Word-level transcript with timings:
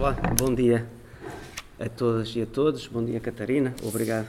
Olá, 0.00 0.16
bom 0.38 0.54
dia 0.54 0.88
a 1.78 1.86
todas 1.86 2.34
e 2.34 2.40
a 2.40 2.46
todos. 2.46 2.86
Bom 2.86 3.04
dia, 3.04 3.20
Catarina. 3.20 3.74
Obrigado 3.82 4.28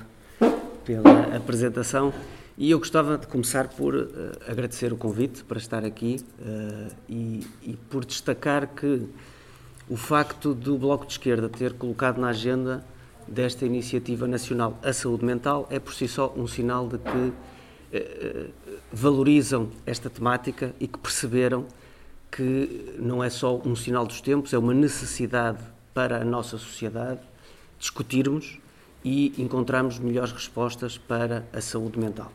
pela 0.84 1.34
apresentação. 1.34 2.14
E 2.58 2.72
eu 2.72 2.78
gostava 2.78 3.18
de 3.18 3.26
começar 3.26 3.70
por 3.70 3.96
uh, 3.96 4.10
agradecer 4.46 4.92
o 4.92 4.98
convite 4.98 5.46
para 5.46 5.58
estar 5.58 5.86
aqui 5.86 6.20
uh, 6.42 6.94
e, 7.08 7.48
e, 7.64 7.78
por 7.90 8.04
destacar 8.04 8.68
que 8.68 9.08
o 9.90 9.96
facto 9.96 10.54
do 10.54 10.78
Bloco 10.78 11.06
de 11.06 11.14
Esquerda 11.14 11.48
ter 11.48 11.72
colocado 11.72 12.20
na 12.20 12.28
agenda 12.28 12.84
desta 13.26 13.66
iniciativa 13.66 14.28
nacional 14.28 14.78
a 14.84 14.92
saúde 14.92 15.24
mental 15.24 15.70
é 15.72 15.80
por 15.80 15.94
si 15.94 16.06
só 16.06 16.34
um 16.36 16.48
sinal 16.48 16.86
de 16.90 16.98
que 16.98 17.98
uh, 17.98 18.52
valorizam 18.92 19.70
esta 19.86 20.10
temática 20.10 20.76
e 20.82 20.86
que 20.86 21.00
perceberam 21.00 21.66
que 22.32 22.96
não 22.98 23.24
é 23.24 23.30
só 23.30 23.58
um 23.66 23.76
sinal 23.76 24.06
dos 24.06 24.22
tempos, 24.22 24.54
é 24.54 24.58
uma 24.58 24.74
necessidade 24.74 25.60
para 25.94 26.22
a 26.22 26.26
nossa 26.26 26.58
sociedade 26.58 27.20
discutirmos 27.78 28.60
e 29.04 29.34
encontrarmos 29.38 30.00
melhores 30.00 30.32
respostas 30.32 30.98
para 30.98 31.46
a 31.52 31.60
saúde 31.60 32.00
mental. 32.00 32.32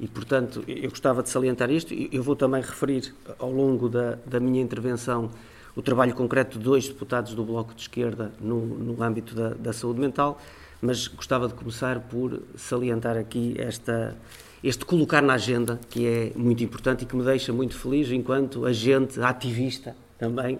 E, 0.00 0.06
portanto, 0.06 0.64
eu 0.66 0.90
gostava 0.90 1.22
de 1.22 1.30
salientar 1.30 1.70
isto. 1.70 1.94
Eu 1.94 2.22
vou 2.22 2.36
também 2.36 2.60
referir 2.60 3.14
ao 3.38 3.50
longo 3.50 3.88
da, 3.88 4.18
da 4.26 4.40
minha 4.40 4.60
intervenção 4.60 5.30
o 5.74 5.82
trabalho 5.82 6.14
concreto 6.14 6.58
de 6.58 6.64
dois 6.64 6.88
deputados 6.88 7.34
do 7.34 7.44
Bloco 7.44 7.74
de 7.74 7.82
Esquerda 7.82 8.32
no, 8.40 8.60
no 8.60 9.02
âmbito 9.02 9.34
da, 9.34 9.50
da 9.50 9.72
saúde 9.72 10.00
mental, 10.00 10.40
mas 10.80 11.06
gostava 11.06 11.48
de 11.48 11.54
começar 11.54 12.00
por 12.00 12.42
salientar 12.56 13.16
aqui 13.16 13.54
esta, 13.58 14.16
este 14.62 14.84
colocar 14.84 15.22
na 15.22 15.34
agenda, 15.34 15.78
que 15.90 16.06
é 16.06 16.32
muito 16.34 16.62
importante 16.62 17.02
e 17.02 17.06
que 17.06 17.14
me 17.14 17.24
deixa 17.24 17.52
muito 17.52 17.76
feliz 17.76 18.10
enquanto 18.10 18.66
agente, 18.66 19.20
ativista 19.20 19.96
também, 20.18 20.58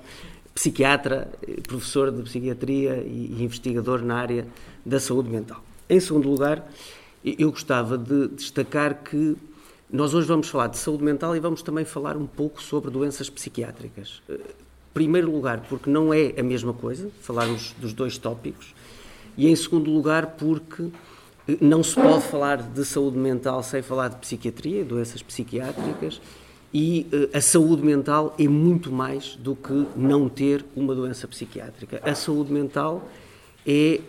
psiquiatra, 0.54 1.28
professor 1.66 2.10
de 2.10 2.23
psiquiatria 2.23 3.02
e 3.06 3.42
investigador 3.42 4.02
na 4.02 4.16
área 4.16 4.46
da 4.85 4.98
saúde 4.98 5.29
mental. 5.29 5.62
Em 5.88 6.01
segundo 6.01 6.29
lugar, 6.29 6.66
eu 7.24 7.51
gostava 7.51 7.98
de 7.98 8.29
destacar 8.29 9.02
que 9.02 9.37
nós 9.90 10.15
hoje 10.15 10.26
vamos 10.26 10.48
falar 10.48 10.68
de 10.68 10.79
saúde 10.79 11.04
mental 11.04 11.37
e 11.37 11.40
vamos 11.40 11.63
também 11.63 11.85
falar 11.85 12.16
um 12.16 12.26
pouco 12.26 12.63
sobre 12.63 12.90
doenças 12.90 13.30
psiquiátricas. 13.30 14.23
Em 14.29 14.38
primeiro 14.95 15.30
lugar, 15.30 15.60
porque 15.68 15.90
não 15.90 16.13
é 16.13 16.35
a 16.38 16.42
mesma 16.42 16.73
coisa 16.73 17.10
falarmos 17.20 17.74
dos 17.79 17.92
dois 17.92 18.16
tópicos, 18.16 18.74
e 19.37 19.46
em 19.46 19.54
segundo 19.54 19.90
lugar, 19.90 20.37
porque 20.38 20.90
não 21.60 21.82
se 21.82 21.94
pode 21.94 22.24
falar 22.24 22.62
de 22.62 22.84
saúde 22.84 23.16
mental 23.16 23.62
sem 23.62 23.82
falar 23.82 24.08
de 24.08 24.16
psiquiatria, 24.16 24.84
doenças 24.84 25.22
psiquiátricas, 25.22 26.20
e 26.74 27.06
uh, 27.12 27.36
a 27.36 27.40
saúde 27.40 27.82
mental 27.82 28.34
é 28.38 28.48
muito 28.48 28.90
mais 28.90 29.36
do 29.36 29.54
que 29.54 29.86
não 29.96 30.28
ter 30.28 30.64
uma 30.74 30.94
doença 30.94 31.28
psiquiátrica. 31.28 32.00
A 32.04 32.14
saúde 32.14 32.52
mental 32.52 33.08
é 33.66 34.00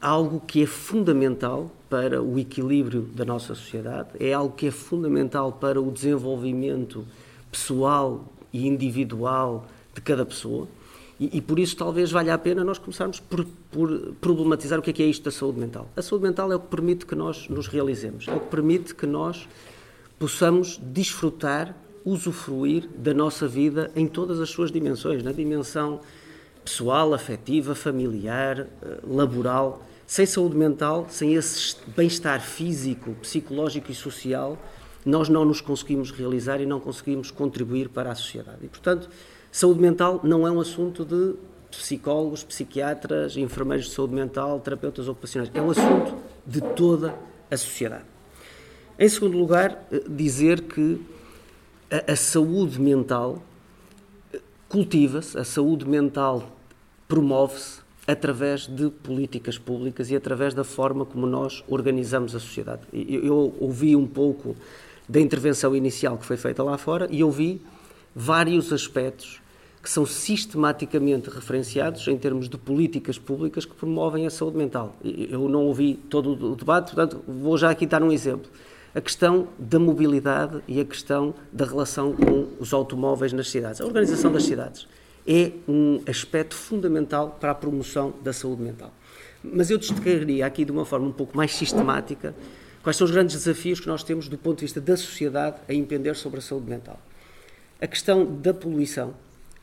algo 0.00 0.40
que 0.40 0.62
é 0.62 0.66
fundamental 0.66 1.70
para 1.88 2.22
o 2.22 2.38
equilíbrio 2.38 3.02
da 3.02 3.24
nossa 3.24 3.54
sociedade, 3.54 4.08
é 4.18 4.32
algo 4.32 4.54
que 4.54 4.66
é 4.66 4.70
fundamental 4.70 5.52
para 5.52 5.80
o 5.80 5.92
desenvolvimento 5.92 7.04
pessoal 7.50 8.24
e 8.52 8.66
individual 8.66 9.66
de 9.94 10.00
cada 10.00 10.24
pessoa. 10.24 10.66
E, 11.20 11.38
e, 11.38 11.40
por 11.40 11.58
isso 11.58 11.76
talvez 11.76 12.10
valha 12.10 12.34
a 12.34 12.38
pena 12.38 12.64
nós 12.64 12.78
começarmos 12.78 13.20
por, 13.20 13.44
por, 13.70 14.14
problematizar 14.20 14.78
o 14.78 14.82
que 14.82 14.90
é, 14.90 14.92
que 14.92 15.02
é 15.02 15.06
isto 15.06 15.24
da 15.24 15.30
saúde 15.30 15.60
mental. 15.60 15.88
A 15.96 16.02
saúde 16.02 16.24
mental 16.24 16.50
é 16.50 16.56
o 16.56 16.60
que 16.60 16.68
permite 16.68 17.06
que 17.06 17.14
nós 17.14 17.48
nos 17.48 17.68
realizemos, 17.68 18.26
é 18.26 18.34
o 18.34 18.40
que 18.40 18.48
permite 18.48 18.94
que 18.94 19.06
nós 19.06 19.46
possamos 20.18 20.80
desfrutar, 20.82 21.76
usufruir 22.04 22.88
da 22.96 23.14
nossa 23.14 23.46
vida 23.46 23.90
em 23.94 24.06
todas 24.06 24.40
as 24.40 24.50
suas 24.50 24.72
dimensões, 24.72 25.22
na 25.22 25.32
dimensão 25.32 26.00
pessoal, 26.64 27.12
afetiva, 27.12 27.74
familiar, 27.74 28.60
eh, 28.60 28.98
laboral. 29.04 29.84
Sem 30.06 30.26
saúde 30.26 30.56
mental, 30.56 31.06
sem 31.08 31.34
esse 31.34 31.76
bem-estar 31.96 32.40
físico, 32.40 33.14
psicológico 33.22 33.90
e 33.90 33.94
social, 33.94 34.58
nós 35.04 35.28
não 35.28 35.44
nos 35.44 35.60
conseguimos 35.60 36.10
realizar 36.10 36.60
e 36.60 36.66
não 36.66 36.78
conseguimos 36.78 37.30
contribuir 37.30 37.88
para 37.88 38.12
a 38.12 38.14
sociedade. 38.14 38.58
E, 38.62 38.68
portanto, 38.68 39.08
Saúde 39.52 39.82
mental 39.82 40.18
não 40.24 40.46
é 40.46 40.50
um 40.50 40.58
assunto 40.58 41.04
de 41.04 41.34
psicólogos, 41.70 42.42
psiquiatras, 42.42 43.36
enfermeiros 43.36 43.84
de 43.84 43.92
saúde 43.92 44.14
mental, 44.14 44.58
terapeutas 44.60 45.06
ocupacionais. 45.08 45.50
É 45.52 45.60
um 45.60 45.70
assunto 45.70 46.16
de 46.46 46.62
toda 46.74 47.14
a 47.50 47.56
sociedade. 47.58 48.04
Em 48.98 49.08
segundo 49.10 49.36
lugar, 49.36 49.86
eh, 49.92 50.02
dizer 50.08 50.62
que 50.62 50.98
a, 51.90 52.12
a 52.12 52.16
saúde 52.16 52.80
mental 52.80 53.42
eh, 54.32 54.40
cultiva-se, 54.70 55.36
a 55.38 55.44
saúde 55.44 55.86
mental 55.86 56.50
promove-se 57.06 57.82
através 58.06 58.66
de 58.66 58.88
políticas 58.88 59.58
públicas 59.58 60.10
e 60.10 60.16
através 60.16 60.54
da 60.54 60.64
forma 60.64 61.04
como 61.04 61.26
nós 61.26 61.62
organizamos 61.68 62.34
a 62.34 62.40
sociedade. 62.40 62.82
Eu, 62.90 63.22
eu 63.22 63.54
ouvi 63.60 63.94
um 63.94 64.06
pouco 64.06 64.56
da 65.06 65.20
intervenção 65.20 65.76
inicial 65.76 66.16
que 66.16 66.24
foi 66.24 66.38
feita 66.38 66.62
lá 66.62 66.78
fora 66.78 67.06
e 67.10 67.22
ouvi 67.22 67.60
vários 68.14 68.72
aspectos 68.72 69.41
que 69.82 69.90
são 69.90 70.06
sistematicamente 70.06 71.28
referenciados 71.28 72.06
em 72.06 72.16
termos 72.16 72.48
de 72.48 72.56
políticas 72.56 73.18
públicas 73.18 73.64
que 73.64 73.74
promovem 73.74 74.26
a 74.26 74.30
saúde 74.30 74.56
mental. 74.56 74.94
Eu 75.02 75.48
não 75.48 75.64
ouvi 75.64 75.94
todo 75.94 76.52
o 76.52 76.54
debate, 76.54 76.94
portanto, 76.94 77.22
vou 77.26 77.58
já 77.58 77.70
aqui 77.70 77.84
dar 77.84 78.02
um 78.02 78.12
exemplo. 78.12 78.48
A 78.94 79.00
questão 79.00 79.48
da 79.58 79.80
mobilidade 79.80 80.62
e 80.68 80.78
a 80.80 80.84
questão 80.84 81.34
da 81.50 81.64
relação 81.64 82.12
com 82.12 82.48
os 82.60 82.72
automóveis 82.72 83.32
nas 83.32 83.50
cidades. 83.50 83.80
A 83.80 83.84
organização 83.84 84.30
das 84.30 84.44
cidades 84.44 84.86
é 85.26 85.50
um 85.66 86.00
aspecto 86.06 86.54
fundamental 86.54 87.36
para 87.40 87.50
a 87.50 87.54
promoção 87.54 88.14
da 88.22 88.32
saúde 88.32 88.62
mental. 88.62 88.92
Mas 89.42 89.70
eu 89.70 89.78
destacaria 89.78 90.46
aqui 90.46 90.64
de 90.64 90.70
uma 90.70 90.84
forma 90.84 91.08
um 91.08 91.12
pouco 91.12 91.36
mais 91.36 91.52
sistemática 91.52 92.34
quais 92.82 92.96
são 92.96 93.04
os 93.04 93.10
grandes 93.10 93.34
desafios 93.34 93.80
que 93.80 93.88
nós 93.88 94.04
temos 94.04 94.28
do 94.28 94.38
ponto 94.38 94.58
de 94.58 94.66
vista 94.66 94.80
da 94.80 94.96
sociedade 94.96 95.56
a 95.68 95.74
empreender 95.74 96.14
sobre 96.14 96.38
a 96.38 96.42
saúde 96.42 96.68
mental. 96.68 97.00
A 97.80 97.86
questão 97.86 98.24
da 98.24 98.54
poluição, 98.54 99.14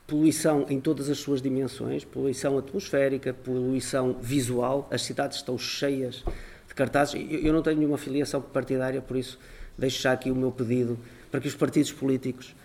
poluição 0.10 0.66
em 0.70 0.82
todas 0.82 1.08
as 1.10 1.20
suas 1.20 1.42
dimensões, 1.42 2.04
poluição 2.04 2.58
atmosférica, 2.58 3.32
poluição 3.32 4.14
visual, 4.20 4.88
as 4.90 5.04
cidades 5.04 5.38
estão 5.38 5.58
cheias 5.58 6.24
de 6.68 6.74
cartazes. 6.74 7.22
Eu 7.30 7.54
não 7.54 7.62
tenho 7.62 7.78
nenhuma 7.78 7.98
filiação 7.98 8.42
partidária, 8.42 9.02
por 9.02 9.16
isso 9.16 9.40
deixo 9.78 10.02
já 10.02 10.12
aqui 10.12 10.32
o 10.32 10.36
meu 10.36 10.52
pedido 10.52 10.98
para 11.30 11.40
que 11.40 11.48
os 11.48 11.56
partidos 11.56 11.92
políticos 11.92 12.56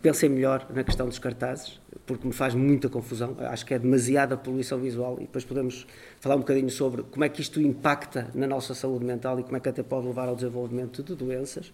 pensem 0.00 0.28
melhor 0.28 0.66
na 0.72 0.84
questão 0.84 1.06
dos 1.06 1.18
cartazes, 1.18 1.80
porque 2.06 2.26
me 2.26 2.32
faz 2.32 2.54
muita 2.54 2.88
confusão. 2.88 3.36
Acho 3.40 3.66
que 3.66 3.74
é 3.74 3.78
demasiada 3.78 4.36
poluição 4.36 4.78
visual 4.78 5.16
e 5.18 5.22
depois 5.22 5.44
podemos 5.44 5.86
falar 6.20 6.36
um 6.36 6.40
bocadinho 6.40 6.70
sobre 6.70 7.02
como 7.02 7.24
é 7.24 7.28
que 7.28 7.40
isto 7.40 7.60
impacta 7.60 8.28
na 8.34 8.46
nossa 8.46 8.72
saúde 8.74 9.04
mental 9.04 9.38
e 9.40 9.42
como 9.42 9.56
é 9.56 9.60
que 9.60 9.68
até 9.68 9.82
pode 9.82 10.06
levar 10.06 10.28
ao 10.28 10.36
desenvolvimento 10.36 11.02
de 11.02 11.14
doenças. 11.14 11.72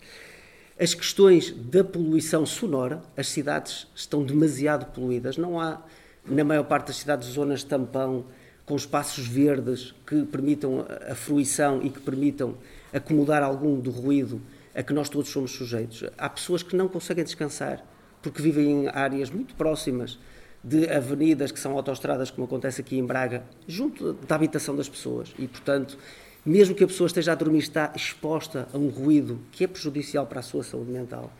As 0.80 0.94
questões 0.94 1.50
da 1.50 1.82
poluição 1.82 2.46
sonora, 2.46 3.02
as 3.16 3.28
cidades 3.28 3.88
estão 3.96 4.22
demasiado 4.22 4.86
poluídas, 4.92 5.36
não 5.36 5.60
há, 5.60 5.82
na 6.24 6.44
maior 6.44 6.62
parte 6.62 6.86
das 6.86 6.98
cidades, 6.98 7.26
zonas 7.30 7.64
tampão 7.64 8.26
com 8.64 8.76
espaços 8.76 9.26
verdes 9.26 9.92
que 10.06 10.24
permitam 10.26 10.86
a 11.10 11.16
fruição 11.16 11.82
e 11.82 11.90
que 11.90 11.98
permitam 11.98 12.54
acomodar 12.92 13.42
algum 13.42 13.80
do 13.80 13.90
ruído 13.90 14.40
a 14.72 14.80
que 14.80 14.92
nós 14.92 15.08
todos 15.08 15.30
somos 15.30 15.50
sujeitos. 15.50 16.04
Há 16.16 16.28
pessoas 16.28 16.62
que 16.62 16.76
não 16.76 16.86
conseguem 16.86 17.24
descansar 17.24 17.84
porque 18.22 18.40
vivem 18.40 18.84
em 18.84 18.88
áreas 18.88 19.30
muito 19.30 19.56
próximas 19.56 20.16
de 20.62 20.88
avenidas 20.88 21.50
que 21.50 21.58
são 21.58 21.72
autoestradas, 21.72 22.30
como 22.30 22.44
acontece 22.44 22.82
aqui 22.82 22.96
em 22.96 23.04
Braga, 23.04 23.42
junto 23.66 24.12
da 24.12 24.36
habitação 24.36 24.76
das 24.76 24.88
pessoas. 24.88 25.34
E, 25.36 25.48
portanto, 25.48 25.98
mesmo 26.44 26.74
que 26.74 26.84
a 26.84 26.86
pessoa 26.86 27.06
esteja 27.06 27.32
a 27.32 27.34
dormir, 27.34 27.58
está 27.58 27.92
exposta 27.94 28.68
a 28.72 28.78
um 28.78 28.88
ruído 28.88 29.40
que 29.52 29.64
é 29.64 29.66
prejudicial 29.66 30.26
para 30.26 30.40
a 30.40 30.42
sua 30.42 30.62
saúde 30.62 30.90
mental. 30.90 31.32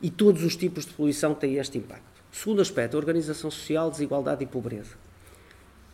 E 0.00 0.10
todos 0.10 0.42
os 0.42 0.56
tipos 0.56 0.84
de 0.84 0.92
poluição 0.92 1.34
têm 1.34 1.56
este 1.56 1.78
impacto. 1.78 2.22
Segundo 2.32 2.60
aspecto, 2.60 2.96
organização 2.96 3.50
social, 3.50 3.90
desigualdade 3.90 4.42
e 4.42 4.46
pobreza. 4.46 4.94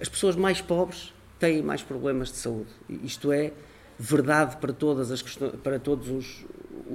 As 0.01 0.09
pessoas 0.09 0.37
mais 0.37 0.61
pobres 0.61 1.13
têm 1.39 1.63
mais 1.63 1.83
problemas 1.83 2.31
de 2.31 2.37
saúde. 2.37 2.71
Isto 2.89 3.33
é 3.33 3.53
verdade 3.99 4.57
para, 4.57 4.73
todas 4.73 5.11
as 5.11 5.21
questões, 5.21 5.55
para 5.63 5.79
todos 5.79 6.09
os, 6.09 6.47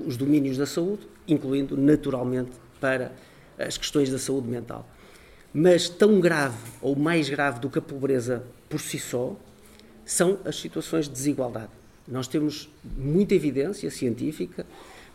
os 0.07 0.17
domínios 0.17 0.57
da 0.57 0.65
saúde, 0.65 1.07
incluindo, 1.27 1.77
naturalmente, 1.77 2.51
para 2.79 3.11
as 3.59 3.77
questões 3.77 4.09
da 4.09 4.17
saúde 4.17 4.47
mental. 4.47 4.87
Mas 5.53 5.87
tão 5.87 6.19
grave 6.19 6.57
ou 6.81 6.95
mais 6.95 7.29
grave 7.29 7.59
do 7.59 7.69
que 7.69 7.77
a 7.77 7.81
pobreza 7.81 8.43
por 8.69 8.79
si 8.79 8.97
só 8.97 9.35
são 10.05 10.39
as 10.45 10.55
situações 10.55 11.07
de 11.07 11.13
desigualdade. 11.13 11.69
Nós 12.07 12.27
temos 12.27 12.69
muita 12.97 13.33
evidência 13.33 13.89
científica 13.89 14.65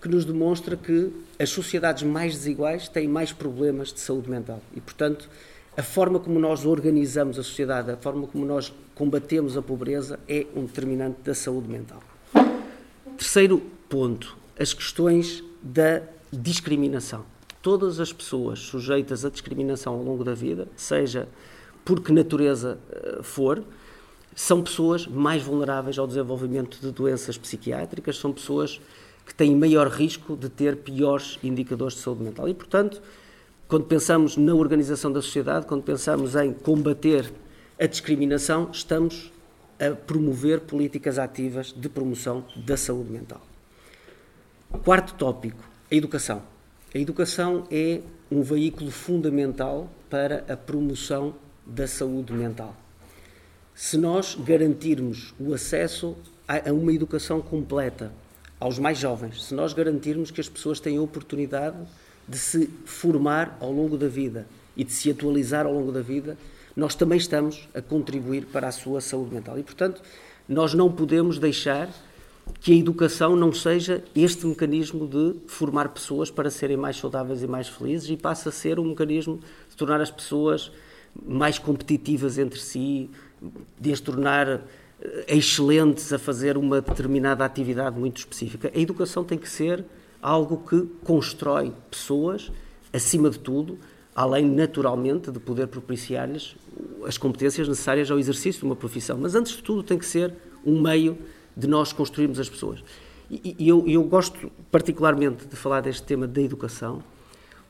que 0.00 0.08
nos 0.08 0.24
demonstra 0.24 0.76
que 0.76 1.10
as 1.38 1.50
sociedades 1.50 2.02
mais 2.02 2.34
desiguais 2.34 2.88
têm 2.88 3.08
mais 3.08 3.32
problemas 3.32 3.92
de 3.92 4.00
saúde 4.00 4.30
mental 4.30 4.62
e, 4.74 4.80
portanto, 4.80 5.28
a 5.76 5.82
forma 5.82 6.18
como 6.18 6.40
nós 6.40 6.64
organizamos 6.64 7.38
a 7.38 7.42
sociedade, 7.42 7.90
a 7.90 7.96
forma 7.96 8.26
como 8.26 8.44
nós 8.44 8.72
combatemos 8.94 9.56
a 9.56 9.62
pobreza 9.62 10.18
é 10.28 10.46
um 10.54 10.64
determinante 10.64 11.18
da 11.22 11.34
saúde 11.34 11.68
mental. 11.68 12.02
Terceiro 13.16 13.62
ponto, 13.88 14.36
as 14.58 14.72
questões 14.72 15.42
da 15.62 16.02
discriminação. 16.32 17.24
Todas 17.62 18.00
as 18.00 18.12
pessoas 18.12 18.60
sujeitas 18.60 19.24
à 19.24 19.30
discriminação 19.30 19.94
ao 19.94 20.02
longo 20.02 20.24
da 20.24 20.34
vida, 20.34 20.68
seja 20.76 21.28
por 21.84 22.00
que 22.02 22.12
natureza 22.12 22.78
uh, 22.90 23.22
for, 23.22 23.62
são 24.38 24.62
pessoas 24.62 25.04
mais 25.04 25.42
vulneráveis 25.42 25.98
ao 25.98 26.06
desenvolvimento 26.06 26.78
de 26.80 26.92
doenças 26.92 27.36
psiquiátricas, 27.36 28.18
são 28.18 28.32
pessoas 28.32 28.80
que 29.26 29.34
têm 29.34 29.56
maior 29.56 29.88
risco 29.88 30.36
de 30.36 30.48
ter 30.48 30.76
piores 30.76 31.40
indicadores 31.42 31.96
de 31.96 32.02
saúde 32.02 32.22
mental. 32.22 32.48
E, 32.48 32.54
portanto, 32.54 33.02
quando 33.66 33.86
pensamos 33.86 34.36
na 34.36 34.54
organização 34.54 35.10
da 35.10 35.20
sociedade, 35.20 35.66
quando 35.66 35.82
pensamos 35.82 36.36
em 36.36 36.52
combater 36.52 37.32
a 37.80 37.86
discriminação, 37.86 38.70
estamos 38.72 39.32
a 39.76 39.90
promover 39.90 40.60
políticas 40.60 41.18
ativas 41.18 41.74
de 41.76 41.88
promoção 41.88 42.44
da 42.54 42.76
saúde 42.76 43.10
mental. 43.10 43.40
Quarto 44.84 45.14
tópico, 45.14 45.68
a 45.90 45.94
educação. 45.96 46.44
A 46.94 46.98
educação 46.98 47.64
é 47.72 48.02
um 48.30 48.42
veículo 48.42 48.92
fundamental 48.92 49.90
para 50.08 50.44
a 50.48 50.56
promoção 50.56 51.34
da 51.66 51.88
saúde 51.88 52.32
mental. 52.32 52.76
Se 53.80 53.96
nós 53.96 54.34
garantirmos 54.34 55.32
o 55.38 55.54
acesso 55.54 56.16
a 56.48 56.72
uma 56.72 56.92
educação 56.92 57.40
completa 57.40 58.10
aos 58.58 58.76
mais 58.76 58.98
jovens, 58.98 59.44
se 59.44 59.54
nós 59.54 59.72
garantirmos 59.72 60.32
que 60.32 60.40
as 60.40 60.48
pessoas 60.48 60.80
têm 60.80 60.96
a 60.96 61.00
oportunidade 61.00 61.76
de 62.26 62.36
se 62.36 62.68
formar 62.84 63.56
ao 63.60 63.70
longo 63.70 63.96
da 63.96 64.08
vida 64.08 64.48
e 64.76 64.82
de 64.82 64.90
se 64.90 65.08
atualizar 65.08 65.64
ao 65.64 65.72
longo 65.72 65.92
da 65.92 66.02
vida, 66.02 66.36
nós 66.74 66.96
também 66.96 67.18
estamos 67.18 67.68
a 67.72 67.80
contribuir 67.80 68.46
para 68.46 68.66
a 68.66 68.72
sua 68.72 69.00
saúde 69.00 69.32
mental. 69.32 69.56
E, 69.56 69.62
portanto, 69.62 70.02
nós 70.48 70.74
não 70.74 70.90
podemos 70.90 71.38
deixar 71.38 71.88
que 72.58 72.72
a 72.72 72.76
educação 72.76 73.36
não 73.36 73.52
seja 73.52 74.02
este 74.12 74.44
mecanismo 74.44 75.06
de 75.06 75.36
formar 75.46 75.90
pessoas 75.90 76.32
para 76.32 76.50
serem 76.50 76.76
mais 76.76 76.96
saudáveis 76.96 77.44
e 77.44 77.46
mais 77.46 77.68
felizes 77.68 78.10
e 78.10 78.16
passe 78.16 78.48
a 78.48 78.50
ser 78.50 78.80
um 78.80 78.86
mecanismo 78.86 79.38
de 79.70 79.76
tornar 79.76 80.00
as 80.00 80.10
pessoas 80.10 80.72
mais 81.26 81.58
competitivas 81.58 82.38
entre 82.38 82.60
si, 82.60 83.10
de 83.80 83.92
as 83.92 84.00
tornar 84.00 84.48
eh, 85.00 85.36
excelentes 85.36 86.12
a 86.12 86.18
fazer 86.18 86.56
uma 86.56 86.80
determinada 86.80 87.44
atividade 87.44 87.98
muito 87.98 88.18
específica. 88.18 88.70
A 88.74 88.78
educação 88.78 89.24
tem 89.24 89.38
que 89.38 89.48
ser 89.48 89.84
algo 90.20 90.58
que 90.68 90.82
constrói 91.04 91.72
pessoas, 91.90 92.50
acima 92.92 93.30
de 93.30 93.38
tudo, 93.38 93.78
além 94.14 94.44
naturalmente 94.46 95.30
de 95.30 95.38
poder 95.38 95.68
propiciar-lhes 95.68 96.56
as 97.06 97.16
competências 97.16 97.68
necessárias 97.68 98.10
ao 98.10 98.18
exercício 98.18 98.60
de 98.60 98.66
uma 98.66 98.76
profissão. 98.76 99.16
Mas 99.16 99.34
antes 99.34 99.56
de 99.56 99.62
tudo 99.62 99.82
tem 99.82 99.96
que 99.96 100.06
ser 100.06 100.34
um 100.66 100.80
meio 100.80 101.16
de 101.56 101.66
nós 101.66 101.92
construirmos 101.92 102.40
as 102.40 102.48
pessoas. 102.48 102.82
E, 103.30 103.54
eu, 103.60 103.86
eu 103.86 104.02
gosto 104.04 104.50
particularmente 104.70 105.46
de 105.46 105.54
falar 105.54 105.82
deste 105.82 106.02
tema 106.02 106.26
da 106.26 106.40
educação, 106.40 107.02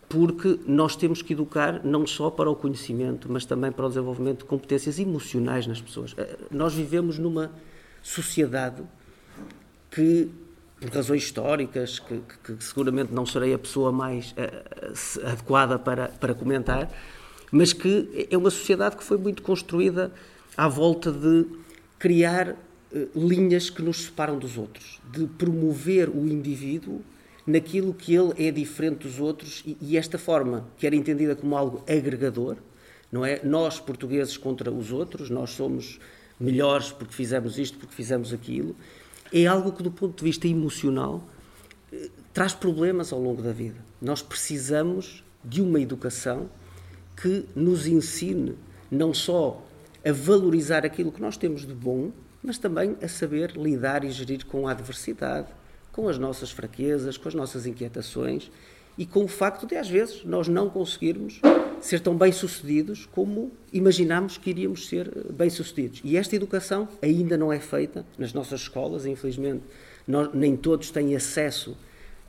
porque 0.09 0.59
nós 0.67 0.97
temos 0.97 1.21
que 1.21 1.35
educar 1.35 1.85
não 1.85 2.07
só 2.07 2.31
para 2.31 2.49
o 2.51 2.57
conhecimento, 2.57 3.31
mas 3.31 3.45
também 3.45 3.71
para 3.71 3.85
o 3.85 3.89
desenvolvimento 3.89 4.39
de 4.39 4.45
competências 4.45 4.99
emocionais 4.99 5.67
nas 5.67 5.81
pessoas. 5.81 6.15
Eh, 6.17 6.37
nós 6.51 6.75
vivemos 6.75 7.19
numa 7.19 7.53
sociedade 8.03 8.83
que 9.91 10.31
por 10.81 10.91
razões 10.91 11.25
históricas, 11.25 11.99
que, 11.99 12.21
que, 12.45 12.55
que, 12.55 12.65
seguramente 12.65 13.13
não 13.13 13.27
serei 13.27 13.53
a 13.53 13.59
pessoa 13.59 13.91
mais 13.91 14.33
uh, 14.33 15.27
adequada 15.27 15.79
para, 15.79 16.09
para 16.09 16.35
comentar, 16.35 16.91
mas 17.51 17.73
que 17.73 18.29
é 18.31 18.37
uma 18.37 18.51
sociedade 18.51 18.97
que 18.97 19.03
foi 19.03 19.19
muito 19.19 19.43
construída 19.43 20.13
à 20.57 20.69
volta 20.69 21.11
de 21.11 21.47
criar 21.99 22.51
uh, 22.51 22.57
linhas 23.15 23.69
que 23.69 23.83
nos 23.83 24.05
separam 24.05 24.39
dos 24.39 24.57
outros, 24.57 25.01
de 25.11 25.27
promover 25.27 26.09
o 26.09 26.29
indivíduo 26.29 27.03
naquilo 27.49 27.95
que 27.95 28.15
ele 28.15 28.35
é 28.37 28.51
diferente 28.51 29.09
dos 29.09 29.19
outros 29.19 29.63
e, 29.67 29.77
e 29.81 29.97
esta 29.97 30.19
forma, 30.19 30.69
que 30.77 30.87
era 30.87 30.95
entendida 30.95 31.35
como 31.35 31.57
algo 31.57 31.83
agregador, 31.89 32.59
não 33.11 33.25
é? 33.25 33.41
Nós, 33.43 33.81
portugueses, 33.81 34.37
contra 34.37 34.71
os 34.71 34.93
outros, 34.93 35.31
nós 35.31 35.51
somos 35.51 35.99
melhores 36.39 36.91
porque 36.91 37.15
fizemos 37.15 37.59
isto, 37.59 37.79
porque 37.79 37.95
fizemos 37.95 38.35
aquilo, 38.35 38.77
é 39.33 39.47
algo 39.47 39.73
que, 39.73 39.83
do 39.83 39.91
ponto 39.91 40.19
de 40.19 40.25
vista 40.25 40.47
emocional, 40.47 41.27
eh, 41.91 42.11
traz 42.35 42.53
problemas 42.53 43.15
ao 43.15 43.21
longo 43.21 43.41
da 43.41 43.51
vida. 43.51 43.79
Nós 44.01 44.21
precisamos 44.21 45.25
de 45.43 45.63
uma 45.63 45.81
educação 45.81 46.51
que 47.17 47.47
nos 47.57 47.87
ensine 47.87 48.57
não 48.91 49.15
só 49.15 49.65
a 50.05 50.13
valorizar 50.13 50.85
aquilo 50.85 51.11
que 51.11 51.21
nós 51.21 51.39
temos 51.39 51.67
de 51.67 51.73
bom, 51.73 52.13
mas 52.43 52.59
também 52.59 52.95
a 53.03 53.09
saber 53.09 53.53
lidar 53.57 54.05
e 54.05 54.11
gerir 54.11 54.45
com 54.45 54.69
a 54.69 54.73
adversidade, 54.73 55.49
com 55.99 56.09
as 56.09 56.17
nossas 56.17 56.53
fraquezas, 56.53 57.17
com 57.17 57.27
as 57.27 57.35
nossas 57.35 57.67
inquietações 57.67 58.53
e 58.97 59.05
com 59.05 59.25
o 59.25 59.27
facto 59.27 59.67
de, 59.67 59.75
às 59.75 59.91
vezes, 59.91 60.25
nós 60.25 60.47
não 60.47 60.71
conseguirmos 60.71 61.41
ser 61.81 61.99
tão 61.99 62.17
bem-sucedidos 62.17 63.05
como 63.07 63.51
imaginámos 63.73 64.39
que 64.39 64.51
iríamos 64.51 64.87
ser 64.87 65.09
eh, 65.09 65.33
bem-sucedidos. 65.33 66.01
E 66.05 66.17
esta 66.17 66.37
educação 66.37 66.89
ainda 67.03 67.37
não 67.37 67.53
é 67.53 67.59
feita 67.59 68.07
nas 68.17 68.33
nossas 68.33 68.61
escolas, 68.61 69.07
infelizmente, 69.07 69.65
nós, 70.07 70.33
nem 70.33 70.57
todos 70.57 70.93
têm 70.93 71.17
acesso 71.17 71.77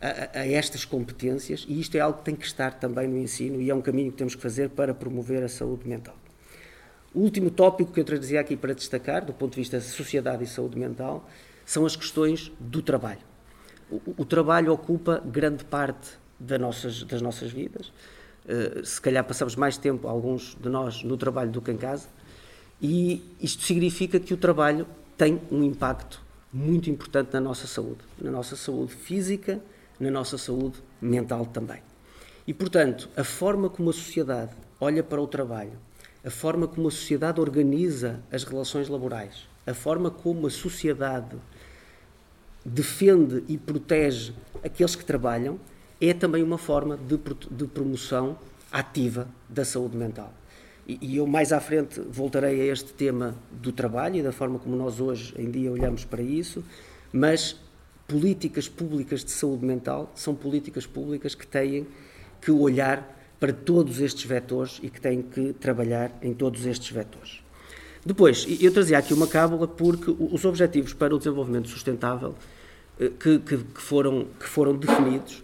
a, 0.02 0.40
a, 0.40 0.48
estas 0.48 0.84
competências 0.84 1.64
e 1.70 1.80
isto 1.80 1.94
é 1.94 2.00
algo 2.00 2.18
que 2.18 2.26
tem 2.26 2.36
que 2.36 2.48
estar 2.48 2.72
também 2.72 3.08
no 3.08 3.20
ensino 3.20 3.62
e 3.62 3.70
é 3.70 3.76
um 3.76 3.82
caminho 3.82 4.12
que 4.12 4.18
temos 4.18 4.34
que 4.34 4.42
fazer 4.42 4.70
para 4.70 4.96
promover 4.96 5.44
a 5.44 5.48
saúde 5.48 5.88
mental. 5.88 6.18
O 7.14 7.20
último 7.20 7.52
tópico 7.52 7.92
que 7.92 8.00
eu 8.00 8.06
trazia 8.06 8.40
aqui 8.42 8.58
para 8.58 8.74
destacar, 8.74 9.24
do 9.24 9.34
ponto 9.34 9.52
de 9.52 9.58
vista 9.58 9.78
da 9.78 9.84
sociedade 9.84 10.44
e 10.44 10.48
saúde 10.48 10.76
mental, 10.76 11.30
são 11.64 11.86
as 11.86 11.96
questões 11.96 12.52
do 12.60 12.82
trabalho. 12.82 13.29
O, 13.92 14.02
o 14.18 14.26
trabalho 14.26 14.72
ocupa 14.72 15.22
grande 15.26 15.64
parte 15.64 16.12
das 16.40 16.60
nossas, 16.60 17.04
das 17.04 17.22
nossas 17.22 17.52
vidas. 17.52 17.92
Uh, 18.46 18.86
se 18.86 19.00
calhar 19.02 19.24
passamos 19.24 19.56
mais 19.56 19.78
tempo, 19.78 20.08
alguns 20.08 20.56
de 20.60 20.70
nós, 20.70 21.04
no 21.04 21.18
trabalho 21.18 21.52
do 21.52 21.62
que 21.62 21.72
em 21.72 21.78
casa, 21.78 22.08
e 22.82 23.22
isto 23.42 23.64
significa 23.64 24.20
que 24.20 24.34
o 24.34 24.38
trabalho 24.38 24.88
tem 25.18 25.42
um 25.52 25.64
impacto 25.64 26.24
muito 26.52 26.90
importante 26.90 27.34
na 27.34 27.42
nossa 27.42 27.68
saúde, 27.68 28.00
na 28.20 28.32
nossa 28.32 28.56
saúde 28.56 28.94
física, 28.94 29.62
na 30.00 30.10
nossa 30.10 30.38
saúde 30.38 30.82
mental 31.02 31.46
também. 31.46 31.82
E, 32.48 32.54
portanto, 32.54 33.10
a 33.16 33.24
forma 33.24 33.70
como 33.70 33.90
a 33.90 33.94
sociedade 33.94 34.54
olha 34.80 35.04
para 35.04 35.22
o 35.22 35.28
trabalho, 35.28 35.74
a 36.24 36.30
forma 36.30 36.68
como 36.68 36.88
a 36.88 36.92
sociedade 36.92 37.40
organiza 37.40 38.20
as 38.32 38.44
relações 38.44 38.88
laborais, 38.88 39.48
a 39.68 39.74
forma 39.74 40.10
como 40.10 40.48
a 40.48 40.50
sociedade 40.50 41.36
defende 42.66 43.44
e 43.48 43.58
protege 43.58 44.34
aqueles 44.64 44.96
que 44.96 45.06
trabalham, 45.06 45.60
é 46.00 46.14
também 46.14 46.44
uma 46.44 46.58
forma 46.58 46.98
de, 46.98 47.20
de 47.52 47.68
promoção 47.68 48.38
ativa 48.72 49.28
da 49.48 49.66
saúde 49.66 49.98
mental. 49.98 50.34
E, 50.88 50.98
e, 51.02 51.18
eu 51.18 51.28
mais 51.28 51.52
à 51.54 51.60
frente 51.60 52.00
voltarei 52.00 52.62
a 52.62 52.74
este 52.74 52.94
tema 52.94 53.36
do 53.52 53.72
trabalho 53.72 54.16
e 54.16 54.24
da 54.24 54.32
forma 54.32 54.58
como 54.58 54.76
nós 54.76 55.00
hoje 55.00 55.34
em 55.38 55.50
dia 55.50 55.72
olhamos 55.72 56.04
para 56.04 56.22
isso, 56.22 56.64
mas 57.14 57.56
políticas 58.08 58.68
públicas 58.68 59.24
de 59.24 59.32
saúde 59.32 59.66
mental 59.66 60.12
são 60.16 60.34
políticas 60.34 60.88
públicas 60.88 61.36
que 61.36 61.46
têm 61.46 61.86
que 62.42 62.52
olhar 62.52 63.18
para 63.40 63.54
todos 63.54 64.00
estes 64.00 64.26
vetores 64.26 64.80
e 64.82 64.90
que 64.90 65.00
têm 65.00 65.22
que 65.22 65.54
trabalhar 65.54 66.12
em 66.22 66.34
todos 66.34 66.66
estes 66.66 66.90
vetores. 66.92 67.42
Depois, 68.06 68.48
eu 68.60 68.74
trazia 68.74 68.98
aqui 68.98 69.14
uma 69.14 69.28
cábula 69.28 69.68
porque 69.68 70.10
os 70.18 70.44
objetivos 70.46 70.94
para 70.94 71.14
o 71.14 71.18
desenvolvimento 71.18 71.68
sustentável 71.68 72.34
que, 73.08 73.40
que, 73.40 73.58
que 73.58 73.82
foram, 73.82 74.28
que 74.38 74.46
foram 74.46 74.76
definidos 74.76 75.42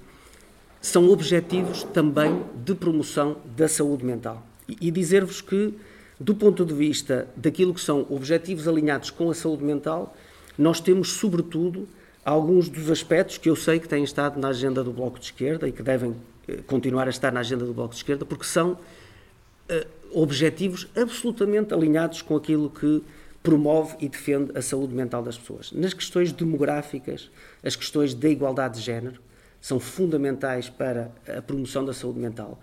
são 0.81 1.09
objetivos 1.09 1.83
também 1.83 2.43
de 2.63 2.75
promoção 2.75 3.37
da 3.57 3.67
saúde 3.67 4.05
mental. 4.05 4.45
E, 4.67 4.77
e 4.81 4.91
dizer-vos 4.91 5.41
que, 5.41 5.73
do 6.19 6.35
ponto 6.35 6.65
de 6.65 6.73
vista 6.73 7.27
daquilo 7.35 7.73
que 7.73 7.81
são 7.81 8.05
objetivos 8.09 8.67
alinhados 8.67 9.09
com 9.09 9.29
a 9.31 9.33
saúde 9.33 9.63
mental, 9.63 10.15
nós 10.57 10.79
temos, 10.79 11.13
sobretudo, 11.13 11.87
alguns 12.23 12.69
dos 12.69 12.91
aspectos 12.91 13.37
que 13.37 13.49
eu 13.49 13.55
sei 13.55 13.79
que 13.79 13.87
têm 13.87 14.03
estado 14.03 14.39
na 14.39 14.49
agenda 14.49 14.83
do 14.83 14.91
Bloco 14.91 15.17
de 15.17 15.25
Esquerda 15.25 15.67
e 15.67 15.71
que 15.71 15.81
devem 15.81 16.15
eh, 16.47 16.59
continuar 16.67 17.07
a 17.07 17.09
estar 17.09 17.31
na 17.31 17.39
agenda 17.39 17.65
do 17.65 17.73
Bloco 17.73 17.91
de 17.91 17.97
Esquerda, 17.97 18.25
porque 18.25 18.45
são 18.45 18.71
uh, 18.71 19.87
objetivos 20.11 20.87
absolutamente 20.95 21.73
alinhados 21.73 22.21
com 22.21 22.35
aquilo 22.35 22.69
que 22.69 23.01
promove 23.45 23.95
e 23.99 24.09
defende 24.09 24.57
a 24.57 24.61
saúde 24.61 24.95
mental 24.95 25.21
das 25.21 25.37
pessoas. 25.37 25.71
Nas 25.71 25.93
questões 25.93 26.31
demográficas, 26.31 27.29
as 27.63 27.75
questões 27.75 28.15
da 28.15 28.27
igualdade 28.27 28.79
de 28.79 28.81
género, 28.81 29.21
são 29.61 29.79
fundamentais 29.79 30.67
para 30.67 31.11
a 31.27 31.41
promoção 31.43 31.85
da 31.85 31.93
saúde 31.93 32.19
mental. 32.19 32.59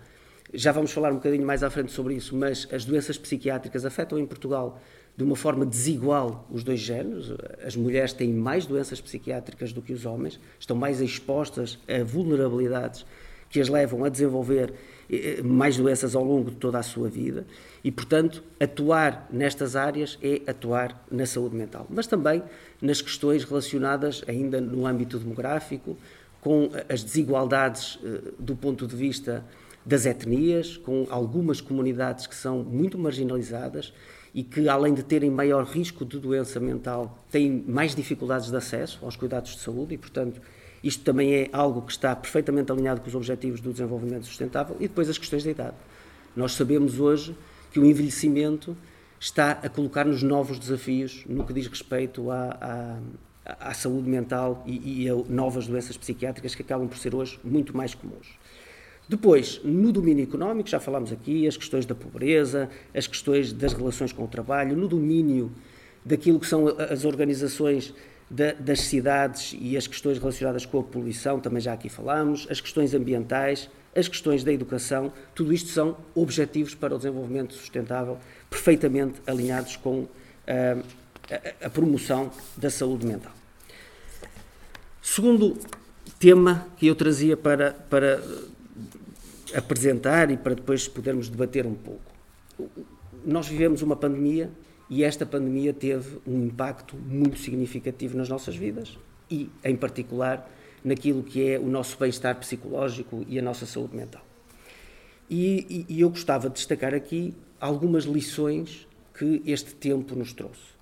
Já 0.53 0.73
vamos 0.73 0.91
falar 0.91 1.11
um 1.11 1.15
bocadinho 1.15 1.45
mais 1.45 1.63
à 1.63 1.69
frente 1.69 1.91
sobre 1.91 2.15
isso, 2.15 2.35
mas 2.35 2.67
as 2.71 2.83
doenças 2.83 3.17
psiquiátricas 3.17 3.85
afetam 3.85 4.19
em 4.19 4.25
Portugal 4.25 4.79
de 5.15 5.23
uma 5.23 5.35
forma 5.35 5.65
desigual 5.65 6.45
os 6.51 6.63
dois 6.63 6.81
géneros. 6.81 7.33
As 7.65 7.75
mulheres 7.75 8.11
têm 8.11 8.33
mais 8.33 8.65
doenças 8.65 8.99
psiquiátricas 8.99 9.71
do 9.71 9.81
que 9.81 9.93
os 9.93 10.05
homens, 10.05 10.39
estão 10.59 10.75
mais 10.75 10.99
expostas 10.99 11.79
a 11.87 12.03
vulnerabilidades 12.03 13.05
que 13.49 13.61
as 13.61 13.69
levam 13.69 14.03
a 14.03 14.09
desenvolver 14.09 14.73
eh, 15.09 15.41
mais 15.43 15.77
doenças 15.77 16.15
ao 16.15 16.23
longo 16.23 16.49
de 16.51 16.57
toda 16.57 16.79
a 16.79 16.83
sua 16.83 17.07
vida 17.07 17.45
e, 17.83 17.91
portanto, 17.91 18.43
atuar 18.59 19.27
nestas 19.29 19.75
áreas 19.75 20.17
é 20.21 20.41
atuar 20.47 21.05
na 21.11 21.25
saúde 21.25 21.55
mental, 21.55 21.85
mas 21.89 22.07
também 22.07 22.41
nas 22.81 23.01
questões 23.01 23.43
relacionadas 23.43 24.23
ainda 24.27 24.61
no 24.61 24.87
âmbito 24.87 25.19
demográfico, 25.19 25.97
com 26.39 26.69
as 26.89 27.03
desigualdades 27.03 27.99
eh, 28.03 28.31
do 28.39 28.55
ponto 28.55 28.87
de 28.87 28.95
vista 28.95 29.43
das 29.85 30.05
etnias, 30.05 30.77
com 30.77 31.07
algumas 31.09 31.59
comunidades 31.59 32.25
que 32.25 32.35
são 32.35 32.63
muito 32.63 32.97
marginalizadas 32.97 33.93
e 34.33 34.43
que, 34.43 34.67
além 34.67 34.93
de 34.93 35.03
terem 35.03 35.29
maior 35.29 35.65
risco 35.65 36.05
de 36.05 36.17
doença 36.19 36.59
mental, 36.59 37.25
têm 37.29 37.63
mais 37.67 37.93
dificuldades 37.93 38.49
de 38.49 38.55
acesso 38.55 38.99
aos 39.03 39.15
cuidados 39.15 39.55
de 39.55 39.59
saúde 39.59 39.93
e, 39.95 39.97
portanto, 39.97 40.41
isto 40.83 41.03
também 41.03 41.33
é 41.33 41.49
algo 41.53 41.81
que 41.81 41.91
está 41.91 42.15
perfeitamente 42.15 42.71
alinhado 42.71 43.01
com 43.01 43.07
os 43.07 43.15
objetivos 43.15 43.61
do 43.61 43.71
desenvolvimento 43.71 44.25
sustentável 44.25 44.75
e 44.79 44.87
depois 44.87 45.09
as 45.09 45.17
questões 45.17 45.43
da 45.43 45.51
idade. 45.51 45.75
Nós 46.35 46.53
sabemos 46.53 46.99
hoje 46.99 47.35
que 47.73 47.79
o 47.79 47.85
envelhecimento 47.85 48.77
está 49.19 49.51
a 49.51 49.67
colocar-nos 49.67 50.21
novos 50.21 50.59
desafios 50.59 51.25
no 51.27 51.43
que 51.43 51.51
diz 51.51 51.65
respeito 51.65 52.29
à, 52.29 52.99
à, 53.45 53.69
à 53.69 53.73
saúde 53.73 54.07
mental 54.07 54.63
e, 54.67 55.03
e 55.03 55.09
a 55.09 55.15
novas 55.15 55.65
doenças 55.65 55.97
psiquiátricas 55.97 56.53
que 56.53 56.61
acabam 56.61 56.87
por 56.87 56.97
ser 56.97 57.15
hoje 57.15 57.39
muito 57.43 57.75
mais 57.75 57.95
comuns. 57.95 58.37
Depois, 59.09 59.59
no 59.63 59.91
domínio 59.91 60.23
económico, 60.23 60.69
já 60.69 60.79
falámos 60.79 61.11
aqui, 61.11 61.47
as 61.47 61.57
questões 61.57 61.85
da 61.85 61.95
pobreza, 61.95 62.69
as 62.93 63.07
questões 63.07 63.51
das 63.51 63.73
relações 63.73 64.13
com 64.13 64.23
o 64.23 64.27
trabalho, 64.27 64.77
no 64.77 64.87
domínio 64.87 65.51
daquilo 66.05 66.39
que 66.39 66.47
são 66.47 66.67
as 66.67 67.05
organizações 67.05 67.93
da, 68.29 68.53
das 68.53 68.81
cidades 68.81 69.55
e 69.59 69.75
as 69.75 69.87
questões 69.87 70.19
relacionadas 70.19 70.65
com 70.65 70.79
a 70.79 70.83
poluição, 70.83 71.39
também 71.39 71.59
já 71.59 71.73
aqui 71.73 71.89
falámos, 71.89 72.47
as 72.51 72.61
questões 72.61 72.93
ambientais, 72.93 73.69
as 73.95 74.07
questões 74.07 74.43
da 74.43 74.51
educação, 74.51 75.13
tudo 75.35 75.53
isto 75.53 75.69
são 75.69 75.97
objetivos 76.15 76.73
para 76.73 76.95
o 76.95 76.97
desenvolvimento 76.97 77.53
sustentável, 77.53 78.17
perfeitamente 78.49 79.21
alinhados 79.27 79.75
com 79.75 80.07
a, 80.47 81.63
a, 81.63 81.67
a 81.67 81.69
promoção 81.69 82.31
da 82.57 82.69
saúde 82.69 83.05
mental. 83.05 83.31
Segundo 85.01 85.57
tema 86.19 86.67
que 86.77 86.87
eu 86.87 86.95
trazia 86.95 87.35
para, 87.35 87.71
para 87.71 88.23
apresentar 89.53 90.31
e 90.31 90.37
para 90.37 90.55
depois 90.55 90.87
podermos 90.87 91.29
debater 91.29 91.65
um 91.65 91.75
pouco. 91.75 92.11
Nós 93.25 93.47
vivemos 93.47 93.81
uma 93.81 93.95
pandemia 93.95 94.49
e 94.89 95.03
esta 95.03 95.25
pandemia 95.25 95.73
teve 95.73 96.19
um 96.25 96.45
impacto 96.45 96.95
muito 96.95 97.39
significativo 97.39 98.17
nas 98.17 98.29
nossas 98.29 98.55
vidas 98.55 98.97
e, 99.29 99.49
em 99.63 99.75
particular, 99.75 100.49
naquilo 100.83 101.23
que 101.23 101.51
é 101.51 101.59
o 101.59 101.67
nosso 101.67 101.97
bem-estar 101.97 102.35
psicológico 102.35 103.25
e 103.27 103.39
a 103.39 103.41
nossa 103.41 103.65
saúde 103.65 103.95
mental. 103.95 104.21
E, 105.29 105.85
e, 105.89 105.95
e 105.95 106.01
eu 106.01 106.09
gostava 106.09 106.49
de 106.49 106.55
destacar 106.55 106.93
aqui 106.93 107.33
algumas 107.59 108.03
lições 108.03 108.87
que 109.17 109.41
este 109.45 109.73
tempo 109.75 110.15
nos 110.15 110.33
trouxe. 110.33 110.73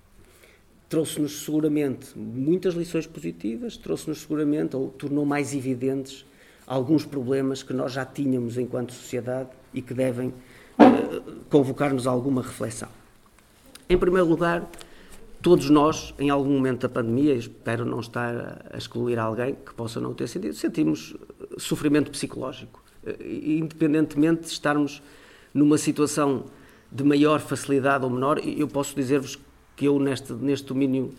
Trouxe-nos 0.88 1.44
seguramente 1.44 2.18
muitas 2.18 2.74
lições 2.74 3.06
positivas, 3.06 3.76
trouxe-nos 3.76 4.20
seguramente, 4.20 4.76
ou 4.76 4.88
tornou 4.88 5.24
mais 5.24 5.54
evidentes, 5.54 6.24
alguns 6.66 7.04
problemas 7.04 7.62
que 7.62 7.72
nós 7.72 7.92
já 7.92 8.04
tínhamos 8.04 8.58
enquanto 8.58 8.92
sociedade 8.92 9.48
e 9.72 9.80
que 9.80 9.94
devem 9.94 10.28
uh, 10.28 11.44
convocar-nos 11.48 12.06
a 12.06 12.10
alguma 12.10 12.42
reflexão. 12.42 12.88
Em 13.88 13.96
primeiro 13.96 14.26
lugar, 14.26 14.68
todos 15.42 15.68
nós, 15.68 16.14
em 16.18 16.30
algum 16.30 16.52
momento 16.52 16.82
da 16.82 16.88
pandemia, 16.88 17.34
espero 17.34 17.84
não 17.84 17.98
estar 17.98 18.62
a 18.72 18.78
excluir 18.78 19.18
alguém 19.18 19.56
que 19.56 19.74
possa 19.74 20.00
não 20.00 20.14
ter 20.14 20.28
sentido, 20.28 20.54
sentimos 20.54 21.16
eh, 21.40 21.54
sofrimento 21.58 22.10
psicológico. 22.12 22.82
Uh, 23.04 23.10
independentemente 23.26 24.42
de 24.42 24.46
estarmos 24.46 25.02
numa 25.52 25.76
situação 25.76 26.44
de 26.90 27.02
maior 27.02 27.40
facilidade 27.40 28.04
ou 28.04 28.10
menor, 28.10 28.38
eu 28.38 28.68
posso 28.68 28.94
dizer-vos 28.94 29.36
que 29.74 29.86
eu, 29.86 29.98
neste, 29.98 30.32
neste 30.34 30.68
domínio 30.68 31.12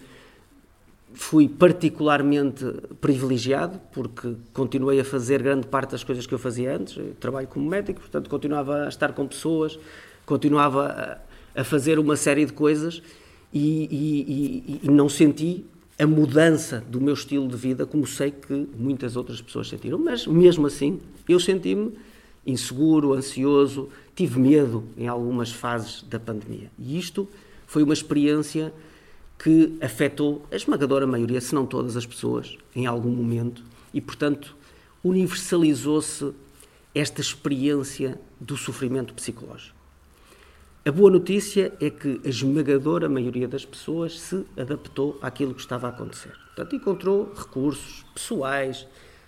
fui 1.14 1.50
particularmente 1.50 2.66
privilegiado 3.02 3.80
porque 3.92 4.36
continuei 4.54 5.02
a 5.02 5.06
fazer 5.06 5.44
grande 5.44 5.68
parte 5.68 5.92
das 5.92 6.04
coisas 6.04 6.26
que 6.26 6.34
eu 6.34 6.40
fazia 6.40 6.76
antes. 6.76 6.96
Eu 6.96 7.14
trabalho 7.20 7.48
como 7.48 7.70
médico, 7.70 8.00
portanto, 8.00 8.30
continuava 8.30 8.86
a 8.86 8.88
estar 8.88 9.12
com 9.12 9.28
pessoas, 9.28 9.78
continuava 10.26 11.22
a, 11.56 11.62
a 11.62 11.64
fazer 11.66 12.00
uma 12.00 12.16
série 12.16 12.46
de 12.46 12.54
coisas 12.54 13.02
e, 13.54 13.88
e, 13.92 14.80
e, 14.84 14.90
não 14.90 15.08
senti 15.08 15.64
a 16.00 16.08
mudança 16.08 16.84
do 16.90 17.00
meu 17.00 17.14
estilo 17.14 17.48
de 17.48 17.56
vida 17.56 17.86
como 17.86 18.08
sei 18.08 18.32
que 18.32 18.68
muitas 18.76 19.16
outras 19.16 19.42
pessoas 19.42 19.70
sentiram. 19.70 20.00
Mas, 20.00 20.26
mesmo 20.26 20.66
assim, 20.66 21.00
eu 21.30 21.40
senti-me 21.40 21.94
inseguro, 22.46 23.14
ansioso, 23.14 23.90
tive 24.16 24.40
medo 24.40 24.84
em 24.98 25.08
algumas 25.08 25.52
fases 25.52 26.04
da 26.04 26.20
pandemia. 26.20 26.72
E 26.80 26.98
isto 26.98 27.28
foi 27.68 27.84
uma 27.84 27.94
experiência 27.94 28.74
que 29.38 29.78
afetou 29.82 30.46
a 30.52 30.56
esmagadora 30.56 31.06
maioria, 31.06 31.40
se 31.40 31.54
não 31.54 31.66
todas 31.66 31.96
as 31.96 32.06
pessoas, 32.06 32.58
em 32.76 32.86
algum 32.86 33.12
momento, 33.12 33.64
e, 33.94 34.02
portanto, 34.02 34.56
universalizou-se 35.04 36.34
esta 36.96 37.22
experiência 37.22 38.20
do 38.40 38.56
sofrimento 38.58 39.14
psicológico. 39.14 39.83
A 40.86 40.92
boa 40.92 41.10
notícia 41.10 41.72
é 41.80 41.90
que 41.90 42.20
a 42.26 42.28
esmagadora 42.28 43.08
maioria 43.08 43.48
das 43.48 43.64
pessoas 43.64 44.20
se 44.20 44.46
adaptou 44.58 45.18
àquilo 45.22 45.54
que 45.54 45.62
estava 45.62 45.88
a 45.88 45.92
acontecer. 45.92 46.34
Portanto, 46.48 46.76
encontrou 46.76 47.34
recursos 47.34 48.04
pessoais, 48.14 48.86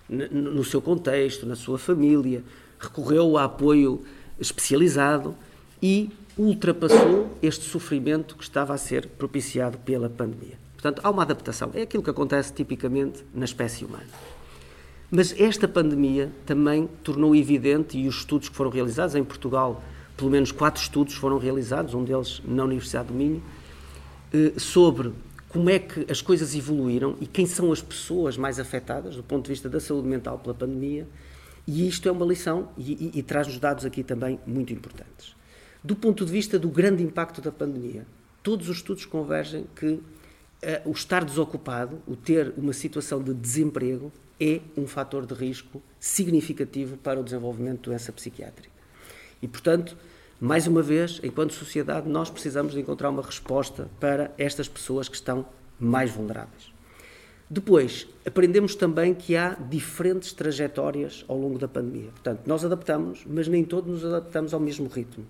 no 0.09 0.65
seu 0.65 0.81
contexto, 0.81 1.45
na 1.45 1.55
sua 1.55 1.77
família, 1.77 2.43
recorreu 2.77 3.37
a 3.37 3.45
apoio 3.45 4.03
especializado 4.37 5.33
e 5.81 6.09
ultrapassou 6.37 7.37
este 7.41 7.63
sofrimento 7.63 8.35
que 8.35 8.43
estava 8.43 8.73
a 8.73 8.77
ser 8.77 9.07
propiciado 9.07 9.77
pela 9.77 10.09
pandemia. 10.09 10.59
Portanto, 10.73 10.99
há 11.05 11.09
uma 11.09 11.21
adaptação. 11.21 11.71
É 11.73 11.83
aquilo 11.83 12.03
que 12.03 12.09
acontece 12.09 12.51
tipicamente 12.51 13.23
na 13.33 13.45
espécie 13.45 13.85
humana. 13.85 14.09
Mas 15.09 15.33
esta 15.39 15.69
pandemia 15.69 16.29
também 16.45 16.89
tornou 17.01 17.33
evidente, 17.33 17.97
e 17.97 18.09
os 18.09 18.17
estudos 18.17 18.49
que 18.49 18.55
foram 18.57 18.71
realizados 18.71 19.15
em 19.15 19.23
Portugal, 19.23 19.81
pelo 20.15 20.31
menos 20.31 20.51
quatro 20.51 20.81
estudos 20.81 21.13
foram 21.15 21.37
realizados, 21.37 21.93
um 21.93 22.03
deles 22.03 22.41
na 22.45 22.63
Universidade 22.63 23.09
do 23.09 23.13
Minho, 23.13 23.43
eh, 24.33 24.53
sobre 24.57 25.13
como 25.49 25.69
é 25.69 25.79
que 25.79 26.05
as 26.11 26.21
coisas 26.21 26.53
evoluíram 26.53 27.15
e 27.21 27.25
quem 27.25 27.45
são 27.45 27.71
as 27.71 27.81
pessoas 27.81 28.37
mais 28.37 28.59
afetadas 28.59 29.15
do 29.15 29.23
ponto 29.23 29.45
de 29.45 29.51
vista 29.51 29.69
da 29.69 29.79
saúde 29.79 30.07
mental 30.07 30.37
pela 30.39 30.53
pandemia. 30.53 31.07
E 31.65 31.87
isto 31.87 32.07
é 32.07 32.11
uma 32.11 32.25
lição 32.25 32.69
e, 32.77 33.11
e, 33.15 33.19
e 33.19 33.23
traz-nos 33.23 33.57
dados 33.57 33.85
aqui 33.85 34.03
também 34.03 34.39
muito 34.45 34.73
importantes. 34.73 35.35
Do 35.83 35.95
ponto 35.95 36.25
de 36.25 36.31
vista 36.31 36.59
do 36.59 36.67
grande 36.67 37.03
impacto 37.03 37.41
da 37.41 37.51
pandemia, 37.51 38.05
todos 38.43 38.69
os 38.69 38.77
estudos 38.77 39.05
convergem 39.05 39.65
que 39.75 39.87
uh, 39.87 40.01
o 40.83 40.91
estar 40.91 41.23
desocupado, 41.23 42.01
o 42.05 42.15
ter 42.15 42.53
uma 42.57 42.73
situação 42.73 43.21
de 43.23 43.33
desemprego, 43.33 44.11
é 44.39 44.59
um 44.75 44.85
fator 44.85 45.25
de 45.25 45.33
risco 45.33 45.81
significativo 45.99 46.97
para 46.97 47.19
o 47.19 47.23
desenvolvimento 47.23 47.77
de 47.77 47.83
doença 47.83 48.11
psiquiátrica. 48.11 48.74
E, 49.45 49.47
portanto, 49.47 49.95
mais 50.39 50.65
uma 50.65 50.81
vez, 50.81 51.21
enquanto 51.23 51.53
sociedade, 51.53 52.09
nós 52.09 52.31
precisamos 52.31 52.73
de 52.73 52.79
encontrar 52.79 53.11
uma 53.11 53.21
resposta 53.21 53.87
para 53.99 54.33
estas 54.39 54.67
pessoas 54.67 55.07
que 55.07 55.15
estão 55.15 55.45
mais 55.79 56.09
vulneráveis. 56.09 56.73
Depois, 57.47 58.07
aprendemos 58.25 58.73
também 58.73 59.13
que 59.13 59.35
há 59.35 59.49
diferentes 59.53 60.33
trajetórias 60.33 61.23
ao 61.27 61.37
longo 61.37 61.59
da 61.59 61.67
pandemia. 61.67 62.09
Portanto, 62.09 62.41
nós 62.47 62.65
adaptamos, 62.65 63.23
mas 63.23 63.47
nem 63.47 63.63
todos 63.63 63.87
nos 63.87 64.03
adaptamos 64.03 64.51
ao 64.51 64.59
mesmo 64.59 64.87
ritmo 64.87 65.23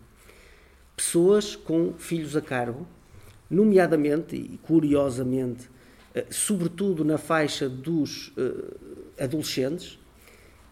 pessoas 0.96 1.58
com 1.58 1.92
filhos 1.98 2.38
a 2.38 2.42
cargo, 2.42 2.88
nomeadamente 3.50 4.34
e 4.34 4.58
curiosamente, 4.64 5.70
eh, 6.14 6.26
sobretudo 6.30 7.04
na 7.04 7.18
faixa 7.18 7.68
dos 7.68 8.32
eh, 8.38 9.24
adolescentes, 9.26 10.00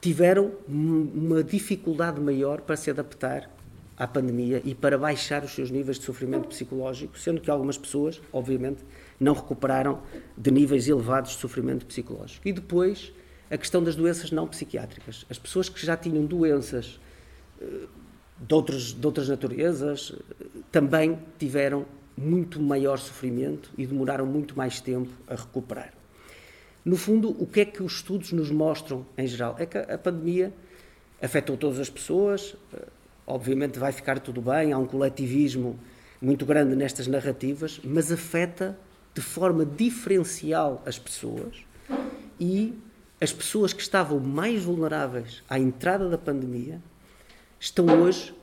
tiveram 0.04 0.52
uma 0.68 1.42
dificuldade 1.42 2.20
maior 2.20 2.60
para 2.60 2.76
se 2.76 2.90
adaptar 2.90 3.50
à 3.96 4.06
pandemia 4.06 4.62
e 4.66 4.76
para 4.76 4.98
baixar 4.98 5.46
os 5.46 5.56
seus 5.56 5.72
níveis 5.72 5.98
de 5.98 6.04
sofrimento 6.04 6.50
psicológico, 6.50 7.18
sendo 7.18 7.40
que 7.40 7.50
algumas 7.50 7.78
pessoas, 7.78 8.22
obviamente, 8.34 8.84
não 9.18 9.34
recuperaram 9.34 10.02
de 10.38 10.52
níveis 10.52 10.90
elevados 10.90 11.32
de 11.32 11.38
sofrimento 11.38 11.86
psicológico. 11.86 12.46
E 12.46 12.52
depois, 12.52 13.14
a 13.50 13.58
questão 13.58 13.82
das 13.82 13.96
doenças 13.96 14.30
não 14.30 14.46
psiquiátricas. 14.46 15.26
As 15.30 15.40
pessoas 15.40 15.70
que 15.70 15.86
já 15.86 15.96
tinham 15.96 16.26
doenças 16.26 17.00
eh, 17.62 17.88
de, 18.42 18.94
de 18.96 19.06
outras 19.08 19.30
naturezas 19.30 20.14
também 20.70 21.18
tiveram 21.40 21.86
muito 22.18 22.62
maior 22.62 23.00
sofrimento 23.00 23.72
e 23.78 23.88
demoraram 23.88 24.26
muito 24.26 24.58
mais 24.58 24.82
tempo 24.82 25.12
a 25.30 25.36
recuperar. 25.36 25.94
No 26.86 26.98
fundo, 26.98 27.30
o 27.42 27.46
que 27.46 27.62
é 27.62 27.66
que 27.66 27.82
os 27.82 27.94
estudos 27.94 28.32
nos 28.32 28.52
mostram 28.52 29.06
em 29.18 29.26
geral? 29.26 29.56
É 29.58 29.66
que 29.66 29.78
a 29.78 29.98
pandemia 29.98 30.54
afetou 31.22 31.56
todas 31.56 31.80
as 31.80 31.90
pessoas, 31.90 32.56
obviamente 33.26 33.80
vai 33.80 33.92
ficar 33.92 34.20
tudo 34.20 34.42
bem, 34.42 34.74
há 34.74 34.78
um 34.78 34.86
coletivismo 34.86 35.80
muito 36.22 36.46
grande 36.46 36.76
nestas 36.76 37.08
narrativas, 37.08 37.80
mas 37.84 38.12
afeta 38.12 38.78
de 39.14 39.22
forma 39.22 39.66
diferencial 39.66 40.82
as 40.86 41.00
pessoas 41.00 41.56
e 42.40 42.74
as 43.22 43.32
pessoas 43.32 43.72
que 43.72 43.82
estavam 43.82 44.20
mais 44.20 44.64
vulneráveis 44.64 45.44
à 45.50 45.58
entrada 45.58 46.10
da 46.10 46.18
pandemia 46.18 46.82
estão 47.60 47.86
hoje 48.02 48.34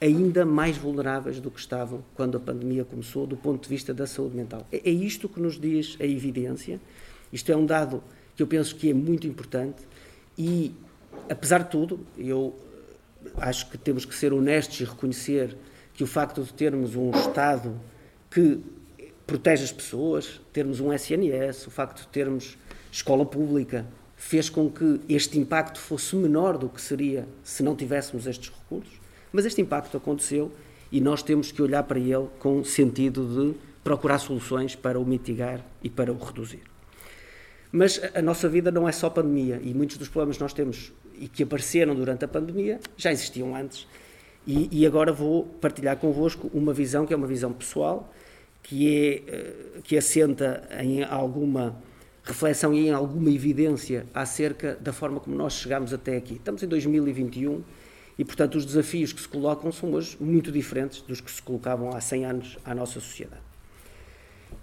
ainda 0.00 0.44
mais 0.44 0.76
vulneráveis 0.76 1.38
do 1.38 1.50
que 1.50 1.60
estavam 1.60 2.02
quando 2.14 2.36
a 2.36 2.40
pandemia 2.40 2.84
começou, 2.84 3.26
do 3.26 3.36
ponto 3.36 3.62
de 3.62 3.68
vista 3.68 3.94
da 3.94 4.06
saúde 4.06 4.34
mental. 4.34 4.66
É, 4.72 4.88
é 4.88 4.90
isto 4.90 5.28
que 5.28 5.38
nos 5.38 5.60
diz 5.60 5.96
a 6.00 6.04
evidência. 6.04 6.80
Isto 7.32 7.50
é 7.50 7.56
um 7.56 7.64
dado 7.64 8.02
que 8.36 8.42
eu 8.42 8.46
penso 8.46 8.74
que 8.76 8.90
é 8.90 8.94
muito 8.94 9.26
importante 9.26 9.82
e, 10.36 10.74
apesar 11.28 11.64
de 11.64 11.70
tudo, 11.70 12.00
eu 12.18 12.54
acho 13.36 13.70
que 13.70 13.78
temos 13.78 14.04
que 14.04 14.14
ser 14.14 14.32
honestos 14.32 14.80
e 14.80 14.84
reconhecer 14.84 15.56
que 15.94 16.02
o 16.02 16.06
facto 16.06 16.42
de 16.42 16.52
termos 16.52 16.94
um 16.94 17.10
Estado 17.10 17.74
que 18.30 18.60
protege 19.26 19.64
as 19.64 19.72
pessoas, 19.72 20.40
termos 20.52 20.80
um 20.80 20.92
SNS, 20.92 21.66
o 21.66 21.70
facto 21.70 22.02
de 22.02 22.08
termos 22.08 22.56
escola 22.90 23.24
pública, 23.24 23.86
fez 24.16 24.48
com 24.48 24.70
que 24.70 25.00
este 25.08 25.38
impacto 25.38 25.78
fosse 25.78 26.14
menor 26.16 26.56
do 26.56 26.68
que 26.68 26.80
seria 26.80 27.26
se 27.42 27.62
não 27.62 27.74
tivéssemos 27.74 28.26
estes 28.26 28.50
recursos. 28.50 29.00
Mas 29.32 29.44
este 29.44 29.60
impacto 29.60 29.96
aconteceu 29.96 30.52
e 30.90 31.00
nós 31.00 31.22
temos 31.22 31.50
que 31.50 31.62
olhar 31.62 31.82
para 31.84 31.98
ele 31.98 32.28
com 32.38 32.62
sentido 32.62 33.52
de 33.52 33.58
procurar 33.82 34.18
soluções 34.18 34.76
para 34.76 35.00
o 35.00 35.04
mitigar 35.04 35.64
e 35.82 35.90
para 35.90 36.12
o 36.12 36.18
reduzir. 36.18 36.71
Mas 37.72 37.98
a 38.14 38.20
nossa 38.20 38.50
vida 38.50 38.70
não 38.70 38.86
é 38.86 38.92
só 38.92 39.08
pandemia 39.08 39.58
e 39.64 39.72
muitos 39.72 39.96
dos 39.96 40.08
problemas 40.08 40.36
que 40.36 40.42
nós 40.42 40.52
temos 40.52 40.92
e 41.18 41.26
que 41.26 41.42
apareceram 41.42 41.94
durante 41.94 42.22
a 42.22 42.28
pandemia 42.28 42.78
já 42.98 43.10
existiam 43.10 43.56
antes. 43.56 43.88
E, 44.46 44.68
e 44.70 44.86
agora 44.86 45.10
vou 45.10 45.44
partilhar 45.44 45.96
convosco 45.96 46.50
uma 46.52 46.74
visão 46.74 47.06
que 47.06 47.14
é 47.14 47.16
uma 47.16 47.26
visão 47.26 47.50
pessoal, 47.50 48.12
que, 48.62 49.22
é, 49.26 49.34
eh, 49.34 49.54
que 49.84 49.96
assenta 49.96 50.68
em 50.80 51.02
alguma 51.02 51.80
reflexão 52.22 52.74
e 52.74 52.88
em 52.88 52.90
alguma 52.90 53.30
evidência 53.30 54.06
acerca 54.12 54.76
da 54.80 54.92
forma 54.92 55.18
como 55.18 55.34
nós 55.34 55.54
chegamos 55.54 55.94
até 55.94 56.16
aqui. 56.16 56.34
Estamos 56.34 56.62
em 56.62 56.68
2021 56.68 57.62
e, 58.18 58.24
portanto, 58.24 58.56
os 58.56 58.66
desafios 58.66 59.12
que 59.12 59.20
se 59.20 59.28
colocam 59.28 59.72
são 59.72 59.92
hoje 59.92 60.16
muito 60.20 60.52
diferentes 60.52 61.00
dos 61.02 61.20
que 61.20 61.30
se 61.30 61.40
colocavam 61.40 61.90
há 61.96 62.00
100 62.00 62.24
anos 62.26 62.58
à 62.64 62.74
nossa 62.74 63.00
sociedade. 63.00 63.51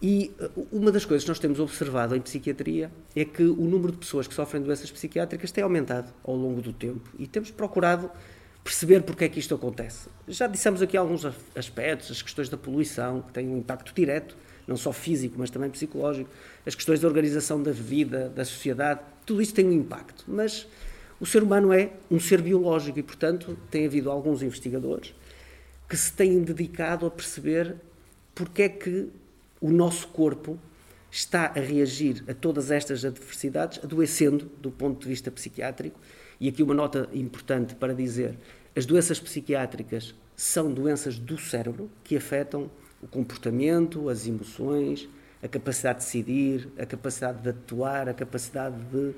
E 0.01 0.31
eh, 0.39 0.49
uma 0.71 0.91
das 0.91 1.05
coisas 1.05 1.23
que 1.23 1.29
nós 1.29 1.39
temos 1.39 1.59
observado 1.59 2.15
em 2.15 2.21
psiquiatria 2.21 2.91
é 3.15 3.25
que 3.25 3.43
o 3.43 3.63
número 3.63 3.91
de 3.91 3.97
pessoas 3.97 4.27
que 4.27 4.33
sofrem 4.33 4.61
doenças 4.61 4.89
psiquiátricas 4.91 5.51
tem 5.51 5.63
aumentado 5.63 6.13
ao 6.23 6.35
longo 6.35 6.61
do 6.61 6.71
tempo 6.73 7.09
e 7.17 7.27
temos 7.27 7.51
procurado 7.51 8.09
perceber 8.63 9.01
porque 9.03 9.25
é 9.25 9.29
que 9.29 9.39
isto 9.39 9.55
acontece. 9.55 10.09
Já 10.27 10.47
dissemos 10.47 10.81
aqui 10.81 10.95
alguns 10.95 11.25
aspectos, 11.55 12.11
as 12.11 12.21
questões 12.21 12.49
da 12.49 12.57
poluição, 12.57 13.21
que 13.21 13.31
têm 13.33 13.47
um 13.47 13.57
impacto 13.57 13.93
direto, 13.93 14.35
não 14.67 14.77
só 14.77 14.93
físico, 14.93 15.35
mas 15.37 15.49
também 15.49 15.69
psicológico, 15.69 16.29
as 16.65 16.75
questões 16.75 16.99
da 16.99 17.07
organização 17.07 17.61
da 17.61 17.71
vida, 17.71 18.29
da 18.29 18.45
sociedade, 18.45 19.01
tudo 19.25 19.41
isso 19.41 19.53
tem 19.53 19.65
um 19.65 19.71
impacto. 19.71 20.25
Mas 20.27 20.67
o 21.19 21.25
ser 21.25 21.41
humano 21.41 21.73
é 21.73 21.91
um 22.09 22.19
ser 22.19 22.41
biológico 22.41 22.99
e, 22.99 23.03
portanto, 23.03 23.57
tem 23.71 23.85
havido 23.85 24.11
alguns 24.11 24.43
investigadores 24.43 25.13
que 25.87 25.97
se 25.97 26.13
têm 26.13 26.39
dedicado 26.41 27.05
a 27.07 27.11
perceber 27.11 27.75
porque 28.35 28.61
é 28.61 28.69
que 28.69 29.09
o 29.61 29.69
nosso 29.71 30.07
corpo 30.09 30.57
está 31.11 31.47
a 31.55 31.59
reagir 31.59 32.23
a 32.27 32.33
todas 32.33 32.71
estas 32.71 33.03
adversidades, 33.03 33.79
adoecendo 33.83 34.49
do 34.61 34.71
ponto 34.71 35.01
de 35.01 35.07
vista 35.07 35.31
psiquiátrico. 35.31 35.99
E 36.39 36.47
aqui 36.47 36.63
uma 36.63 36.73
nota 36.73 37.09
importante 37.13 37.75
para 37.75 37.93
dizer: 37.93 38.37
as 38.75 38.85
doenças 38.85 39.19
psiquiátricas 39.19 40.15
são 40.35 40.71
doenças 40.71 41.17
do 41.17 41.37
cérebro 41.37 41.89
que 42.03 42.15
afetam 42.15 42.69
o 43.01 43.07
comportamento, 43.07 44.09
as 44.09 44.27
emoções, 44.27 45.09
a 45.41 45.47
capacidade 45.47 45.99
de 45.99 46.05
decidir, 46.05 46.69
a 46.77 46.85
capacidade 46.85 47.41
de 47.41 47.49
atuar, 47.49 48.07
a 48.07 48.13
capacidade 48.13 48.75
de 48.85 49.13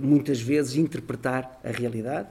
muitas 0.00 0.40
vezes 0.40 0.76
interpretar 0.76 1.60
a 1.64 1.70
realidade 1.70 2.28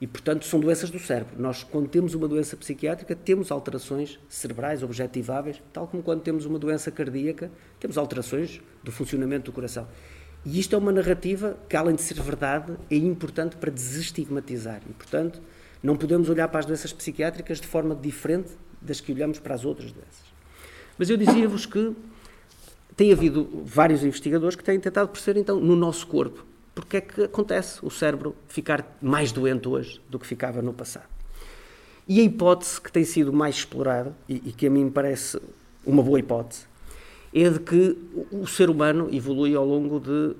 e, 0.00 0.06
portanto, 0.06 0.46
são 0.46 0.58
doenças 0.58 0.88
do 0.88 0.98
cérebro. 0.98 1.34
Nós, 1.38 1.62
quando 1.62 1.86
temos 1.86 2.14
uma 2.14 2.26
doença 2.26 2.56
psiquiátrica, 2.56 3.14
temos 3.14 3.50
alterações 3.50 4.18
cerebrais 4.28 4.82
objetiváveis, 4.82 5.62
tal 5.72 5.86
como 5.86 6.02
quando 6.02 6.22
temos 6.22 6.46
uma 6.46 6.58
doença 6.58 6.90
cardíaca, 6.90 7.50
temos 7.78 7.98
alterações 7.98 8.62
do 8.82 8.90
funcionamento 8.90 9.50
do 9.50 9.52
coração. 9.54 9.86
E 10.44 10.58
isto 10.58 10.74
é 10.74 10.78
uma 10.78 10.90
narrativa 10.90 11.58
que, 11.68 11.76
além 11.76 11.94
de 11.94 12.00
ser 12.00 12.14
verdade, 12.14 12.72
é 12.90 12.96
importante 12.96 13.56
para 13.56 13.70
desestigmatizar. 13.70 14.80
E, 14.88 14.92
portanto, 14.94 15.42
não 15.82 15.96
podemos 15.96 16.30
olhar 16.30 16.48
para 16.48 16.60
as 16.60 16.66
doenças 16.66 16.94
psiquiátricas 16.94 17.60
de 17.60 17.66
forma 17.66 17.94
diferente 17.94 18.52
das 18.80 19.02
que 19.02 19.12
olhamos 19.12 19.38
para 19.38 19.54
as 19.54 19.66
outras 19.66 19.92
doenças. 19.92 20.30
Mas 20.96 21.10
eu 21.10 21.16
dizia-vos 21.18 21.66
que 21.66 21.94
tem 22.96 23.12
havido 23.12 23.62
vários 23.66 24.02
investigadores 24.02 24.56
que 24.56 24.64
têm 24.64 24.80
tentado 24.80 25.10
perceber, 25.10 25.40
então, 25.40 25.60
no 25.60 25.76
nosso 25.76 26.06
corpo, 26.06 26.46
porque 26.80 26.96
é 26.96 27.00
que 27.00 27.22
acontece 27.24 27.78
o 27.82 27.90
cérebro 27.90 28.34
ficar 28.48 28.96
mais 29.02 29.30
doente 29.32 29.68
hoje 29.68 30.00
do 30.08 30.18
que 30.18 30.26
ficava 30.26 30.62
no 30.62 30.72
passado. 30.72 31.08
E 32.08 32.20
a 32.20 32.22
hipótese 32.22 32.80
que 32.80 32.90
tem 32.90 33.04
sido 33.04 33.32
mais 33.32 33.56
explorada, 33.56 34.14
e, 34.28 34.36
e 34.46 34.52
que 34.52 34.66
a 34.66 34.70
mim 34.70 34.90
parece 34.90 35.38
uma 35.84 36.02
boa 36.02 36.18
hipótese, 36.18 36.64
é 37.32 37.48
de 37.48 37.60
que 37.60 37.96
o 38.32 38.46
ser 38.46 38.70
humano 38.70 39.08
evolui 39.12 39.54
ao 39.54 39.64
longo 39.64 40.00
de 40.00 40.34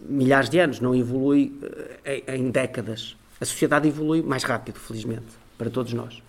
milhares 0.00 0.50
de 0.50 0.58
anos, 0.58 0.80
não 0.80 0.94
evolui 0.94 1.58
eh, 2.04 2.36
em, 2.36 2.50
décadas. 2.50 3.16
A 3.40 3.44
sociedade 3.44 3.88
evolui 3.88 4.22
mais 4.22 4.42
rápido, 4.42 4.78
felizmente, 4.78 5.28
para 5.56 5.70
todos 5.70 5.92
nós. 5.92 6.22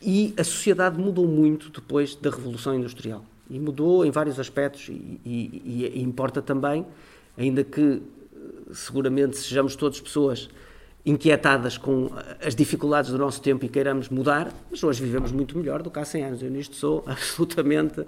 E 0.00 0.34
a 0.36 0.42
sociedade 0.42 0.98
mudou 0.98 1.28
muito 1.28 1.70
depois 1.70 2.16
da 2.16 2.30
Revolução 2.30 2.74
Industrial. 2.74 3.24
E 3.48 3.58
mudou 3.60 4.04
em 4.04 4.10
vários 4.10 4.40
aspectos, 4.40 4.88
e, 4.88 5.20
e, 5.24 5.90
e 5.94 6.02
importa 6.02 6.42
também 6.42 6.84
ainda 7.36 7.64
que 7.64 7.80
eh, 7.80 8.00
seguramente 8.74 9.36
sejamos 9.36 9.76
todos 9.76 10.00
pessoas 10.00 10.48
inquietadas 11.04 11.76
com 11.76 12.10
as 12.40 12.54
dificuldades 12.54 13.10
do 13.10 13.18
nosso 13.18 13.42
tempo 13.42 13.64
e 13.64 13.68
queiramos 13.68 14.08
mudar, 14.08 14.52
mas 14.70 14.82
hoje 14.82 15.02
vivemos 15.02 15.32
muito 15.32 15.58
melhor 15.58 15.82
do 15.82 15.90
que 15.90 15.98
há 15.98 16.04
100 16.04 16.24
anos. 16.24 16.42
Eu 16.42 16.50
nisto 16.50 16.76
sou 16.76 17.02
absolutamente 17.06 18.00
uh, 18.00 18.06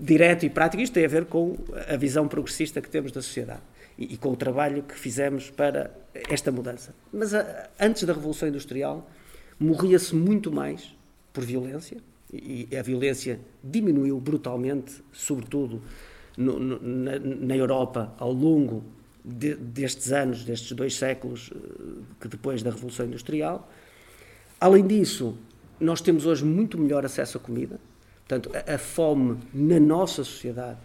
direto 0.00 0.44
e 0.44 0.50
prático. 0.50 0.82
Isto 0.82 0.94
tem 0.94 1.04
a 1.04 1.08
ver 1.08 1.24
com 1.24 1.56
a 1.88 1.96
visão 1.96 2.28
progressista 2.28 2.80
que 2.80 2.88
temos 2.90 3.12
da 3.12 3.22
sociedade 3.22 3.62
e, 3.98 4.16
com 4.16 4.32
o 4.32 4.36
trabalho 4.36 4.82
que 4.82 4.94
fizemos 4.94 5.50
para 5.50 5.90
esta 6.28 6.52
mudança. 6.52 6.94
Mas 7.12 7.32
uh, 7.32 7.44
antes 7.78 8.04
da 8.04 8.12
Revolução 8.12 8.48
Industrial, 8.48 9.08
morria-se 9.58 10.14
muito 10.14 10.52
mais 10.52 10.94
por 11.32 11.44
violência 11.44 11.98
e, 12.32 12.68
e 12.70 12.76
a 12.76 12.82
violência 12.82 13.40
diminuiu 13.62 14.20
brutalmente, 14.20 15.02
sobretudo 15.12 15.82
no, 16.36 16.58
no, 16.58 16.80
na, 16.80 17.18
na, 17.18 17.56
Europa 17.56 18.14
ao 18.18 18.32
longo 18.32 18.82
de, 19.24 19.54
destes 19.54 20.12
anos, 20.12 20.44
destes 20.44 20.72
dois 20.72 20.94
séculos 20.94 21.50
eh, 21.54 21.58
que 22.20 22.28
depois 22.28 22.62
da 22.62 22.70
Revolução 22.70 23.06
Industrial. 23.06 23.68
Além 24.60 24.86
disso, 24.86 25.36
nós 25.78 26.00
temos 26.00 26.26
hoje 26.26 26.44
muito 26.44 26.78
melhor 26.78 27.04
acesso 27.04 27.38
à 27.38 27.40
comida. 27.40 27.78
Portanto, 28.26 28.50
a, 28.54 28.74
a 28.74 28.78
fome 28.78 29.38
na 29.52 29.80
nossa 29.80 30.24
sociedade 30.24 30.78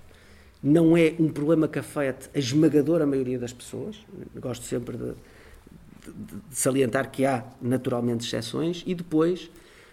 não 0.62 0.98
é 0.98 1.14
um 1.20 1.30
problema 1.30 1.68
que 1.68 1.78
afete 1.78 2.30
a 2.34 2.40
esmagadora 2.40 3.06
maioria 3.06 3.38
das 3.38 3.54
pessoas. 3.54 3.98
Gosto 4.36 4.66
sempre 4.66 4.98
de, 4.98 5.06
de, 5.06 6.36
de 6.50 6.56
salientar 6.56 7.12
que 7.12 7.26
há 7.26 7.44
naturalmente 7.62 8.26
exceções. 8.26 8.84
E 8.86 8.96
depois, 8.96 9.50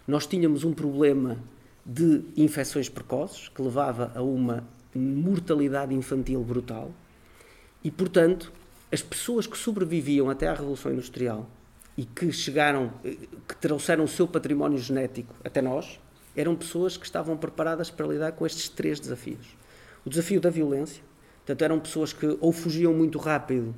nós 0.06 0.26
tínhamos 0.26 0.64
um 0.64 0.72
problema 0.72 1.38
de 1.84 2.22
infecções 2.36 2.88
precoces 2.88 3.48
que 3.48 3.60
levava 3.60 4.12
a 4.14 4.22
uma 4.22 4.64
mortalidade 4.94 5.94
infantil 5.94 6.42
brutal 6.42 6.90
e, 7.84 7.90
portanto, 7.90 8.52
as 8.90 9.02
pessoas 9.02 9.46
que 9.46 9.56
sobreviviam 9.56 10.28
até 10.28 10.48
à 10.48 10.54
Revolução 10.54 10.92
Industrial 10.92 11.48
e 11.96 12.04
que 12.04 12.32
chegaram, 12.32 12.92
que 13.48 13.56
trouxeram 13.60 14.04
o 14.04 14.08
seu 14.08 14.26
património 14.26 14.78
genético 14.78 15.34
até 15.44 15.60
nós, 15.60 16.00
eram 16.36 16.54
pessoas 16.54 16.96
que 16.96 17.04
estavam 17.04 17.36
preparadas 17.36 17.90
para 17.90 18.06
lidar 18.06 18.32
com 18.32 18.46
estes 18.46 18.68
três 18.68 18.98
desafios. 18.98 19.56
O 20.04 20.10
desafio 20.10 20.40
da 20.40 20.50
violência, 20.50 21.02
portanto, 21.38 21.62
eram 21.62 21.78
pessoas 21.78 22.12
que 22.12 22.36
ou 22.40 22.52
fugiam 22.52 22.92
muito 22.94 23.18
rápido 23.18 23.74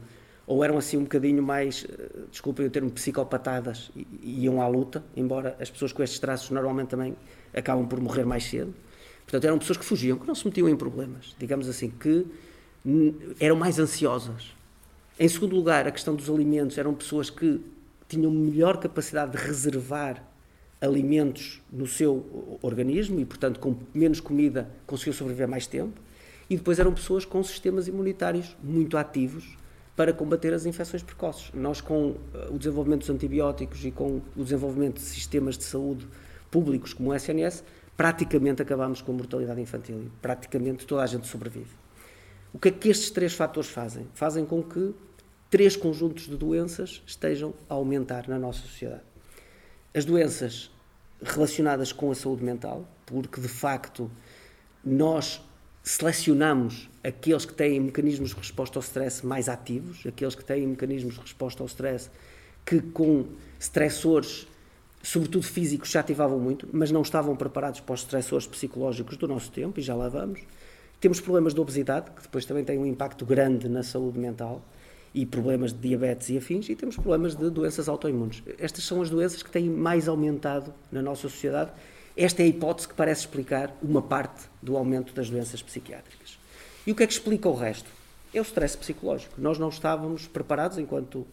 ou 0.47 0.63
eram 0.63 0.77
assim 0.77 0.97
um 0.97 1.03
bocadinho 1.03 1.43
mais, 1.43 1.87
eh, 1.89 2.27
desculpem 2.31 2.67
o 2.67 2.71
termo, 2.71 2.91
psicopatadas 2.91 3.91
e 4.23 4.45
iam 4.45 4.61
à 4.61 4.69
luta, 4.69 5.03
embora 5.17 5.57
as 5.59 5.71
pessoas 5.71 5.93
com 5.93 6.03
estes 6.03 6.19
traços 6.19 6.51
normalmente 6.51 6.89
também 6.89 7.17
acabam 7.55 7.87
por 7.87 8.01
morrer 8.01 8.25
mais 8.25 8.45
cedo. 8.45 8.75
Portanto, 9.25 9.45
eram 9.45 9.59
pessoas 9.59 9.79
que 9.79 9.85
fugiam, 9.85 10.19
que 10.19 10.27
não 10.27 10.35
se 10.35 10.45
metiam 10.45 10.69
em 10.69 10.77
problemas, 10.77 11.35
digamos 11.39 11.67
assim, 11.67 11.89
que 11.89 12.27
eram 13.41 13.57
mais 13.57 13.79
ansiosas. 13.79 14.55
Em 15.19 15.29
segundo 15.29 15.55
lugar, 15.55 15.87
a 15.87 15.93
questão 15.93 16.15
dos 16.15 16.29
alimentos, 16.29 16.77
eram 16.77 16.95
pessoas 16.95 17.31
que 17.31 17.61
tinham 18.09 18.31
melhor 18.31 18.79
capacidade 18.79 19.33
de 19.33 19.39
reservar 19.39 20.23
alimentos 20.81 21.63
no 21.73 21.87
seu 21.87 22.59
organismo 22.61 23.21
e, 23.21 23.25
portanto, 23.25 23.59
com 23.59 23.77
menos 23.95 24.21
comida 24.21 24.69
conseguiam 24.87 25.15
sobreviver 25.15 25.49
mais 25.49 25.67
tempo. 25.67 26.01
E 26.49 26.57
depois 26.57 26.79
eram 26.79 26.93
pessoas 26.93 27.25
com 27.25 27.43
sistemas 27.43 27.89
imunitários 27.89 28.55
muito 28.63 28.99
ativos 28.99 29.57
para 29.97 30.13
combater 30.13 30.53
as 30.53 30.67
infecções 30.67 31.03
precoces. 31.03 31.51
Nós, 31.55 31.81
com 31.81 32.17
eh, 32.35 32.49
o 32.51 32.59
desenvolvimento 32.59 33.01
dos 33.01 33.11
antibióticos 33.11 33.85
e 33.85 33.91
com 33.91 34.21
o 34.37 34.43
desenvolvimento 34.43 34.97
de 34.97 35.03
sistemas 35.03 35.57
de 35.57 35.65
saúde 35.65 36.07
públicos 36.51 36.93
como 36.93 37.11
o 37.11 37.15
SNS, 37.15 37.65
praticamente 37.97 38.61
acabamos 38.61 39.01
com 39.01 39.13
a 39.13 39.15
mortalidade 39.15 39.61
infantil 39.61 40.03
e 40.05 40.11
praticamente 40.21 40.87
toda 40.87 41.03
a 41.03 41.07
gente 41.07 41.27
sobrevive. 41.27 41.84
O 42.55 42.59
que 42.59 42.69
é 42.69 42.71
que 42.71 42.89
estes 42.89 43.11
três 43.11 43.35
fatores 43.35 43.69
fazem? 43.69 44.07
Fazem 44.15 44.47
com 44.47 44.63
que 44.63 44.95
três 45.51 45.75
conjuntos 45.75 46.29
de 46.29 46.37
doenças 46.37 47.03
estejam 47.05 47.53
a 47.69 47.75
aumentar 47.75 48.29
na 48.29 48.39
nossa 48.39 48.61
sociedade. 48.61 49.03
As 49.93 50.05
doenças 50.05 50.71
relacionadas 51.21 51.93
com 51.93 52.13
a 52.13 52.15
saúde 52.15 52.45
mental, 52.45 52.89
porque 53.05 53.41
de 53.41 53.49
facto 53.49 54.09
nós 54.85 55.43
selecionamos 55.83 56.89
aqueles 57.03 57.45
que 57.45 57.53
têm 57.53 57.81
mecanismos 57.81 58.31
de 58.31 58.37
resposta 58.37 58.79
ao 58.79 58.83
stress 58.83 59.27
mais 59.27 59.49
ativos, 59.49 60.07
aqueles 60.07 60.37
que 60.37 60.45
têm 60.45 60.65
mecanismos 60.65 61.15
de 61.15 61.21
resposta 61.21 61.61
ao 61.61 61.67
stress 61.67 62.09
que 62.65 62.81
com 62.81 63.27
stressores, 63.59 64.47
sobretudo 65.03 65.45
físicos, 65.45 65.91
já 65.91 66.01
ativavam 66.01 66.39
muito, 66.39 66.69
mas 66.73 66.93
não 66.93 67.03
estavam 67.03 67.35
preparados 67.35 67.81
para 67.81 67.95
os 67.95 68.01
stressores 68.01 68.47
psicológicos 68.47 69.17
do 69.17 69.27
nosso 69.27 69.51
tempo, 69.51 69.81
e 69.81 69.83
já 69.83 69.97
lá 69.97 70.09
vamos. 70.09 70.41
Temos 71.05 71.21
problemas 71.21 71.53
de 71.53 71.61
obesidade, 71.61 72.11
que 72.13 72.23
depois 72.23 72.47
também 72.47 72.65
têm 72.65 72.79
um 72.79 72.87
impacto 72.87 73.27
grande 73.27 73.69
na 73.69 73.83
saúde 73.83 74.19
mental, 74.19 74.63
e 75.13 75.27
problemas 75.27 75.71
de 75.71 75.79
diabetes 75.79 76.31
e 76.31 76.39
afins, 76.39 76.67
e 76.71 76.75
temos 76.75 76.97
problemas 76.97 77.37
de 77.37 77.51
doenças 77.51 77.91
autoimunes. 77.91 78.43
Estas 78.59 78.85
são 78.85 79.03
as 79.03 79.11
doenças 79.11 79.43
que 79.43 79.51
têm 79.51 79.69
mais 79.69 80.09
aumentado 80.09 80.73
na 80.91 81.03
nossa 81.03 81.29
sociedade. 81.29 81.73
Esta 82.17 82.41
é 82.41 82.47
a 82.47 82.49
hipótese 82.49 82.89
que 82.89 82.95
parece 82.95 83.21
explicar 83.21 83.71
uma 83.83 84.01
parte 84.01 84.47
do 84.63 84.79
aumento 84.79 85.13
das 85.13 85.29
doenças 85.29 85.61
psiquiátricas. 85.61 86.39
E 86.87 86.93
o 86.93 86.95
que 86.95 87.03
é 87.03 87.07
que 87.07 87.13
explica 87.13 87.51
o 87.51 87.55
resto? 87.55 87.91
É 88.33 88.41
o 88.41 88.43
stress 88.43 88.75
psicológico. 88.75 89.35
Nós 89.37 89.59
não 89.59 89.69
estávamos 89.69 90.27
preparados, 90.27 90.79
enquanto 90.79 91.27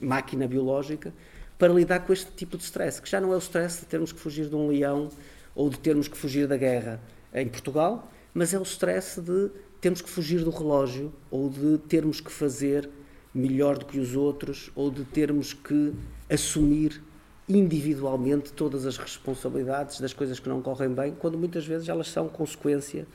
máquina 0.00 0.48
biológica, 0.48 1.14
para 1.56 1.72
lidar 1.72 2.00
com 2.00 2.12
este 2.12 2.32
tipo 2.32 2.58
de 2.58 2.64
stress, 2.64 3.00
que 3.00 3.08
já 3.08 3.20
não 3.20 3.32
é 3.32 3.36
o 3.36 3.38
stress 3.38 3.82
de 3.82 3.86
termos 3.86 4.10
que 4.10 4.18
fugir 4.18 4.48
de 4.48 4.56
um 4.56 4.66
leão 4.66 5.10
ou 5.54 5.70
de 5.70 5.78
termos 5.78 6.08
que 6.08 6.18
fugir 6.18 6.48
da 6.48 6.56
guerra 6.56 7.00
em 7.32 7.46
Portugal, 7.46 8.10
mas 8.34 8.54
é 8.54 8.58
o 8.58 8.62
stress 8.62 9.20
de 9.20 9.50
termos 9.80 10.00
que 10.00 10.08
fugir 10.08 10.44
do 10.44 10.50
relógio 10.50 11.12
ou 11.30 11.50
de 11.50 11.78
termos 11.88 12.20
que 12.20 12.30
fazer 12.30 12.88
melhor 13.34 13.78
do 13.78 13.86
que 13.86 13.98
os 13.98 14.14
outros 14.14 14.70
ou 14.74 14.90
de 14.90 15.04
termos 15.04 15.52
que 15.52 15.92
assumir 16.30 17.02
individualmente 17.48 18.52
todas 18.52 18.86
as 18.86 18.96
responsabilidades 18.96 20.00
das 20.00 20.12
coisas 20.12 20.38
que 20.38 20.48
não 20.48 20.62
correm 20.62 20.90
bem, 20.90 21.14
quando 21.18 21.36
muitas 21.36 21.66
vezes 21.66 21.88
elas 21.88 22.08
são 22.08 22.28
consequência 22.28 23.06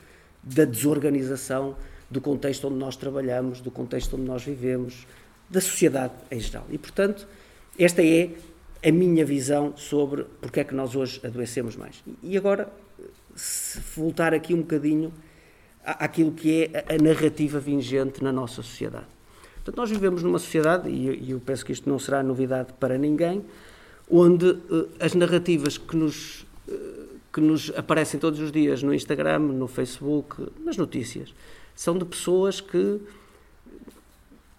da 0.42 0.64
desorganização 0.64 1.76
do 2.10 2.20
contexto 2.20 2.66
onde 2.68 2.76
nós 2.76 2.96
trabalhamos, 2.96 3.60
do 3.60 3.70
contexto 3.70 4.14
onde 4.14 4.24
nós 4.24 4.42
vivemos, 4.42 5.06
da 5.48 5.60
sociedade 5.60 6.14
em 6.30 6.40
geral. 6.40 6.66
E, 6.70 6.78
portanto, 6.78 7.26
esta 7.78 8.02
é 8.02 8.30
a 8.84 8.92
minha 8.92 9.24
visão 9.24 9.76
sobre 9.76 10.24
porque 10.40 10.60
é 10.60 10.64
que 10.64 10.74
nós 10.74 10.94
hoje 10.94 11.20
adoecemos 11.24 11.76
mais. 11.76 12.02
E 12.22 12.36
agora, 12.36 12.70
se 13.38 13.80
voltar 13.96 14.34
aqui 14.34 14.52
um 14.52 14.60
bocadinho 14.60 15.12
àquilo 15.84 16.32
que 16.32 16.64
é 16.64 16.84
a 16.94 17.02
narrativa 17.02 17.58
vingente 17.58 18.22
na 18.22 18.32
nossa 18.32 18.56
sociedade. 18.56 19.06
Portanto, 19.56 19.76
nós 19.76 19.90
vivemos 19.90 20.22
numa 20.22 20.38
sociedade, 20.38 20.88
e 20.88 21.30
eu 21.30 21.40
penso 21.40 21.64
que 21.64 21.72
isto 21.72 21.88
não 21.88 21.98
será 21.98 22.22
novidade 22.22 22.72
para 22.74 22.98
ninguém, 22.98 23.44
onde 24.10 24.46
uh, 24.50 24.88
as 24.98 25.14
narrativas 25.14 25.78
que 25.78 25.96
nos, 25.96 26.42
uh, 26.68 27.08
que 27.32 27.40
nos 27.40 27.70
aparecem 27.76 28.18
todos 28.18 28.40
os 28.40 28.50
dias 28.50 28.82
no 28.82 28.92
Instagram, 28.92 29.38
no 29.38 29.68
Facebook, 29.68 30.48
nas 30.64 30.76
notícias, 30.76 31.34
são 31.74 31.96
de 31.96 32.04
pessoas 32.04 32.60
que 32.60 33.00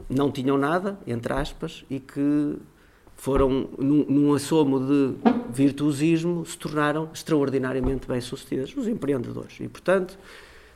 não 0.09 0.31
tinham 0.31 0.57
nada, 0.57 0.97
entre 1.05 1.33
aspas, 1.33 1.83
e 1.89 1.99
que 1.99 2.57
foram, 3.19 3.67
num, 3.77 4.05
num 4.07 4.33
assomo 4.33 4.79
de 4.79 5.13
virtuosismo, 5.51 6.45
se 6.45 6.57
tornaram 6.57 7.09
extraordinariamente 7.13 8.07
bem-sucedidas, 8.07 8.73
os 8.77 8.87
empreendedores. 8.87 9.59
E, 9.59 9.67
portanto, 9.67 10.17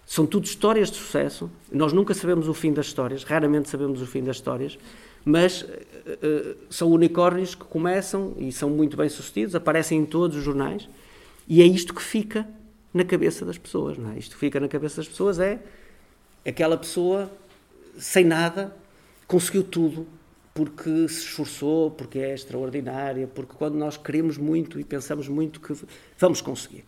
são 0.05 0.25
tudo 0.25 0.43
histórias 0.43 0.91
de 0.91 0.97
sucesso. 0.97 1.49
Nós 1.71 1.93
nunca 1.93 2.13
sabemos 2.13 2.49
o 2.49 2.53
fim 2.53 2.73
das 2.73 2.87
histórias, 2.87 3.23
raramente 3.23 3.69
sabemos 3.69 4.01
o 4.01 4.05
fim 4.05 4.21
das 4.21 4.35
histórias, 4.35 4.77
mas 5.23 5.61
uh, 5.61 6.57
são 6.69 6.91
unicórnios 6.91 7.55
que 7.55 7.63
começam 7.63 8.33
e 8.37 8.51
são 8.51 8.69
muito 8.69 8.97
bem 8.97 9.07
sucedidos, 9.07 9.55
aparecem 9.55 9.99
em 9.99 10.05
todos 10.05 10.35
os 10.35 10.43
jornais, 10.43 10.89
e 11.47 11.61
é 11.61 11.65
isto 11.65 11.93
que 11.93 12.01
fica 12.01 12.45
na 12.93 13.05
cabeça 13.05 13.45
das 13.45 13.57
pessoas. 13.57 13.97
Não 13.97 14.11
é? 14.11 14.17
Isto 14.17 14.33
que 14.33 14.39
fica 14.39 14.59
na 14.59 14.67
cabeça 14.67 14.97
das 14.97 15.07
pessoas 15.07 15.39
é 15.39 15.61
aquela 16.45 16.75
pessoa 16.75 17.31
sem 17.97 18.25
nada 18.25 18.75
conseguiu 19.27 19.63
tudo 19.63 20.05
porque 20.53 21.07
se 21.07 21.25
esforçou, 21.25 21.91
porque 21.91 22.19
é 22.19 22.33
extraordinária, 22.33 23.27
porque 23.27 23.53
quando 23.55 23.75
nós 23.75 23.97
queremos 23.97 24.37
muito 24.37 24.79
e 24.79 24.83
pensamos 24.83 25.27
muito 25.27 25.59
que 25.59 25.73
vamos 26.17 26.41
conseguir. 26.41 26.85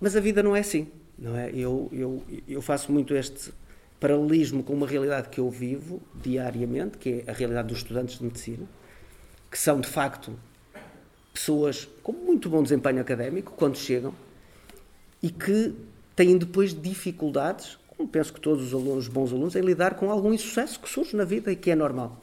Mas 0.00 0.14
a 0.14 0.20
vida 0.20 0.42
não 0.42 0.54
é 0.54 0.60
assim 0.60 0.86
não 1.18 1.36
é? 1.36 1.50
Eu, 1.50 1.88
eu, 1.92 2.22
eu 2.46 2.62
faço 2.62 2.92
muito 2.92 3.14
este 3.14 3.52
paralelismo 3.98 4.62
com 4.62 4.74
uma 4.74 4.86
realidade 4.86 5.28
que 5.28 5.40
eu 5.40 5.50
vivo 5.50 6.02
diariamente, 6.14 6.98
que 6.98 7.24
é 7.26 7.30
a 7.30 7.32
realidade 7.32 7.68
dos 7.68 7.78
estudantes 7.78 8.18
de 8.18 8.24
medicina, 8.24 8.66
que 9.50 9.58
são 9.58 9.80
de 9.80 9.88
facto 9.88 10.38
pessoas 11.32 11.88
com 12.02 12.12
muito 12.12 12.48
bom 12.48 12.62
desempenho 12.62 13.00
académico 13.00 13.52
quando 13.56 13.76
chegam 13.76 14.12
e 15.22 15.30
que 15.30 15.74
têm 16.14 16.36
depois 16.36 16.78
dificuldades, 16.78 17.78
como 17.96 18.08
penso 18.08 18.32
que 18.32 18.40
todos 18.40 18.66
os 18.66 18.74
alunos, 18.74 19.08
bons 19.08 19.32
alunos, 19.32 19.56
em 19.56 19.62
lidar 19.62 19.94
com 19.94 20.10
algum 20.10 20.32
insucesso 20.32 20.78
que 20.78 20.88
surge 20.88 21.16
na 21.16 21.24
vida 21.24 21.50
e 21.50 21.56
que 21.56 21.70
é 21.70 21.74
normal. 21.74 22.20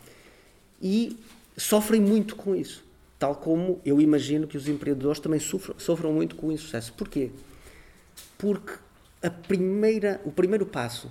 E 0.84 1.18
sofrem 1.56 2.02
muito 2.02 2.36
com 2.36 2.54
isso, 2.54 2.84
tal 3.18 3.36
como 3.36 3.80
eu 3.86 4.02
imagino 4.02 4.46
que 4.46 4.58
os 4.58 4.68
empreendedores 4.68 5.22
também 5.22 5.40
sofram, 5.40 5.80
sofram 5.80 6.12
muito 6.12 6.36
com 6.36 6.48
o 6.48 6.52
insucesso. 6.52 6.92
Porquê? 6.92 7.32
Porque 8.38 8.74
a 9.22 9.30
primeira, 9.30 10.20
o 10.26 10.32
primeiro 10.32 10.66
passo 10.66 11.10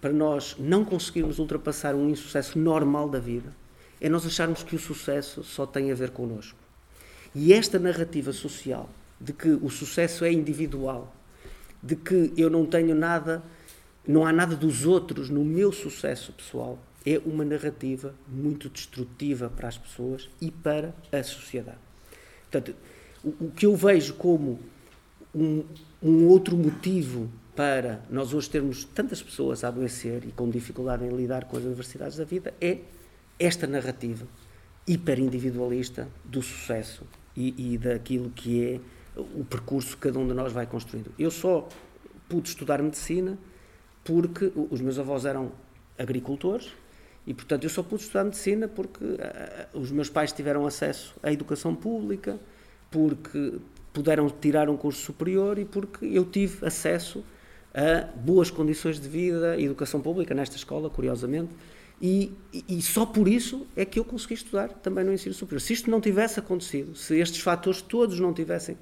para 0.00 0.12
nós 0.12 0.56
não 0.58 0.82
conseguirmos 0.82 1.38
ultrapassar 1.38 1.94
um 1.94 2.08
insucesso 2.08 2.58
normal 2.58 3.08
da 3.08 3.18
vida 3.18 3.52
é 4.00 4.08
nós 4.08 4.26
acharmos 4.26 4.64
que 4.64 4.74
o 4.74 4.78
sucesso 4.78 5.44
só 5.44 5.64
tem 5.64 5.92
a 5.92 5.94
ver 5.94 6.10
connosco. 6.10 6.58
E 7.34 7.52
esta 7.52 7.78
narrativa 7.78 8.32
social 8.32 8.88
de 9.20 9.32
que 9.32 9.48
o 9.48 9.70
sucesso 9.70 10.24
é 10.24 10.32
individual, 10.32 11.14
de 11.80 11.94
que 11.94 12.32
eu 12.36 12.50
não 12.50 12.66
tenho 12.66 12.94
nada, 12.96 13.44
não 14.06 14.26
há 14.26 14.32
nada 14.32 14.56
dos 14.56 14.84
outros 14.84 15.30
no 15.30 15.44
meu 15.44 15.70
sucesso 15.70 16.32
pessoal, 16.32 16.78
é 17.04 17.20
uma 17.24 17.44
narrativa 17.44 18.14
muito 18.28 18.68
destrutiva 18.68 19.50
para 19.50 19.68
as 19.68 19.78
pessoas 19.78 20.28
e 20.40 20.50
para 20.50 20.94
a 21.10 21.22
sociedade. 21.22 21.78
Portanto, 22.50 22.76
o, 23.24 23.46
o 23.46 23.50
que 23.50 23.66
eu 23.66 23.74
vejo 23.76 24.14
como 24.14 24.60
um, 25.34 25.64
um 26.02 26.26
outro 26.28 26.56
motivo 26.56 27.28
para 27.54 28.02
nós 28.10 28.32
hoje 28.32 28.48
termos 28.48 28.84
tantas 28.84 29.22
pessoas 29.22 29.62
a 29.62 29.68
adoecer 29.68 30.24
e 30.26 30.32
com 30.32 30.48
dificuldade 30.48 31.04
em 31.04 31.10
lidar 31.10 31.44
com 31.44 31.56
as 31.56 31.64
adversidades 31.64 32.16
da 32.16 32.24
vida 32.24 32.54
é 32.60 32.78
esta 33.38 33.66
narrativa 33.66 34.26
hiperindividualista 34.86 36.08
do 36.24 36.42
sucesso 36.42 37.06
e, 37.36 37.74
e 37.74 37.78
daquilo 37.78 38.30
que 38.30 38.64
é 38.64 38.80
o 39.16 39.44
percurso 39.44 39.96
que 39.96 40.08
cada 40.08 40.18
um 40.18 40.26
de 40.26 40.34
nós 40.34 40.52
vai 40.52 40.66
construindo. 40.66 41.12
Eu 41.18 41.30
só 41.30 41.68
pude 42.28 42.48
estudar 42.48 42.82
medicina 42.82 43.38
porque 44.04 44.52
os 44.70 44.80
meus 44.80 44.98
avós 44.98 45.24
eram 45.24 45.52
agricultores 45.98 46.72
e, 47.26 47.32
portanto, 47.32 47.64
eu 47.64 47.70
só 47.70 47.82
pude 47.82 48.02
estudar 48.02 48.24
medicina 48.24 48.66
porque 48.66 49.04
uh, 49.04 49.18
os 49.74 49.90
meus 49.90 50.10
pais 50.10 50.32
tiveram 50.32 50.66
acesso 50.66 51.14
à 51.22 51.32
educação 51.32 51.74
pública, 51.74 52.38
porque 52.90 53.58
puderam 53.92 54.28
tirar 54.28 54.68
um 54.68 54.76
curso 54.76 55.02
superior 55.02 55.58
e 55.58 55.64
porque 55.64 56.06
eu 56.06 56.24
tive 56.24 56.66
acesso 56.66 57.24
a 57.74 58.06
boas 58.16 58.50
condições 58.50 59.00
de 59.00 59.08
vida, 59.08 59.58
educação 59.60 60.00
pública 60.00 60.34
nesta 60.34 60.56
escola, 60.56 60.90
curiosamente, 60.90 61.50
e, 62.00 62.32
e, 62.68 62.82
só 62.82 63.06
por 63.06 63.28
isso 63.28 63.64
é 63.76 63.84
que 63.84 63.96
eu 63.96 64.04
consegui 64.04 64.34
estudar 64.34 64.68
também 64.68 65.04
no 65.04 65.12
ensino 65.12 65.32
superior. 65.32 65.60
Se 65.60 65.72
isto 65.72 65.88
não 65.88 66.00
tivesse 66.00 66.40
acontecido, 66.40 66.96
se 66.96 67.16
estes 67.20 67.40
fatores 67.40 67.80
todos 67.80 68.18
não 68.18 68.34
tivessem 68.34 68.76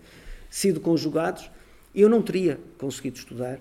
sido 0.48 0.80
conjugados, 0.80 1.50
eu 1.94 2.08
não 2.08 2.22
teria 2.22 2.58
conseguido 2.78 3.18
estudar. 3.18 3.60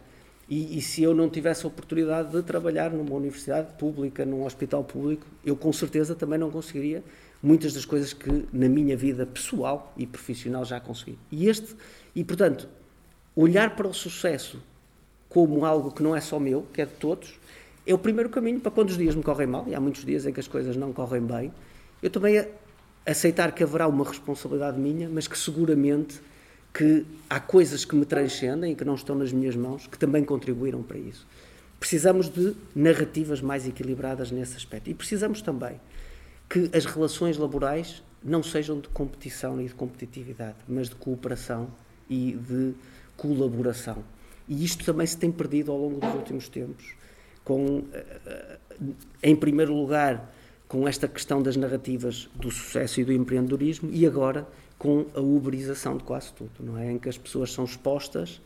E, 0.50 0.80
e, 0.80 0.82
se 0.82 1.04
eu 1.04 1.14
não 1.14 1.30
tivesse 1.30 1.64
a 1.64 1.68
oportunidade 1.68 2.32
de 2.32 2.42
trabalhar 2.42 2.90
numa 2.90 3.14
universidade 3.14 3.72
pública, 3.78 4.26
num 4.26 4.44
hospital 4.44 4.84
público, 4.84 5.26
eu 5.46 5.56
com 5.56 5.72
certeza 5.72 6.16
também 6.16 6.40
não 6.40 6.50
conseguiria 6.50 7.04
muitas 7.42 7.74
das 7.74 7.86
coisas 7.86 8.14
que 8.14 8.48
na 8.52 8.68
minha 8.68 8.98
vida 8.98 9.28
pessoal 9.28 9.94
e 9.96 10.08
profissional 10.08 10.66
já 10.66 10.80
consegui. 10.80 11.20
E 11.32 11.48
este, 11.48 11.76
e 12.16 12.24
portanto, 12.24 12.68
olhar 13.36 13.76
para 13.76 13.88
o 13.88 13.94
sucesso 13.94 14.60
como 15.30 15.64
algo 15.64 15.92
que 15.92 16.02
não 16.02 16.16
é 16.16 16.22
só 16.22 16.40
meu, 16.40 16.66
que 16.74 16.82
é 16.82 16.86
de 16.86 16.94
todos, 16.94 17.40
é 17.86 17.94
o 17.94 18.00
primeiro 18.00 18.30
caminho 18.30 18.60
para 18.60 18.72
quando 18.72 18.90
os 18.90 18.98
dias 18.98 19.16
me 19.16 19.22
correm 19.22 19.48
mal, 19.48 19.66
e 19.68 19.76
há 19.76 19.80
muitos 19.80 20.04
dias 20.04 20.26
em 20.26 20.34
que 20.34 20.40
as 20.40 20.48
coisas 20.48 20.76
não 20.76 20.92
correm 20.92 21.22
bem, 21.22 21.54
eu 22.02 22.10
também 22.10 22.44
aceitar 23.06 23.52
que 23.52 23.64
haverá 23.64 23.88
uma 23.88 24.04
responsabilidade 24.04 24.80
minha, 24.80 25.08
mas 25.08 25.28
que 25.28 25.38
seguramente 25.38 26.20
que 26.74 27.06
há 27.30 27.40
coisas 27.40 27.84
que 27.86 27.96
me 27.96 28.06
transcendem 28.06 28.74
e 28.74 28.76
que 28.76 28.86
não 28.86 28.96
estão 28.96 29.16
nas 29.16 29.32
minhas 29.32 29.56
mãos, 29.56 29.88
que 29.88 29.98
também 29.98 30.24
contribuíram 30.24 30.84
para 30.84 30.98
isso. 30.98 31.26
Precisamos 31.80 32.30
de 32.30 32.56
narrativas 32.76 33.42
mais 33.42 33.68
equilibradas 33.68 34.32
nesse 34.32 34.58
aspecto. 34.58 34.90
E 34.90 34.94
precisamos 34.94 35.42
também 35.42 35.80
que 36.50 36.70
as 36.74 36.86
relações 36.86 37.38
laborais 37.38 38.04
não 38.24 38.44
sejam 38.44 38.80
de 38.80 38.90
competição 38.90 39.62
e 39.62 39.68
de 39.68 39.74
competitividade, 39.74 40.58
mas 40.68 40.90
de 40.90 40.96
cooperação 40.96 41.70
e 42.10 42.34
de 42.34 42.74
colaboração. 43.16 44.04
E 44.48 44.64
isto 44.66 44.84
também 44.84 45.06
se 45.06 45.18
tem 45.18 45.32
perdido 45.32 45.72
ao 45.72 45.78
longo 45.78 46.00
dos 46.00 46.14
últimos 46.14 46.50
tempos, 46.50 46.94
com, 47.46 47.84
eh, 47.94 48.06
eh, 48.26 48.58
em 49.24 49.36
primeiro 49.36 49.74
lugar, 49.74 50.34
com 50.68 50.88
esta 50.88 51.08
questão 51.08 51.42
das 51.42 51.56
narrativas 51.56 52.30
do 52.36 52.52
sucesso 52.52 53.00
e 53.00 53.04
do 53.04 53.14
empreendedorismo 53.14 53.90
e 53.92 54.06
agora 54.06 54.48
com 54.80 55.06
a 55.14 55.20
uberização 55.20 55.98
de 55.98 56.04
quase 56.04 56.34
tudo, 56.34 56.52
não 56.62 56.78
é? 56.78 56.92
Em 56.92 56.98
que 56.98 57.10
as 57.10 57.18
pessoas 57.18 57.52
são 57.52 57.66
expostas 57.66 58.42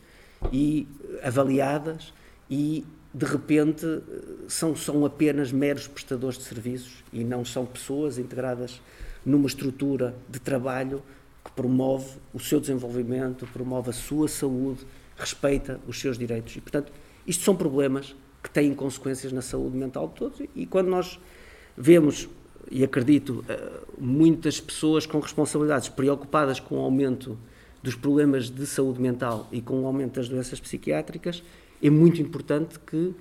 e 0.52 0.86
avaliadas 1.22 2.12
e 2.50 2.84
de 3.14 3.24
repente 3.24 3.86
são, 4.48 4.74
são 4.74 5.06
apenas 5.06 5.52
meros 5.52 5.86
prestadores 5.86 6.36
de 6.36 6.44
serviços 6.44 7.04
e 7.12 7.22
não 7.22 7.44
são 7.44 7.64
pessoas 7.64 8.18
integradas 8.18 8.82
numa 9.24 9.46
estrutura 9.46 10.14
de 10.28 10.40
trabalho 10.40 11.00
que 11.44 11.52
promove 11.52 12.18
o 12.32 12.40
seu 12.40 12.58
desenvolvimento, 12.58 13.46
promove 13.52 13.90
a 13.90 13.92
sua 13.92 14.26
saúde, 14.26 14.84
respeita 15.16 15.78
os 15.86 16.00
seus 16.00 16.18
direitos. 16.18 16.56
E, 16.56 16.60
portanto, 16.60 16.92
isto 17.24 17.44
são 17.44 17.54
problemas 17.54 18.16
que 18.42 18.50
têm 18.50 18.74
consequências 18.74 19.32
na 19.32 19.40
saúde 19.40 19.76
mental 19.76 20.08
de 20.08 20.14
todos. 20.14 20.42
E 20.54 20.66
quando 20.66 20.88
nós 20.88 21.18
vemos, 21.76 22.28
e 22.70 22.84
acredito, 22.84 23.44
eh, 23.48 23.80
muitas 23.98 24.60
pessoas 24.60 25.06
com 25.06 25.18
responsabilidades 25.20 25.88
preocupadas 25.88 26.60
com 26.60 26.76
o 26.76 26.80
aumento 26.80 27.38
dos 27.82 27.94
problemas 27.94 28.48
de 28.48 28.66
saúde 28.66 29.00
mental 29.00 29.48
e 29.52 29.60
com 29.60 29.82
o 29.82 29.86
aumento 29.86 30.14
das 30.14 30.28
doenças 30.28 30.58
psiquiátricas, 30.58 31.42
é 31.82 31.90
muito 31.90 32.20
importante 32.20 32.78
que 32.80 33.14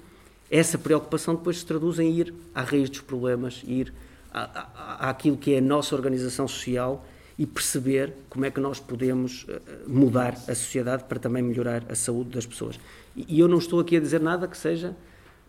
essa 0.50 0.78
preocupação 0.78 1.36
depois 1.36 1.58
se 1.58 1.66
traduz 1.66 2.00
em 2.00 2.12
ir 2.12 2.34
à 2.54 2.62
raiz 2.62 2.90
dos 2.90 3.02
problemas, 3.02 3.62
ir 3.66 3.94
àquilo 4.32 5.38
que 5.38 5.54
é 5.54 5.58
a 5.58 5.62
nossa 5.62 5.96
organização 5.96 6.48
social 6.48 7.06
e 7.38 7.46
perceber 7.46 8.14
como 8.30 8.46
é 8.46 8.52
que 8.52 8.60
nós 8.60 8.80
podemos 8.80 9.46
eh, 9.50 9.60
mudar 9.88 10.34
a 10.48 10.56
sociedade 10.56 11.04
para 11.06 11.20
também 11.20 11.42
melhorar 11.42 11.84
a 11.90 11.96
saúde 11.96 12.30
das 12.30 12.46
pessoas. 12.46 12.80
E 13.16 13.40
eu 13.40 13.48
não 13.48 13.58
estou 13.58 13.80
aqui 13.80 13.98
a 13.98 14.00
dizer 14.00 14.22
nada 14.22 14.48
que 14.48 14.58
seja 14.58 14.96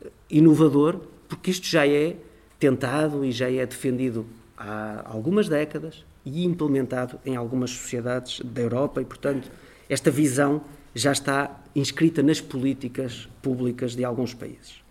eh, 0.03 0.11
inovador, 0.31 1.01
porque 1.29 1.51
isto 1.51 1.67
já 1.67 1.87
é 1.87 2.17
tentado 2.59 3.25
e 3.25 3.33
já 3.33 3.51
é 3.51 3.65
defendido 3.67 4.27
há 4.57 5.03
algumas 5.05 5.49
décadas 5.49 6.05
e 6.25 6.45
implementado 6.45 7.19
em 7.25 7.37
algumas 7.37 7.71
sociedades 7.71 8.41
da 8.41 8.63
Europa 8.63 9.03
e, 9.03 9.05
portanto, 9.05 9.51
esta 9.89 10.11
visão 10.11 10.63
já 10.95 11.13
está 11.13 11.63
inscrita 11.75 12.23
nas 12.23 12.41
políticas 12.41 13.29
públicas 13.43 13.95
de 13.95 14.05
alguns 14.05 14.33
países. 14.33 14.83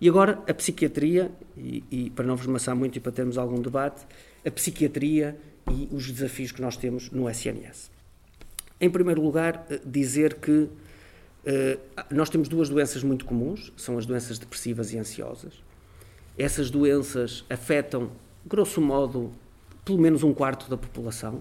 E 0.00 0.08
agora 0.08 0.42
a 0.48 0.54
psiquiatria, 0.54 1.30
e, 1.56 1.84
e, 1.90 2.10
para 2.10 2.26
não 2.26 2.34
vos 2.34 2.46
maçar 2.46 2.74
muito 2.74 2.96
e 2.96 3.00
para 3.00 3.12
termos 3.12 3.38
algum 3.38 3.60
debate, 3.60 4.04
a 4.44 4.50
psiquiatria 4.50 5.38
e 5.70 5.88
os 5.92 6.10
desafios 6.10 6.50
que 6.50 6.60
nós 6.60 6.76
temos 6.76 7.10
no 7.10 7.30
SNS. 7.30 7.90
Em 8.80 8.90
primeiro 8.90 9.22
lugar, 9.22 9.64
eh, 9.70 9.80
dizer 9.86 10.34
que 10.34 10.68
eh, 11.44 11.78
nós 12.10 12.28
temos 12.28 12.48
duas 12.48 12.68
doenças 12.68 13.04
muito 13.04 13.24
comuns, 13.24 13.72
são 13.76 13.96
as 13.96 14.04
doenças 14.04 14.40
depressivas 14.40 14.92
e 14.92 14.98
ansiosas. 14.98 15.62
Essas 16.42 16.72
doenças 16.72 17.44
afetam, 17.48 18.10
grosso 18.44 18.80
modo, 18.80 19.30
pelo 19.84 20.00
menos 20.00 20.24
um 20.24 20.34
quarto 20.34 20.68
da 20.68 20.76
população, 20.76 21.40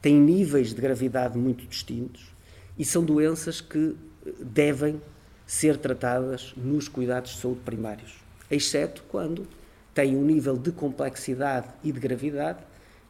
têm 0.00 0.18
níveis 0.18 0.74
de 0.74 0.80
gravidade 0.80 1.38
muito 1.38 1.64
distintos 1.64 2.34
e 2.76 2.84
são 2.84 3.04
doenças 3.04 3.60
que 3.60 3.94
eh, 4.26 4.32
devem 4.40 5.00
ser 5.46 5.76
tratadas 5.76 6.54
nos 6.56 6.88
cuidados 6.88 7.36
de 7.36 7.40
saúde 7.40 7.60
primários, 7.60 8.14
exceto 8.50 9.04
quando 9.08 9.46
têm 9.94 10.16
um 10.16 10.24
nível 10.24 10.58
de 10.58 10.72
complexidade 10.72 11.68
e 11.84 11.92
de 11.92 12.00
gravidade 12.00 12.64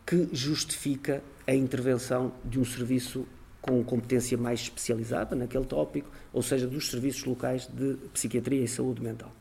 que 0.05 0.29
justifica 0.35 1.23
a 1.47 1.55
intervenção 1.55 2.31
de 2.45 2.61
um 2.61 2.65
serviço 2.67 3.27
com 3.63 3.83
competência 3.83 4.37
mais 4.37 4.61
especializada 4.61 5.35
naquele 5.35 5.65
tópico, 5.65 6.11
ou 6.31 6.43
seja, 6.43 6.67
dos 6.67 6.91
serviços 6.91 7.25
locais 7.25 7.67
de 7.73 7.95
psiquiatria 8.13 8.63
e 8.63 8.69
saúde 8.69 9.01
mental. 9.01 9.33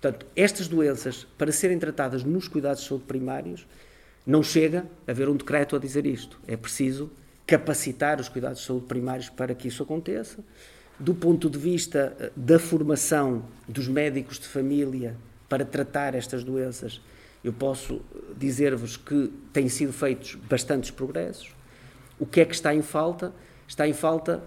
Portanto, 0.00 0.26
estas 0.34 0.66
doenças, 0.66 1.26
para 1.36 1.52
serem 1.52 1.78
tratadas 1.78 2.24
nos 2.24 2.48
cuidados 2.48 2.82
de 2.82 2.88
saúde 2.88 3.04
primários, 3.04 3.66
não 4.26 4.42
chega 4.42 4.86
a 5.06 5.10
haver 5.10 5.28
um 5.28 5.36
decreto 5.36 5.76
a 5.76 5.78
dizer 5.78 6.06
isto. 6.06 6.40
É 6.46 6.56
preciso 6.56 7.10
capacitar 7.46 8.18
os 8.18 8.28
cuidados 8.28 8.60
de 8.60 8.66
saúde 8.66 8.86
primários 8.86 9.28
para 9.28 9.54
que 9.54 9.68
isso 9.68 9.82
aconteça. 9.82 10.38
Do 10.98 11.14
ponto 11.14 11.50
de 11.50 11.58
vista 11.58 12.16
eh, 12.18 12.30
da 12.34 12.58
formação 12.58 13.44
dos 13.68 13.88
médicos 13.88 14.38
de 14.38 14.46
família 14.46 15.16
para 15.48 15.64
tratar 15.64 16.14
estas 16.14 16.44
doenças, 16.44 17.00
eu 17.42 17.52
posso 17.52 18.00
dizer-vos 18.36 18.96
que 18.96 19.32
têm 19.52 19.68
sido 19.68 19.92
feitos 19.92 20.34
bastantes 20.34 20.90
progressos. 20.90 21.54
O 22.18 22.26
que 22.26 22.40
é 22.40 22.44
que 22.44 22.54
está 22.54 22.74
em 22.74 22.82
falta? 22.82 23.32
Está 23.66 23.88
em 23.88 23.92
falta 23.92 24.42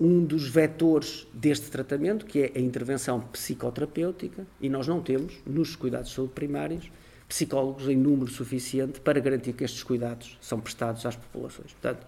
um 0.00 0.24
dos 0.24 0.48
vetores 0.48 1.26
deste 1.32 1.70
tratamento, 1.70 2.24
que 2.24 2.40
é 2.40 2.52
a 2.54 2.60
intervenção 2.60 3.20
psicoterapêutica, 3.20 4.46
e 4.60 4.68
nós 4.68 4.86
não 4.86 5.00
temos, 5.00 5.34
nos 5.44 5.74
cuidados 5.74 6.10
de 6.10 6.14
saúde 6.14 6.32
primários, 6.32 6.90
psicólogos 7.28 7.88
em 7.88 7.96
número 7.96 8.30
suficiente 8.30 9.00
para 9.00 9.20
garantir 9.20 9.52
que 9.52 9.64
estes 9.64 9.82
cuidados 9.82 10.38
são 10.40 10.60
prestados 10.60 11.04
às 11.04 11.16
populações. 11.16 11.72
Portanto, 11.72 12.06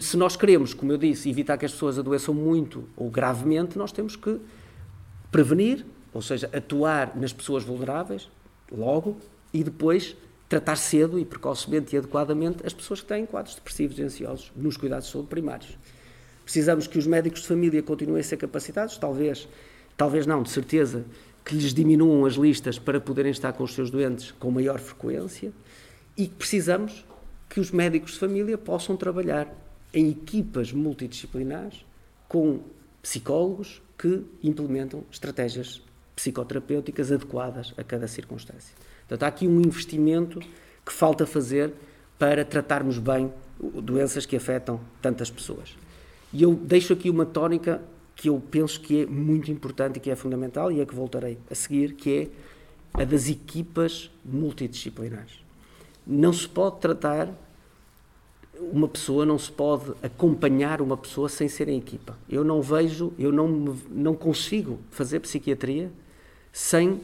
se 0.00 0.16
nós 0.16 0.36
queremos, 0.36 0.72
como 0.72 0.92
eu 0.92 0.98
disse, 0.98 1.28
evitar 1.28 1.58
que 1.58 1.66
as 1.66 1.72
pessoas 1.72 1.98
adoeçam 1.98 2.34
muito 2.34 2.88
ou 2.96 3.10
gravemente, 3.10 3.76
nós 3.76 3.92
temos 3.92 4.16
que 4.16 4.38
prevenir, 5.30 5.84
ou 6.14 6.22
seja, 6.22 6.48
atuar 6.52 7.16
nas 7.16 7.32
pessoas 7.32 7.64
vulneráveis, 7.64 8.28
logo, 8.70 9.18
e 9.52 9.62
depois 9.62 10.16
tratar 10.48 10.76
cedo 10.76 11.18
e 11.18 11.24
precocemente 11.24 11.94
e 11.94 11.98
adequadamente 11.98 12.64
as 12.64 12.72
pessoas 12.72 13.00
que 13.00 13.06
têm 13.06 13.26
quadros 13.26 13.54
depressivos 13.54 13.98
e 13.98 14.02
ansiosos 14.02 14.52
nos 14.54 14.76
cuidados 14.76 15.06
de 15.06 15.12
saúde 15.12 15.28
primários. 15.28 15.76
Precisamos 16.46 16.86
que 16.86 16.96
os 16.96 17.08
médicos 17.08 17.40
de 17.42 17.48
família 17.48 17.82
continuem 17.82 18.20
a 18.20 18.22
ser 18.22 18.36
capacitados, 18.36 18.96
talvez, 18.96 19.48
talvez 19.96 20.26
não, 20.28 20.44
de 20.44 20.50
certeza, 20.50 21.04
que 21.44 21.56
lhes 21.56 21.74
diminuam 21.74 22.24
as 22.24 22.34
listas 22.34 22.78
para 22.78 23.00
poderem 23.00 23.32
estar 23.32 23.52
com 23.52 23.64
os 23.64 23.74
seus 23.74 23.90
doentes 23.90 24.30
com 24.30 24.48
maior 24.52 24.78
frequência 24.78 25.52
e 26.16 26.28
precisamos 26.28 27.04
que 27.48 27.58
os 27.58 27.72
médicos 27.72 28.12
de 28.12 28.20
família 28.20 28.56
possam 28.56 28.96
trabalhar 28.96 29.52
em 29.92 30.08
equipas 30.08 30.72
multidisciplinares 30.72 31.84
com 32.28 32.60
psicólogos 33.02 33.82
que 33.98 34.22
implementam 34.40 35.02
estratégias 35.10 35.82
psicoterapêuticas 36.14 37.10
adequadas 37.10 37.74
a 37.76 37.82
cada 37.82 38.06
circunstância. 38.06 38.72
Portanto, 39.00 39.24
há 39.24 39.26
aqui 39.26 39.48
um 39.48 39.60
investimento 39.60 40.38
que 40.84 40.92
falta 40.92 41.26
fazer 41.26 41.72
para 42.16 42.44
tratarmos 42.44 42.98
bem 43.00 43.32
doenças 43.82 44.24
que 44.24 44.36
afetam 44.36 44.80
tantas 45.02 45.28
pessoas. 45.28 45.76
E 46.36 46.42
eu 46.42 46.52
deixo 46.52 46.92
aqui 46.92 47.08
uma 47.08 47.24
tónica 47.24 47.80
que 48.14 48.28
eu 48.28 48.38
penso 48.50 48.78
que 48.78 49.04
é 49.04 49.06
muito 49.06 49.50
importante 49.50 49.96
e 49.96 50.00
que 50.00 50.10
é 50.10 50.14
fundamental 50.14 50.70
e 50.70 50.82
é 50.82 50.84
que 50.84 50.94
voltarei 50.94 51.38
a 51.50 51.54
seguir, 51.54 51.94
que 51.94 52.30
é 52.94 53.00
a 53.00 53.04
das 53.06 53.26
equipas 53.30 54.10
multidisciplinares. 54.22 55.42
Não 56.06 56.34
se 56.34 56.46
pode 56.46 56.76
tratar 56.76 57.32
uma 58.60 58.86
pessoa, 58.86 59.24
não 59.24 59.38
se 59.38 59.50
pode 59.50 59.94
acompanhar 60.02 60.82
uma 60.82 60.94
pessoa 60.94 61.26
sem 61.30 61.48
ser 61.48 61.70
em 61.70 61.78
equipa. 61.78 62.18
Eu 62.28 62.44
não 62.44 62.60
vejo, 62.60 63.14
eu 63.18 63.32
não, 63.32 63.74
não 63.90 64.14
consigo 64.14 64.78
fazer 64.90 65.20
psiquiatria 65.20 65.90
sem 66.52 67.00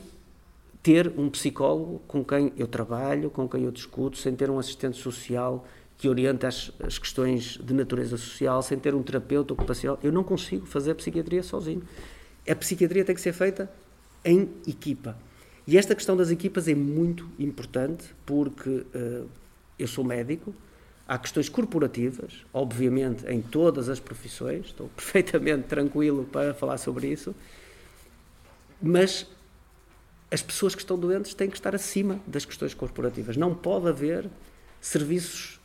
ter 0.82 1.10
um 1.16 1.30
psicólogo 1.30 2.02
com 2.06 2.22
quem 2.22 2.52
eu 2.58 2.66
trabalho, 2.66 3.30
com 3.30 3.48
quem 3.48 3.64
eu 3.64 3.70
discuto, 3.70 4.18
sem 4.18 4.36
ter 4.36 4.50
um 4.50 4.58
assistente 4.58 4.98
social 4.98 5.64
que 6.02 6.08
orienta 6.08 6.48
as, 6.48 6.72
as 6.80 6.98
questões 6.98 7.56
de 7.62 7.72
natureza 7.72 8.16
social, 8.16 8.60
sem 8.60 8.76
ter 8.76 8.92
um 8.92 9.04
terapeuta 9.04 9.52
ocupacional. 9.52 10.00
Eu 10.02 10.10
não 10.10 10.24
consigo 10.24 10.66
fazer 10.66 10.96
psiquiatria 10.96 11.44
sozinho. 11.44 11.80
A 12.44 12.56
psiquiatria 12.56 13.04
tem 13.04 13.14
que 13.14 13.20
ser 13.20 13.32
feita 13.32 13.70
em 14.24 14.50
equipa. 14.66 15.16
E 15.64 15.78
esta 15.78 15.94
questão 15.94 16.16
das 16.16 16.32
equipas 16.32 16.66
é 16.66 16.74
muito 16.74 17.30
importante 17.38 18.12
porque 18.26 18.68
uh, 18.68 19.28
eu 19.78 19.86
sou 19.86 20.02
médico, 20.02 20.52
há 21.06 21.16
questões 21.16 21.48
corporativas, 21.48 22.44
obviamente 22.52 23.24
em 23.28 23.40
todas 23.40 23.88
as 23.88 24.00
profissões, 24.00 24.66
estou 24.66 24.88
perfeitamente 24.96 25.68
tranquilo 25.68 26.24
para 26.24 26.52
falar 26.52 26.78
sobre 26.78 27.12
isso, 27.12 27.32
mas 28.82 29.24
as 30.32 30.42
pessoas 30.42 30.74
que 30.74 30.80
estão 30.80 30.98
doentes 30.98 31.32
têm 31.32 31.48
que 31.48 31.56
estar 31.56 31.76
acima 31.76 32.18
das 32.26 32.44
questões 32.44 32.74
corporativas. 32.74 33.36
Não 33.36 33.54
pode 33.54 33.86
haver 33.86 34.28
serviços 34.80 35.61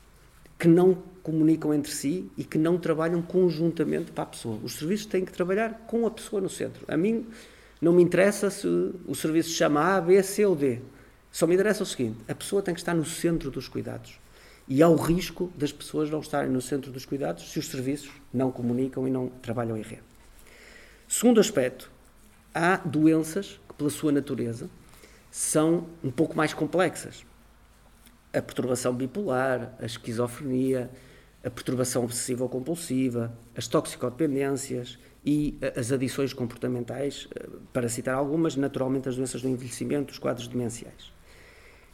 que 0.58 0.68
não 0.68 0.98
comunicam 1.22 1.74
entre 1.74 1.92
si 1.92 2.30
e 2.38 2.44
que 2.44 2.58
não 2.58 2.78
trabalham 2.78 3.22
conjuntamente 3.22 4.12
para 4.12 4.24
a 4.24 4.28
pessoa. 4.28 4.60
Os 4.64 4.74
serviços 4.74 5.06
têm 5.06 5.26
que 5.26 5.32
trabalhar 5.32 5.86
com 5.88 6.06
a 6.06 6.12
pessoa 6.12 6.42
no 6.42 6.50
centro. 6.50 6.86
A 6.88 6.96
mim 6.96 7.26
não 7.82 7.94
me 7.94 8.02
interessa 8.02 8.50
se 8.50 8.68
o 8.68 9.14
serviço 9.14 9.50
se 9.50 9.56
chama 9.56 9.98
A, 9.98 10.02
B, 10.02 10.22
C 10.24 10.46
ou 10.46 10.56
D. 10.56 10.80
Só 11.32 11.46
me 11.46 11.54
interessa 11.54 11.84
o 11.84 11.86
seguinte: 11.86 12.18
a 12.28 12.34
pessoa 12.34 12.62
tem 12.62 12.74
que 12.74 12.80
estar 12.80 12.94
no 12.94 13.06
centro 13.06 13.52
dos 13.52 13.68
cuidados. 13.68 14.20
E 14.68 14.82
há 14.82 14.90
o 14.90 14.96
risco 14.96 15.52
das 15.56 15.72
pessoas 15.72 16.10
não 16.10 16.20
estarem 16.20 16.50
no 16.50 16.62
centro 16.62 16.92
dos 16.92 17.06
cuidados 17.06 17.52
se 17.52 17.60
os 17.60 17.68
serviços 17.68 18.12
não 18.34 18.52
comunicam 18.52 19.08
e 19.08 19.12
não 19.12 19.30
trabalham 19.42 19.78
em 19.78 19.82
rede. 19.82 20.04
Segundo 21.08 21.40
aspecto, 21.40 21.90
há 22.54 22.78
doenças 22.78 23.60
pela 23.78 23.90
sua 23.90 24.12
natureza, 24.12 24.70
são 25.32 25.88
um 26.04 26.12
pouco 26.12 26.36
mais 26.36 26.54
complexas. 26.54 27.24
A 28.38 28.42
perturbação 28.42 28.94
bipolar, 28.94 29.76
a 29.80 29.86
esquizofrenia, 29.86 30.92
a 31.44 31.50
perturbação 31.50 32.04
obsessiva 32.04 32.44
ou 32.44 32.50
compulsiva, 32.50 33.36
as 33.56 33.68
toxicodependências 33.68 35.00
e 35.26 35.58
as 35.76 35.92
adições 35.92 36.34
comportamentais, 36.34 37.28
eh, 37.36 37.48
para 37.74 37.90
citar 37.90 38.14
algumas, 38.14 38.56
naturalmente 38.56 39.10
as 39.10 39.16
doenças 39.16 39.42
do 39.42 39.50
envelhecimento, 39.50 40.12
os 40.12 40.20
quadros 40.20 40.48
demenciais. 40.48 41.12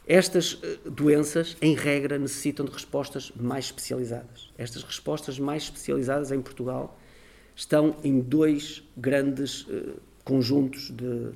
Estas 0.06 0.60
eh, 0.62 0.90
doenças, 0.90 1.56
em 1.62 1.74
regra, 1.74 2.18
necessitam 2.18 2.66
de 2.66 2.72
respostas 2.72 3.32
mais 3.34 3.64
especializadas. 3.66 4.52
Estas 4.58 4.82
respostas 4.82 5.38
mais 5.38 5.62
especializadas 5.62 6.30
em 6.30 6.42
Portugal 6.42 6.98
estão 7.56 7.96
em 8.04 8.20
dois 8.20 8.84
grandes 8.96 9.66
eh, 9.70 9.94
conjuntos 10.22 10.90
de, 10.90 11.30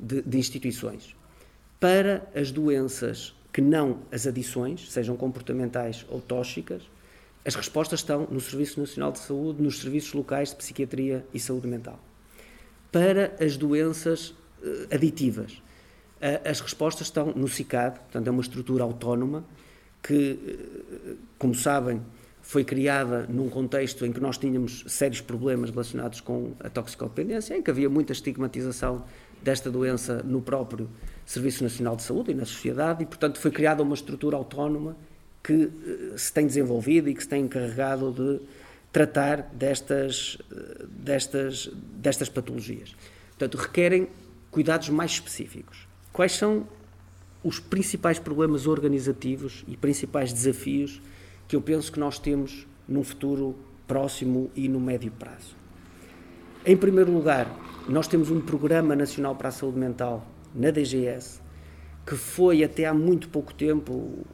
de, 0.00 0.22
de 0.22 0.36
instituições. 0.36 1.14
Para 1.78 2.28
as 2.34 2.50
doenças 2.50 3.37
que 3.58 3.62
não 3.62 3.98
as 4.12 4.24
adições, 4.24 4.88
sejam 4.88 5.16
comportamentais 5.16 6.06
ou 6.08 6.20
tóxicas, 6.20 6.80
as 7.44 7.56
respostas 7.56 7.98
estão 7.98 8.24
no 8.30 8.40
Serviço 8.40 8.78
Nacional 8.78 9.10
de 9.10 9.18
Saúde, 9.18 9.60
nos 9.60 9.80
serviços 9.80 10.12
locais 10.12 10.50
de 10.50 10.54
psiquiatria 10.54 11.26
e 11.34 11.40
saúde 11.40 11.66
mental. 11.66 11.98
Para 12.92 13.34
as 13.40 13.56
doenças 13.56 14.28
uh, 14.28 14.94
aditivas, 14.94 15.60
as 16.44 16.60
respostas 16.60 17.08
estão 17.08 17.32
no 17.34 17.48
CICAD, 17.48 17.98
portanto, 17.98 18.28
é 18.28 18.30
uma 18.30 18.42
estrutura 18.42 18.84
autónoma 18.84 19.44
que, 20.04 20.38
uh, 20.38 21.16
como 21.36 21.52
sabem, 21.52 22.00
foi 22.40 22.62
criada 22.62 23.26
num 23.28 23.48
contexto 23.48 24.06
em 24.06 24.12
que 24.12 24.20
nós 24.20 24.38
tínhamos 24.38 24.84
sérios 24.86 25.20
problemas 25.20 25.70
relacionados 25.70 26.20
com 26.20 26.52
a 26.60 26.70
toxicodependência, 26.70 27.56
em 27.56 27.62
que 27.62 27.72
havia 27.72 27.90
muita 27.90 28.12
estigmatização 28.12 29.04
desta 29.42 29.68
doença 29.68 30.22
no 30.22 30.40
próprio 30.40 30.88
Serviço 31.28 31.62
Nacional 31.62 31.94
de 31.94 32.04
Saúde 32.04 32.30
e 32.30 32.34
na 32.34 32.46
sociedade, 32.46 33.02
e, 33.02 33.06
portanto, 33.06 33.38
foi 33.38 33.50
criada 33.50 33.82
uma 33.82 33.94
estrutura 33.94 34.34
autónoma 34.34 34.96
que 35.42 35.52
uh, 35.52 36.18
se 36.18 36.32
tem 36.32 36.46
desenvolvido 36.46 37.06
e 37.10 37.14
que 37.14 37.22
se 37.22 37.28
tem 37.28 37.44
encarregado 37.44 38.10
de 38.10 38.40
tratar 38.90 39.42
destas, 39.52 40.36
uh, 40.50 40.86
destas, 40.86 41.70
destas 41.92 42.30
patologias. 42.30 42.96
Portanto, 43.28 43.58
requerem 43.58 44.08
cuidados 44.50 44.88
mais 44.88 45.10
específicos. 45.10 45.86
Quais 46.14 46.32
são 46.32 46.66
os 47.44 47.60
principais 47.60 48.18
problemas 48.18 48.66
organizativos 48.66 49.66
e 49.68 49.76
principais 49.76 50.32
desafios 50.32 50.98
que 51.46 51.54
eu 51.54 51.60
penso 51.60 51.92
que 51.92 52.00
nós 52.00 52.18
temos 52.18 52.66
num 52.88 53.04
futuro 53.04 53.54
próximo 53.86 54.50
e 54.56 54.66
no 54.66 54.80
médio 54.80 55.10
prazo? 55.10 55.54
Em 56.64 56.74
primeiro 56.74 57.12
lugar, 57.12 57.54
nós 57.86 58.08
temos 58.08 58.30
um 58.30 58.40
Programa 58.40 58.96
Nacional 58.96 59.36
para 59.36 59.50
a 59.50 59.52
Saúde 59.52 59.78
Mental 59.78 60.26
na 60.58 60.70
DGS, 60.70 61.40
que 62.04 62.16
foi 62.16 62.64
até 62.64 62.86
há 62.86 62.92
muito 62.92 63.28
pouco 63.28 63.54
tempo, 63.54 64.24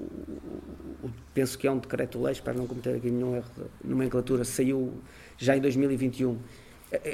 penso 1.34 1.58
que 1.58 1.66
é 1.66 1.70
um 1.70 1.78
decreto-lei, 1.78 2.32
espero 2.32 2.56
não 2.56 2.66
cometer 2.66 2.96
aqui 2.96 3.10
nenhum 3.10 3.36
erro 3.36 3.50
de 3.82 3.88
nomenclatura, 3.90 4.44
saiu 4.44 4.94
já 5.36 5.56
em 5.56 5.60
2021. 5.60 6.38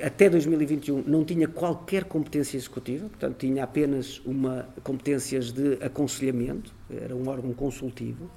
Até 0.04 0.28
2021 0.28 1.04
não 1.06 1.24
tinha 1.24 1.48
qualquer 1.48 2.04
competência 2.04 2.56
executiva, 2.56 3.08
portanto 3.08 3.38
tinha 3.38 3.64
apenas 3.64 4.20
uma 4.26 4.68
competências 4.84 5.52
de 5.52 5.78
aconselhamento, 5.82 6.72
era 6.90 7.16
um 7.16 7.26
órgão 7.28 7.52
consultivo, 7.54 8.30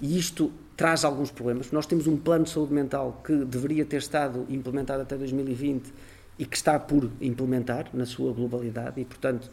e 0.00 0.18
isto 0.18 0.52
traz 0.76 1.04
alguns 1.04 1.30
problemas. 1.30 1.70
Nós 1.70 1.86
temos 1.86 2.08
um 2.08 2.16
plano 2.16 2.44
de 2.44 2.50
saúde 2.50 2.74
mental 2.74 3.22
que 3.24 3.32
deveria 3.44 3.84
ter 3.84 3.98
estado 3.98 4.44
implementado 4.48 5.02
até 5.02 5.16
2020 5.16 5.92
e 6.36 6.44
que 6.44 6.56
está 6.56 6.78
por 6.80 7.08
implementar 7.20 7.88
na 7.94 8.04
sua 8.04 8.32
globalidade 8.32 9.00
e, 9.00 9.04
portanto, 9.04 9.48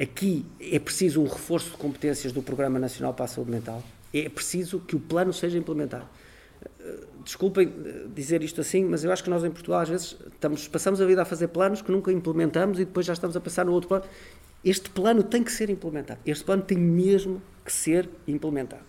aqui 0.00 0.46
é 0.60 0.78
preciso 0.78 1.20
um 1.20 1.26
reforço 1.26 1.70
de 1.70 1.76
competências 1.76 2.32
do 2.32 2.42
Programa 2.42 2.78
Nacional 2.78 3.12
para 3.12 3.26
a 3.26 3.28
Saúde 3.28 3.50
Mental. 3.50 3.82
É 4.12 4.28
preciso 4.28 4.80
que 4.80 4.96
o 4.96 5.00
plano 5.00 5.32
seja 5.32 5.58
implementado. 5.58 6.06
Eh, 6.80 7.04
desculpem 7.24 7.72
eh, 7.84 8.06
dizer 8.14 8.42
isto 8.42 8.60
assim, 8.60 8.84
mas 8.84 9.04
eu 9.04 9.12
acho 9.12 9.22
que 9.22 9.30
nós 9.30 9.44
em 9.44 9.50
Portugal 9.50 9.80
às 9.80 9.88
vezes 9.88 10.16
estamos, 10.32 10.66
passamos 10.68 11.00
a 11.00 11.06
vida 11.06 11.22
a 11.22 11.24
fazer 11.24 11.48
planos 11.48 11.82
que 11.82 11.92
nunca 11.92 12.10
implementamos 12.10 12.80
e 12.80 12.84
depois 12.84 13.06
já 13.06 13.12
estamos 13.12 13.36
a 13.36 13.40
passar 13.40 13.64
no 13.64 13.72
outro 13.72 13.88
plano. 13.88 14.04
Este 14.64 14.90
plano 14.90 15.22
tem 15.22 15.42
que 15.42 15.52
ser 15.52 15.70
implementado. 15.70 16.20
Este 16.26 16.44
plano 16.44 16.62
tem 16.62 16.78
mesmo 16.78 17.40
que 17.64 17.72
ser 17.72 18.08
implementado. 18.26 18.82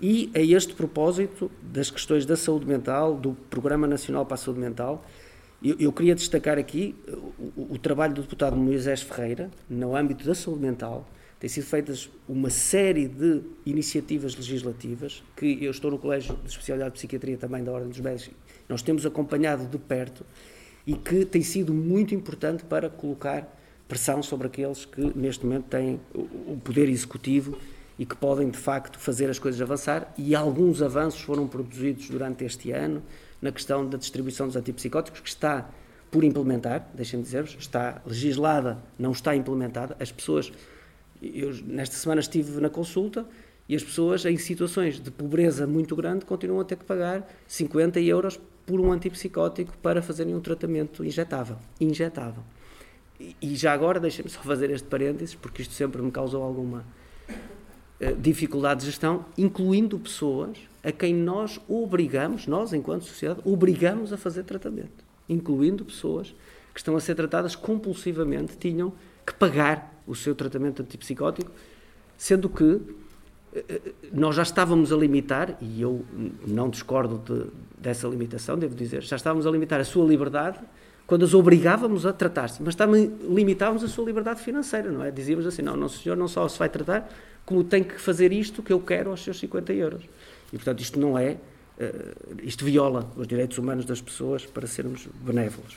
E 0.00 0.30
a 0.34 0.40
este 0.40 0.74
propósito 0.74 1.50
das 1.62 1.90
questões 1.90 2.26
da 2.26 2.36
saúde 2.36 2.66
mental, 2.66 3.16
do 3.16 3.34
Programa 3.48 3.86
Nacional 3.86 4.26
para 4.26 4.34
a 4.34 4.38
Saúde 4.38 4.58
Mental, 4.58 5.04
eu, 5.62 5.76
eu 5.78 5.92
queria 5.92 6.14
destacar 6.14 6.58
aqui 6.58 6.94
o, 7.56 7.74
o, 7.74 7.78
trabalho 7.78 8.14
do 8.14 8.22
deputado 8.22 8.56
Moisés 8.56 9.02
Ferreira, 9.02 9.50
no 9.68 9.94
âmbito 9.94 10.24
da 10.24 10.34
saúde 10.34 10.60
mental. 10.60 11.08
Tem 11.38 11.48
sido 11.48 11.66
feitas 11.66 12.10
uma 12.28 12.50
série 12.50 13.08
de 13.08 13.42
iniciativas 13.66 14.36
legislativas, 14.36 15.22
que 15.36 15.64
eu 15.64 15.70
estou 15.70 15.90
no 15.90 15.98
Colégio 15.98 16.36
de 16.36 16.48
Especialidade 16.48 16.92
de 16.92 16.98
Psiquiatria 16.98 17.36
também 17.36 17.64
da 17.64 17.72
Ordem 17.72 17.88
dos 17.88 18.00
Médicos, 18.00 18.34
nós 18.68 18.82
temos 18.82 19.04
acompanhado 19.04 19.66
de 19.66 19.78
perto 19.78 20.24
e 20.86 20.94
que 20.94 21.24
tem 21.24 21.42
sido 21.42 21.72
muito 21.72 22.14
importante 22.14 22.64
para 22.64 22.88
colocar 22.88 23.58
pressão 23.88 24.22
sobre 24.22 24.46
aqueles 24.46 24.84
que 24.84 25.00
neste 25.16 25.44
momento 25.44 25.64
têm 25.64 26.00
o 26.14 26.58
poder 26.62 26.88
executivo 26.88 27.58
e 27.98 28.06
que 28.06 28.16
podem 28.16 28.48
de 28.48 28.56
facto 28.58 28.98
fazer 28.98 29.28
as 29.28 29.38
coisas 29.38 29.60
avançar 29.60 30.12
e 30.16 30.34
alguns 30.34 30.80
avanços 30.80 31.20
foram 31.20 31.46
produzidos 31.46 32.08
durante 32.08 32.44
este 32.44 32.70
ano 32.70 33.02
na 33.42 33.50
questão 33.52 33.86
da 33.86 33.98
distribuição 33.98 34.46
dos 34.46 34.56
antipsicóticos, 34.56 35.20
que 35.20 35.28
está 35.28 35.68
por 36.10 36.22
implementar, 36.22 36.88
deixem-me 36.94 37.24
dizer-vos, 37.24 37.56
está 37.58 38.00
legislada, 38.06 38.78
não 38.98 39.10
está 39.10 39.34
implementada. 39.34 39.96
As 39.98 40.12
pessoas, 40.12 40.52
eu 41.20 41.52
nesta 41.64 41.96
semana 41.96 42.20
estive 42.20 42.60
na 42.60 42.70
consulta 42.70 43.26
e 43.68 43.74
as 43.74 43.82
pessoas 43.82 44.24
em 44.24 44.36
situações 44.36 45.00
de 45.00 45.10
pobreza 45.10 45.66
muito 45.66 45.96
grande 45.96 46.24
continuam 46.24 46.60
a 46.60 46.64
ter 46.64 46.76
que 46.76 46.84
pagar 46.84 47.28
50 47.48 48.00
euros 48.00 48.38
por 48.64 48.80
um 48.80 48.92
antipsicótico 48.92 49.76
para 49.78 50.00
fazerem 50.00 50.34
um 50.34 50.40
tratamento 50.40 51.04
injetável. 51.04 51.56
Injetável. 51.80 52.44
E, 53.40 53.56
já 53.56 53.72
agora, 53.72 54.00
deixem-me 54.00 54.30
só 54.30 54.40
fazer 54.40 54.70
este 54.70 54.86
parênteses, 54.88 55.34
porque 55.34 55.62
isto 55.62 55.74
sempre 55.74 56.02
me 56.02 56.10
causou 56.10 56.42
alguma 56.42 56.84
dificuldade 58.10 58.80
de 58.80 58.86
gestão, 58.86 59.24
incluindo 59.38 59.98
pessoas 59.98 60.58
a 60.82 60.90
quem 60.90 61.14
nós 61.14 61.60
obrigamos, 61.68 62.46
nós 62.46 62.72
enquanto 62.72 63.04
sociedade, 63.04 63.40
obrigamos 63.44 64.12
a 64.12 64.16
fazer 64.16 64.42
tratamento, 64.42 65.04
incluindo 65.28 65.84
pessoas 65.84 66.34
que 66.74 66.80
estão 66.80 66.96
a 66.96 67.00
ser 67.00 67.14
tratadas 67.14 67.54
compulsivamente, 67.54 68.56
tinham 68.56 68.92
que 69.24 69.32
pagar 69.34 70.02
o 70.06 70.14
seu 70.14 70.34
tratamento 70.34 70.82
antipsicótico, 70.82 71.50
sendo 72.16 72.48
que 72.48 72.80
eh, 73.54 73.64
eh, 73.68 73.80
nós 74.12 74.34
já 74.34 74.42
estávamos 74.42 74.92
a 74.92 74.96
limitar, 74.96 75.56
e 75.60 75.80
eu 75.80 76.04
não 76.46 76.68
discordo 76.68 77.18
de, 77.18 77.50
dessa 77.78 78.08
limitação, 78.08 78.58
devo 78.58 78.74
dizer, 78.74 79.02
já 79.02 79.16
estávamos 79.16 79.46
a 79.46 79.50
limitar 79.50 79.80
a 79.80 79.84
sua 79.84 80.04
liberdade 80.04 80.58
quando 81.06 81.24
as 81.24 81.34
obrigávamos 81.34 82.06
a 82.06 82.12
tratar-se, 82.12 82.62
mas 82.62 82.74
também 82.74 83.12
limitávamos 83.28 83.84
a 83.84 83.88
sua 83.88 84.04
liberdade 84.06 84.40
financeira, 84.40 84.90
não 84.90 85.04
é? 85.04 85.10
Dizíamos 85.10 85.46
assim, 85.46 85.60
não, 85.60 85.76
não 85.76 85.88
senhor, 85.88 86.16
não 86.16 86.26
só 86.26 86.48
se 86.48 86.58
vai 86.58 86.68
tratar, 86.68 87.08
como 87.44 87.64
tem 87.64 87.82
que 87.82 88.00
fazer 88.00 88.32
isto 88.32 88.62
que 88.62 88.72
eu 88.72 88.80
quero 88.80 89.10
aos 89.10 89.22
seus 89.22 89.38
50 89.38 89.72
euros. 89.72 90.02
E, 90.52 90.56
portanto, 90.56 90.80
isto 90.80 90.98
não 90.98 91.18
é. 91.18 91.36
Uh, 91.78 92.36
isto 92.42 92.64
viola 92.64 93.10
os 93.16 93.26
direitos 93.26 93.58
humanos 93.58 93.84
das 93.84 94.00
pessoas 94.00 94.44
para 94.44 94.66
sermos 94.66 95.08
benévolos. 95.20 95.76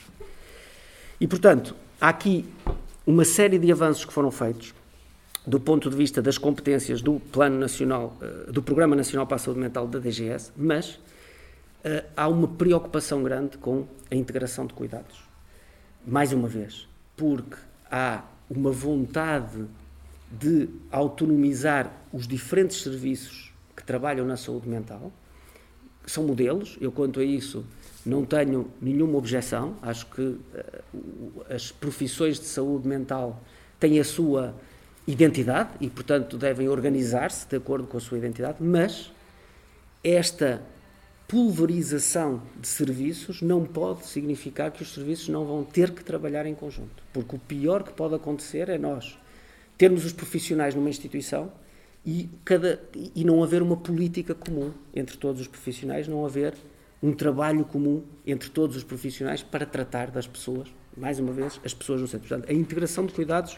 E, 1.20 1.26
portanto, 1.26 1.74
há 2.00 2.10
aqui 2.10 2.44
uma 3.06 3.24
série 3.24 3.58
de 3.58 3.72
avanços 3.72 4.04
que 4.04 4.12
foram 4.12 4.30
feitos 4.30 4.74
do 5.46 5.60
ponto 5.60 5.88
de 5.88 5.96
vista 5.96 6.20
das 6.20 6.36
competências 6.36 7.00
do 7.00 7.20
Plano 7.20 7.58
Nacional, 7.58 8.16
uh, 8.20 8.52
do 8.52 8.62
Programa 8.62 8.96
Nacional 8.96 9.26
para 9.26 9.36
a 9.36 9.38
Saúde 9.38 9.60
Mental 9.60 9.86
da 9.86 9.98
DGS, 9.98 10.52
mas 10.56 10.90
uh, 10.90 12.04
há 12.16 12.28
uma 12.28 12.48
preocupação 12.48 13.22
grande 13.22 13.56
com 13.56 13.86
a 14.10 14.14
integração 14.14 14.66
de 14.66 14.74
cuidados. 14.74 15.24
Mais 16.06 16.32
uma 16.32 16.48
vez, 16.48 16.88
porque 17.16 17.56
há 17.90 18.22
uma 18.50 18.70
vontade 18.70 19.66
de 20.30 20.68
autonomizar 20.90 21.92
os 22.12 22.26
diferentes 22.26 22.82
serviços 22.82 23.52
que 23.76 23.82
trabalham 23.82 24.26
na 24.26 24.36
saúde 24.36 24.68
mental. 24.68 25.12
São 26.06 26.24
modelos, 26.24 26.76
eu 26.80 26.90
quanto 26.90 27.20
a 27.20 27.24
isso 27.24 27.64
não 28.04 28.24
tenho 28.24 28.70
nenhuma 28.80 29.18
objeção, 29.18 29.76
acho 29.82 30.06
que 30.06 30.22
uh, 30.22 30.40
as 31.50 31.72
profissões 31.72 32.38
de 32.38 32.46
saúde 32.46 32.86
mental 32.86 33.42
têm 33.80 33.98
a 33.98 34.04
sua 34.04 34.54
identidade 35.06 35.70
e, 35.80 35.88
portanto, 35.88 36.36
devem 36.36 36.68
organizar-se 36.68 37.48
de 37.48 37.56
acordo 37.56 37.86
com 37.86 37.96
a 37.96 38.00
sua 38.00 38.18
identidade, 38.18 38.58
mas 38.60 39.12
esta 40.02 40.62
pulverização 41.26 42.40
de 42.60 42.68
serviços 42.68 43.42
não 43.42 43.64
pode 43.64 44.06
significar 44.06 44.70
que 44.70 44.82
os 44.82 44.94
serviços 44.94 45.28
não 45.28 45.44
vão 45.44 45.64
ter 45.64 45.90
que 45.90 46.04
trabalhar 46.04 46.46
em 46.46 46.54
conjunto, 46.54 47.02
porque 47.12 47.34
o 47.34 47.38
pior 47.38 47.82
que 47.82 47.92
pode 47.92 48.14
acontecer 48.14 48.68
é 48.68 48.78
nós 48.78 49.18
termos 49.76 50.04
os 50.04 50.12
profissionais 50.12 50.74
numa 50.74 50.88
instituição 50.88 51.52
e, 52.04 52.28
cada, 52.44 52.80
e 53.14 53.24
não 53.24 53.42
haver 53.42 53.62
uma 53.62 53.76
política 53.76 54.34
comum 54.34 54.72
entre 54.94 55.16
todos 55.16 55.40
os 55.40 55.48
profissionais, 55.48 56.06
não 56.06 56.24
haver 56.24 56.54
um 57.02 57.12
trabalho 57.12 57.64
comum 57.64 58.02
entre 58.26 58.48
todos 58.48 58.76
os 58.76 58.84
profissionais 58.84 59.42
para 59.42 59.66
tratar 59.66 60.10
das 60.10 60.26
pessoas, 60.26 60.68
mais 60.96 61.18
uma 61.18 61.32
vez, 61.32 61.60
as 61.64 61.74
pessoas 61.74 62.00
no 62.00 62.08
centro. 62.08 62.28
Portanto, 62.28 62.50
a 62.50 62.54
integração 62.54 63.04
de 63.06 63.12
cuidados 63.12 63.56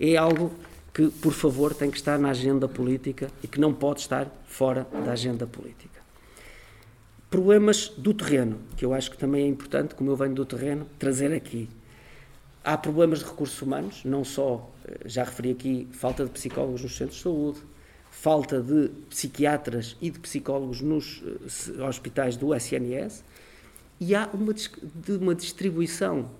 é 0.00 0.16
algo 0.16 0.52
que, 0.94 1.08
por 1.08 1.32
favor, 1.32 1.74
tem 1.74 1.90
que 1.90 1.96
estar 1.96 2.18
na 2.18 2.30
agenda 2.30 2.68
política 2.68 3.30
e 3.42 3.48
que 3.48 3.60
não 3.60 3.74
pode 3.74 4.00
estar 4.00 4.30
fora 4.46 4.86
da 5.04 5.12
agenda 5.12 5.46
política. 5.46 6.00
Problemas 7.28 7.88
do 7.88 8.14
terreno, 8.14 8.58
que 8.76 8.84
eu 8.84 8.94
acho 8.94 9.10
que 9.10 9.18
também 9.18 9.44
é 9.44 9.46
importante, 9.48 9.94
como 9.94 10.10
eu 10.10 10.16
venho 10.16 10.34
do 10.34 10.44
terreno, 10.44 10.86
trazer 10.98 11.32
aqui. 11.32 11.68
Há 12.62 12.78
problemas 12.78 13.18
de 13.18 13.24
recursos 13.24 13.60
humanos, 13.60 14.02
não 14.04 14.24
só, 14.24 14.70
já 15.04 15.24
referi 15.24 15.50
aqui, 15.50 15.88
falta 15.92 16.24
de 16.24 16.30
psicólogos 16.30 16.82
nos 16.82 16.96
centros 16.96 17.16
de 17.18 17.22
saúde, 17.22 17.60
falta 18.10 18.60
de 18.60 18.88
psiquiatras 19.10 19.96
e 20.00 20.10
de 20.10 20.18
psicólogos 20.18 20.80
nos 20.80 21.22
uh, 21.22 21.84
hospitais 21.84 22.36
do 22.36 22.54
SNS 22.54 23.22
e 24.00 24.14
há 24.14 24.28
uma, 24.32 24.54
uma 25.20 25.34
distribuição 25.34 26.30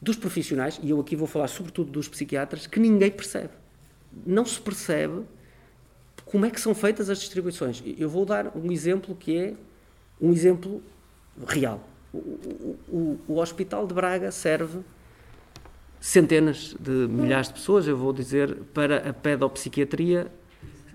dos 0.00 0.16
profissionais, 0.16 0.78
e 0.82 0.90
eu 0.90 1.00
aqui 1.00 1.16
vou 1.16 1.26
falar 1.26 1.48
sobretudo 1.48 1.90
dos 1.90 2.08
psiquiatras, 2.08 2.66
que 2.66 2.78
ninguém 2.78 3.10
percebe. 3.10 3.50
Não 4.24 4.44
se 4.44 4.60
percebe 4.60 5.24
Como 6.24 6.46
é 6.46 6.50
que 6.50 6.60
são 6.60 6.74
feitas 6.74 7.10
as 7.10 7.18
distribuições? 7.18 7.82
Eu 7.98 8.08
vou 8.08 8.24
dar 8.24 8.56
um 8.56 8.70
exemplo 8.70 9.14
que 9.14 9.36
é 9.36 9.54
um 10.20 10.32
exemplo 10.32 10.82
real. 11.46 11.82
O, 12.12 12.18
o, 12.18 12.78
o, 12.88 13.20
o 13.28 13.38
Hospital 13.38 13.86
de 13.86 13.94
Braga 13.94 14.30
serve 14.30 14.80
centenas 16.00 16.76
de 16.78 16.90
milhares 16.90 17.48
de 17.48 17.54
pessoas, 17.54 17.86
eu 17.86 17.96
vou 17.96 18.12
dizer, 18.12 18.54
para 18.72 19.08
a 19.08 19.12
pedopsiquiatria 19.12 20.30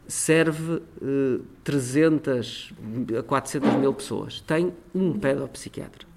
serve 0.08 0.82
eh, 1.02 1.40
300 1.64 2.74
a 3.20 3.24
400 3.24 3.74
mil 3.76 3.94
pessoas. 3.94 4.42
Tem 4.42 4.74
um 4.94 5.18
pedopsiquiatra. 5.18 6.08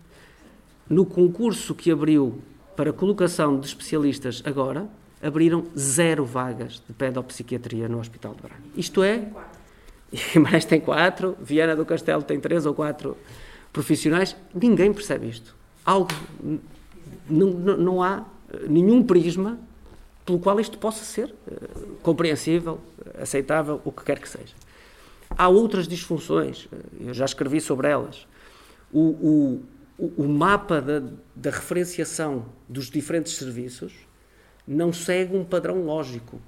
No 0.89 1.05
concurso 1.05 1.75
que 1.75 1.91
abriu 1.91 2.41
para 2.77 2.93
colocação 2.93 3.59
de 3.59 3.67
especialistas 3.67 4.43
agora, 4.45 4.89
abriram 5.23 5.67
zero 5.77 6.25
vagas 6.25 6.83
de 6.87 6.93
pedopsiquiatria 6.93 7.89
no 7.89 7.99
Hospital 7.99 8.35
de 8.35 8.43
Braga. 8.43 8.63
Isto 8.77 9.03
é, 9.03 9.29
Guimarães 10.33 10.65
tem 10.65 10.81
quatro, 10.81 11.37
Viana 11.41 11.75
do 11.75 11.85
Castelo 11.85 12.23
tem 12.23 12.39
três 12.39 12.67
ou 12.67 12.75
quatro 12.75 13.17
profissionais, 13.73 14.37
ninguém 14.55 14.93
percebe 14.93 15.29
isto. 15.29 15.57
Algo, 15.85 16.11
não, 17.29 17.51
não 17.51 18.03
há 18.03 18.25
nenhum 18.69 19.03
prisma 19.03 19.59
pelo 20.27 20.41
qual 20.41 20.59
isto 20.59 20.77
possa 20.77 21.05
ser 21.05 21.33
uh, 21.47 21.97
compreensível, 22.03 22.81
aceitável, 23.19 23.81
o 23.85 23.93
que 23.93 24.05
quer 24.05 24.19
que 24.19 24.29
seja. 24.29 24.55
Há 25.31 25.49
outras 25.49 25.87
disfunções, 25.87 26.69
eu 27.01 27.15
já 27.15 27.25
escrevi 27.25 27.61
sobre 27.61 27.89
elas. 27.89 28.27
O, 28.93 29.61
o, 29.99 30.13
o 30.17 30.29
mapa 30.29 30.81
da, 30.81 31.03
da 31.35 31.51
referenciação 31.51 32.47
dos 32.69 32.91
diferentes 32.91 33.37
serviços 33.37 33.93
não 34.67 34.93
segue 34.93 35.37
um 35.37 35.45
padrão 35.45 35.85
lógico. 35.85 36.41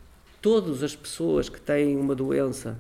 Todas 0.43 0.83
as 0.83 0.95
pessoas 0.95 1.49
que 1.49 1.61
têm 1.61 1.97
uma 1.97 2.15
doença 2.15 2.79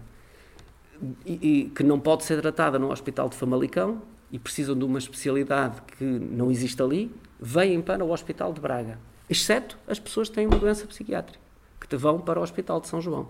e, 1.24 1.32
e, 1.32 1.70
que 1.70 1.82
não 1.82 2.00
pode 2.00 2.24
ser 2.24 2.40
tratada 2.40 2.78
no 2.78 2.90
Hospital 2.90 3.28
de 3.28 3.36
Famalicão 3.36 4.02
e 4.32 4.38
precisam 4.38 4.76
de 4.76 4.84
uma 4.84 4.98
especialidade 4.98 5.80
que 5.96 6.04
não 6.04 6.50
existe 6.50 6.82
ali, 6.82 7.10
vêm 7.40 7.80
para 7.80 8.04
o 8.04 8.10
Hospital 8.10 8.52
de 8.52 8.60
Braga 8.60 8.98
exceto 9.28 9.78
as 9.86 9.98
pessoas 9.98 10.28
que 10.28 10.34
têm 10.34 10.46
uma 10.46 10.58
doença 10.58 10.86
psiquiátrica, 10.86 11.38
que 11.80 11.96
vão 11.96 12.20
para 12.20 12.38
o 12.40 12.42
Hospital 12.42 12.80
de 12.80 12.88
São 12.88 13.00
João. 13.00 13.28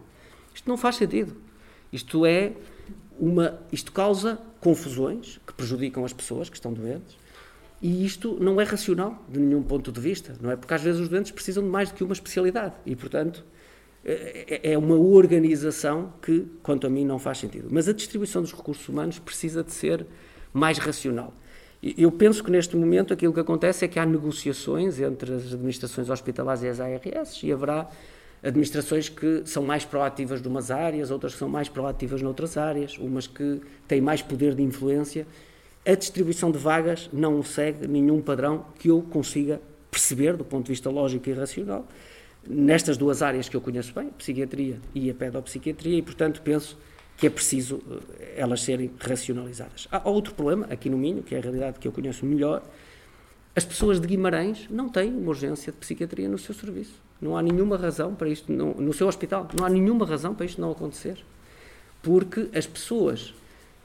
Isto 0.54 0.68
não 0.68 0.76
faz 0.76 0.96
sentido. 0.96 1.36
Isto 1.92 2.26
é 2.26 2.52
uma, 3.18 3.58
isto 3.72 3.92
causa 3.92 4.38
confusões 4.60 5.40
que 5.46 5.52
prejudicam 5.52 6.04
as 6.04 6.12
pessoas 6.12 6.48
que 6.48 6.56
estão 6.56 6.72
doentes. 6.72 7.16
E 7.80 8.04
isto 8.04 8.36
não 8.40 8.60
é 8.60 8.64
racional 8.64 9.24
de 9.28 9.38
nenhum 9.38 9.62
ponto 9.62 9.92
de 9.92 10.00
vista, 10.00 10.34
não 10.40 10.50
é? 10.50 10.56
Porque 10.56 10.74
às 10.74 10.82
vezes 10.82 11.00
os 11.00 11.08
doentes 11.08 11.30
precisam 11.30 11.62
de 11.62 11.68
mais 11.68 11.90
do 11.90 11.94
que 11.94 12.02
uma 12.02 12.12
especialidade 12.12 12.74
e, 12.84 12.96
portanto, 12.96 13.44
é, 14.04 14.60
é, 14.62 14.72
é 14.72 14.78
uma 14.78 14.96
organização 14.96 16.12
que, 16.20 16.46
quanto 16.62 16.86
a 16.86 16.90
mim, 16.90 17.04
não 17.04 17.18
faz 17.18 17.38
sentido. 17.38 17.68
Mas 17.70 17.88
a 17.88 17.92
distribuição 17.92 18.42
dos 18.42 18.52
recursos 18.52 18.88
humanos 18.88 19.18
precisa 19.18 19.62
de 19.62 19.72
ser 19.72 20.04
mais 20.52 20.78
racional. 20.78 21.32
Eu 21.82 22.10
penso 22.10 22.42
que 22.42 22.50
neste 22.50 22.76
momento 22.76 23.12
aquilo 23.12 23.32
que 23.32 23.40
acontece 23.40 23.84
é 23.84 23.88
que 23.88 23.98
há 23.98 24.06
negociações 24.06 24.98
entre 24.98 25.34
as 25.34 25.52
administrações 25.52 26.10
hospitalares 26.10 26.62
e 26.62 26.68
as 26.68 26.80
ARS 26.80 27.42
e 27.42 27.52
haverá 27.52 27.88
administrações 28.42 29.08
que 29.08 29.42
são 29.44 29.62
mais 29.62 29.84
proativas 29.84 30.42
de 30.42 30.48
umas 30.48 30.70
áreas, 30.70 31.10
outras 31.10 31.34
que 31.34 31.38
são 31.38 31.48
mais 31.48 31.68
proativas 31.68 32.20
noutras 32.20 32.56
áreas, 32.56 32.98
umas 32.98 33.26
que 33.26 33.60
têm 33.86 34.00
mais 34.00 34.22
poder 34.22 34.54
de 34.54 34.62
influência. 34.62 35.26
A 35.86 35.94
distribuição 35.94 36.50
de 36.50 36.58
vagas 36.58 37.08
não 37.12 37.42
segue 37.42 37.86
nenhum 37.86 38.20
padrão 38.20 38.66
que 38.78 38.90
eu 38.90 39.00
consiga 39.02 39.60
perceber 39.90 40.36
do 40.36 40.44
ponto 40.44 40.66
de 40.66 40.72
vista 40.72 40.90
lógico 40.90 41.28
e 41.28 41.32
racional 41.32 41.86
nestas 42.46 42.96
duas 42.96 43.22
áreas 43.22 43.48
que 43.48 43.56
eu 43.56 43.60
conheço 43.60 43.92
bem, 43.94 44.08
a 44.08 44.12
psiquiatria 44.12 44.78
e 44.94 45.10
a 45.10 45.14
pedopsiquiatria, 45.14 45.98
e 45.98 46.02
portanto 46.02 46.40
penso 46.42 46.78
que 47.18 47.26
é 47.26 47.30
preciso 47.30 47.82
eh, 47.90 48.34
elas 48.36 48.62
serem 48.62 48.90
racionalizadas. 48.98 49.88
Há 49.90 50.08
outro 50.08 50.32
problema, 50.34 50.66
aqui 50.70 50.88
no 50.88 50.96
Minho, 50.96 51.22
que 51.22 51.34
é 51.34 51.38
a 51.38 51.40
realidade 51.42 51.78
que 51.78 51.86
eu 51.86 51.92
conheço 51.92 52.24
melhor, 52.24 52.62
as 53.54 53.64
pessoas 53.64 54.00
de 54.00 54.06
Guimarães 54.06 54.68
não 54.70 54.88
têm 54.88 55.12
uma 55.12 55.30
urgência 55.30 55.72
de 55.72 55.78
psiquiatria 55.78 56.28
no 56.28 56.38
seu 56.38 56.54
serviço. 56.54 56.94
Não 57.20 57.36
há 57.36 57.42
nenhuma 57.42 57.76
razão 57.76 58.14
para 58.14 58.28
isto, 58.28 58.52
no, 58.52 58.92
seu 58.92 59.08
hospital, 59.08 59.48
não 59.58 59.66
há 59.66 59.68
nenhuma 59.68 60.06
razão 60.06 60.32
para 60.32 60.46
isto 60.46 60.60
não 60.60 60.70
acontecer. 60.70 61.18
Porque 62.00 62.48
as 62.54 62.68
pessoas 62.68 63.34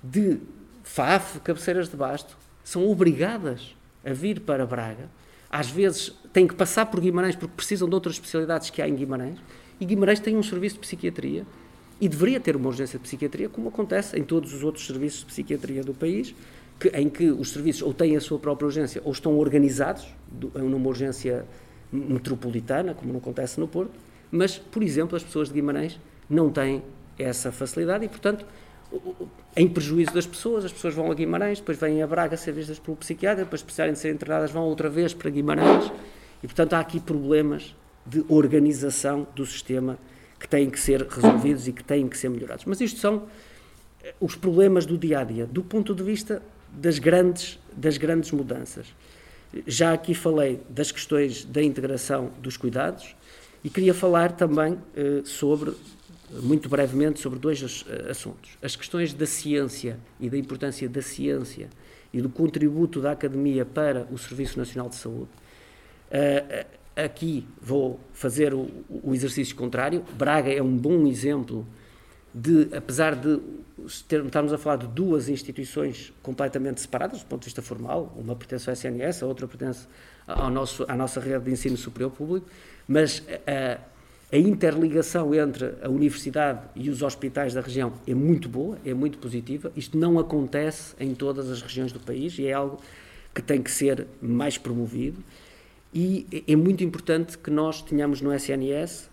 de 0.03 0.37
FAF, 0.83 1.39
cabeceiras 1.39 1.89
de 1.89 1.97
basto, 1.97 2.37
são 2.63 2.87
obrigadas 2.87 3.75
a 4.05 4.13
vir 4.13 4.41
para 4.41 4.63
Braga. 4.63 5.09
Às 5.49 5.71
vezes 5.71 6.13
têm 6.31 6.45
que 6.45 6.53
passar 6.53 6.85
por 6.85 6.99
Guimarães 6.99 7.35
porque 7.35 7.55
precisam 7.55 7.89
de 7.89 7.95
outras 7.95 8.13
especialidades 8.13 8.69
que 8.69 8.79
há 8.79 8.87
em 8.87 8.93
Guimarães. 8.93 9.39
E 9.79 9.85
Guimarães 9.85 10.19
tem 10.19 10.37
um 10.37 10.43
serviço 10.43 10.75
de 10.75 10.81
psiquiatria 10.81 11.47
e 11.99 12.07
deveria 12.07 12.39
ter 12.39 12.55
uma 12.55 12.67
urgência 12.67 12.97
de 12.97 13.03
psiquiatria, 13.03 13.49
como 13.49 13.69
acontece 13.69 14.17
em 14.17 14.23
todos 14.23 14.53
os 14.53 14.63
outros 14.63 14.85
serviços 14.85 15.19
de 15.21 15.25
psiquiatria 15.27 15.83
do 15.83 15.93
país, 15.93 16.35
que, 16.79 16.89
em 16.89 17.09
que 17.09 17.29
os 17.31 17.51
serviços 17.51 17.81
ou 17.81 17.93
têm 17.93 18.17
a 18.17 18.21
sua 18.21 18.39
própria 18.39 18.65
urgência 18.65 19.01
ou 19.05 19.11
estão 19.11 19.37
organizados 19.37 20.07
numa 20.55 20.87
urgência 20.87 21.45
metropolitana, 21.91 22.93
como 22.93 23.13
não 23.13 23.19
acontece 23.19 23.59
no 23.59 23.67
Porto, 23.67 23.91
mas, 24.31 24.57
por 24.57 24.81
exemplo, 24.81 25.15
as 25.15 25.23
pessoas 25.23 25.47
de 25.47 25.53
Guimarães 25.53 25.99
não 26.29 26.49
têm 26.49 26.81
essa 27.17 27.51
facilidade 27.51 28.05
e, 28.05 28.09
portanto, 28.09 28.45
em 29.55 29.67
prejuízo 29.67 30.11
das 30.13 30.25
pessoas, 30.25 30.65
as 30.65 30.73
pessoas 30.73 30.93
vão 30.95 31.11
a 31.11 31.13
Guimarães, 31.13 31.59
depois 31.59 31.77
vêm 31.77 32.01
a 32.01 32.07
Braga 32.07 32.35
ser 32.35 32.51
vistas 32.51 32.79
pelo 32.79 32.97
psiquiatra, 32.97 33.43
depois 33.43 33.61
precisarem 33.61 33.93
de 33.93 33.99
ser 33.99 34.13
internadas 34.13 34.51
vão 34.51 34.63
outra 34.63 34.89
vez 34.89 35.13
para 35.13 35.29
Guimarães. 35.29 35.91
E, 36.41 36.47
portanto, 36.47 36.73
há 36.73 36.79
aqui 36.79 36.99
problemas 36.99 37.75
de 38.05 38.25
organização 38.27 39.27
do 39.35 39.45
sistema 39.45 39.97
que 40.43 40.49
têm 40.49 40.69
que 40.69 40.77
ser 40.77 41.07
resolvidos 41.07 41.69
e 41.69 41.71
que 41.71 41.81
têm 41.81 42.05
que 42.09 42.17
ser 42.17 42.27
melhorados. 42.27 42.65
Mas 42.65 42.81
isto 42.81 42.99
são 42.99 43.23
eh, 44.03 44.13
os 44.19 44.35
problemas 44.35 44.85
do 44.85 44.97
dia 44.97 45.19
a 45.19 45.23
dia, 45.23 45.45
do 45.45 45.63
ponto 45.63 45.95
de 45.95 46.03
vista 46.03 46.43
das 46.69 46.99
grandes, 46.99 47.57
das 47.71 47.97
grandes 47.97 48.31
mudanças. 48.31 48.93
Já 49.65 49.93
aqui 49.93 50.13
falei 50.13 50.59
das 50.69 50.91
questões 50.91 51.45
da 51.45 51.63
integração 51.63 52.29
dos 52.41 52.57
cuidados 52.57 53.15
e 53.63 53.69
queria 53.69 53.93
falar 53.93 54.33
também 54.33 54.77
eh, 54.97 55.21
sobre, 55.23 55.71
muito 56.29 56.67
brevemente, 56.67 57.21
sobre 57.21 57.39
dois 57.39 57.85
eh, 57.87 58.11
assuntos. 58.11 58.57
As 58.61 58.75
questões 58.75 59.13
da 59.13 59.25
ciência 59.25 59.97
e 60.19 60.29
da 60.29 60.37
importância 60.37 60.89
da 60.89 61.01
ciência 61.01 61.69
e 62.13 62.21
do 62.21 62.27
contributo 62.27 62.99
da 62.99 63.13
academia 63.13 63.65
para 63.65 64.05
o 64.11 64.17
Serviço 64.17 64.59
Nacional 64.59 64.89
de 64.89 64.95
Saúde. 64.95 65.29
Aqui 66.95 67.47
vou 67.59 67.99
fazer 68.13 68.53
o, 68.53 68.69
o, 68.89 69.13
exercício 69.13 69.55
contrário. 69.55 70.05
Braga 70.15 70.51
é 70.53 70.61
um 70.61 70.77
bom 70.77 71.07
exemplo 71.07 71.65
de, 72.33 72.67
apesar 72.75 73.15
de 73.15 73.39
estarmos 73.85 74.53
a 74.53 74.57
falar 74.57 74.75
de 74.75 74.87
duas 74.87 75.27
instituições 75.27 76.13
completamente 76.21 76.81
separadas 76.81 77.21
do 77.21 77.25
ponto 77.25 77.41
de 77.41 77.45
vista 77.45 77.61
formal, 77.61 78.13
uma 78.15 78.35
pertence 78.35 78.69
ao 78.69 78.73
SNS, 78.73 79.23
a 79.23 79.25
outra 79.25 79.47
pertence 79.47 79.87
ao 80.27 80.51
nosso, 80.51 80.85
à 80.87 80.95
nossa 80.95 81.19
rede 81.19 81.45
de 81.45 81.51
ensino 81.51 81.77
superior 81.77 82.11
público, 82.11 82.47
mas 82.87 83.23
a, 83.47 83.79
a 84.31 84.37
interligação 84.37 85.33
entre 85.33 85.73
a 85.81 85.89
universidade 85.89 86.61
e 86.75 86.89
os 86.89 87.01
hospitais 87.01 87.53
da 87.53 87.61
região 87.61 87.93
é 88.07 88.13
muito 88.13 88.47
boa, 88.47 88.77
é 88.85 88.93
muito 88.93 89.17
positiva. 89.17 89.71
Isto 89.75 89.97
não 89.97 90.19
acontece 90.19 90.95
em 90.99 91.13
todas 91.13 91.49
as 91.49 91.61
regiões 91.61 91.91
do 91.91 91.99
país 91.99 92.37
e 92.37 92.45
é 92.45 92.53
algo 92.53 92.79
que 93.33 93.41
tem 93.41 93.61
que 93.61 93.71
ser 93.71 94.07
mais 94.21 94.57
promovido. 94.57 95.23
E 95.93 96.43
é 96.47 96.55
muito 96.55 96.83
importante 96.83 97.37
que 97.37 97.51
nós 97.51 97.81
tenhamos 97.81 98.19
no 98.19 98.33
SNS 98.33 99.11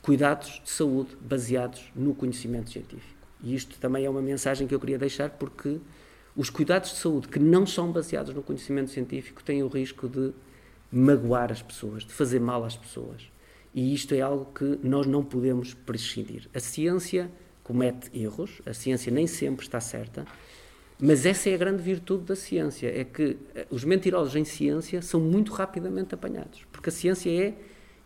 cuidados 0.00 0.62
de 0.64 0.70
saúde 0.70 1.14
baseados 1.20 1.92
no 1.94 2.14
conhecimento 2.14 2.70
científico. 2.70 3.20
E 3.42 3.54
isto 3.54 3.78
também 3.78 4.04
é 4.04 4.10
uma 4.10 4.22
mensagem 4.22 4.66
que 4.66 4.74
eu 4.74 4.80
queria 4.80 4.98
deixar, 4.98 5.30
porque 5.30 5.78
os 6.34 6.48
cuidados 6.48 6.90
de 6.90 6.96
saúde 6.96 7.28
que 7.28 7.38
não 7.38 7.66
são 7.66 7.92
baseados 7.92 8.34
no 8.34 8.42
conhecimento 8.42 8.90
científico 8.90 9.44
têm 9.44 9.62
o 9.62 9.68
risco 9.68 10.08
de 10.08 10.32
magoar 10.90 11.52
as 11.52 11.60
pessoas, 11.60 12.04
de 12.04 12.12
fazer 12.12 12.40
mal 12.40 12.64
às 12.64 12.76
pessoas. 12.76 13.30
E 13.74 13.94
isto 13.94 14.14
é 14.14 14.20
algo 14.20 14.46
que 14.52 14.78
nós 14.82 15.06
não 15.06 15.22
podemos 15.22 15.74
prescindir. 15.74 16.48
A 16.54 16.60
ciência 16.60 17.30
comete 17.62 18.10
erros, 18.18 18.62
a 18.64 18.72
ciência 18.72 19.12
nem 19.12 19.26
sempre 19.26 19.64
está 19.64 19.80
certa, 19.80 20.26
mas 21.04 21.26
essa 21.26 21.50
é 21.50 21.54
a 21.54 21.56
grande 21.56 21.82
virtude 21.82 22.22
da 22.22 22.36
ciência, 22.36 22.86
é 22.86 23.02
que 23.02 23.36
eh, 23.56 23.66
os 23.70 23.82
mentirosos 23.82 24.36
em 24.36 24.44
ciência 24.44 25.02
são 25.02 25.18
muito 25.18 25.52
rapidamente 25.52 26.14
apanhados, 26.14 26.64
porque 26.70 26.90
a 26.90 26.92
ciência 26.92 27.28
é, 27.28 27.54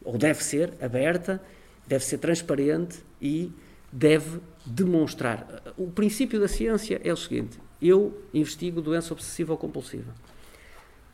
ou 0.02 0.16
deve 0.16 0.42
ser, 0.42 0.72
aberta, 0.80 1.42
deve 1.86 2.02
ser 2.06 2.16
transparente 2.16 3.00
e 3.20 3.52
deve 3.92 4.40
demonstrar. 4.64 5.62
O 5.76 5.90
princípio 5.90 6.40
da 6.40 6.48
ciência 6.48 6.98
é 7.04 7.12
o 7.12 7.16
seguinte: 7.18 7.58
eu 7.82 8.18
investigo 8.32 8.80
doença 8.80 9.12
obsessiva 9.12 9.52
ou 9.52 9.58
compulsiva. 9.58 10.14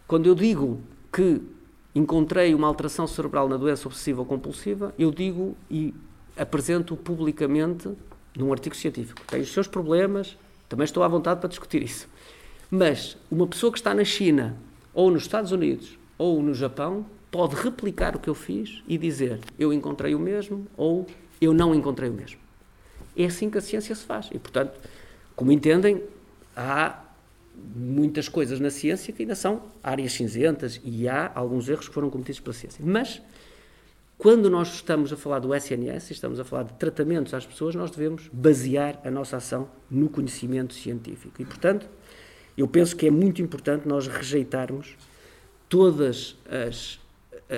Quando 0.07 0.28
eu 0.28 0.37
digo 0.37 0.80
que 1.12 1.43
encontrei 1.97 2.55
uma 2.55 2.68
alteração 2.68 3.09
cerebral 3.09 3.49
na 3.49 3.57
doença 3.57 3.89
obsessiva 3.89 4.20
ou 4.20 4.26
compulsiva, 4.26 4.95
eu 4.97 5.11
digo 5.11 5.57
e 5.68 5.93
apresento 6.37 6.97
publicamente 6.97 7.91
num 8.37 8.53
artigo 8.53 8.76
científico. 8.76 9.20
Tem 9.26 9.41
os 9.41 9.53
seus 9.53 9.66
problemas, 9.66 10.39
também 10.73 10.87
estou 10.87 11.03
à 11.03 11.09
vontade 11.09 11.39
para 11.39 11.51
discutir 11.51 11.83
isso. 11.83 12.09
Mas 12.70 13.18
uma 13.31 13.47
pessoa 13.47 13.70
que 13.70 13.79
está 13.79 13.93
na 13.93 14.05
China, 14.05 14.57
ou 14.95 15.11
nos 15.11 15.25
Estados 15.25 15.53
Unidos, 15.53 15.99
ou 16.16 16.43
no 16.43 16.55
Japão, 16.55 17.05
pode 17.31 17.57
replicar 17.57 18.16
o 18.16 18.18
que 18.18 18.31
eu 18.31 18.35
fiz 18.35 18.83
e 18.89 18.97
dizer 18.97 19.41
eu 19.59 19.70
encontrei 19.70 20.14
o 20.14 20.18
mesmo 20.18 20.66
ou 20.75 21.07
eu 21.43 21.53
não 21.53 21.75
encontrei 21.75 22.09
o 22.09 22.12
mesmo. 22.14 22.39
É 23.14 23.27
assim 23.27 23.51
que 23.51 23.59
a 23.59 23.61
ciência 23.61 23.95
se 23.95 24.03
faz. 24.03 24.31
E, 24.33 24.39
portanto, 24.39 24.81
como 25.37 25.53
entendem, 25.53 26.03
há 26.57 27.05
muitas 27.77 28.27
coisas 28.27 28.59
na 28.59 28.70
ciência 28.70 29.12
que 29.12 29.25
ainda 29.25 29.35
são 29.35 29.64
áreas 29.83 30.14
cinzentas 30.14 30.81
e 30.83 31.07
há 31.07 31.31
alguns 31.35 31.68
erros 31.68 31.87
que 31.87 31.93
foram 31.93 32.09
cometidos 32.09 32.41
pela 32.41 32.55
ciência. 32.55 32.83
Mas, 32.83 33.20
quando 34.23 34.49
nós 34.49 34.73
estamos 34.75 35.12
a 35.12 35.16
falar 35.16 35.41
do 35.41 35.53
SNS, 35.53 36.12
estamos 36.12 36.39
a 36.39 36.45
falar 36.45 36.62
de 36.62 36.75
tratamentos 36.75 37.35
às 37.35 37.45
pessoas, 37.45 37.75
nós 37.75 37.91
devemos 37.91 38.31
basear 38.33 39.01
a 39.05 39.11
nossa 39.11 39.39
ação 39.39 39.68
no 39.91 40.09
conhecimento 40.09 40.75
científico. 40.75 41.43
E, 41.43 41.45
portanto, 41.45 41.89
eu 42.57 42.68
penso 42.68 42.95
que 42.95 43.09
é 43.09 43.11
muito 43.11 43.43
importante 43.43 43.89
nós 43.89 44.07
rejeitarmos 44.07 44.97
todas 45.68 46.37
as, 46.49 47.01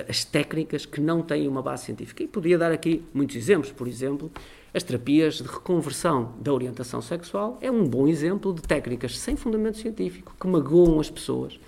as 0.09 0.25
técnicas 0.25 0.87
que 0.87 0.99
não 0.99 1.21
têm 1.21 1.47
uma 1.47 1.61
base 1.61 1.85
científica. 1.85 2.23
E 2.23 2.27
podia 2.27 2.57
dar 2.57 2.71
aqui 2.71 3.05
muitos 3.13 3.35
exemplos. 3.35 3.71
Por 3.71 3.87
exemplo, 3.87 4.31
as 4.73 4.81
terapias 4.81 5.35
de 5.35 5.43
reconversão 5.43 6.33
da 6.41 6.51
orientação 6.51 6.99
sexual 6.99 7.59
é 7.61 7.69
um 7.69 7.85
bom 7.85 8.07
exemplo 8.07 8.51
de 8.51 8.63
técnicas 8.63 9.19
sem 9.19 9.35
fundamento 9.35 9.77
científico 9.77 10.35
que 10.39 10.47
magoam 10.47 10.99
as 10.99 11.11
pessoas 11.11 11.59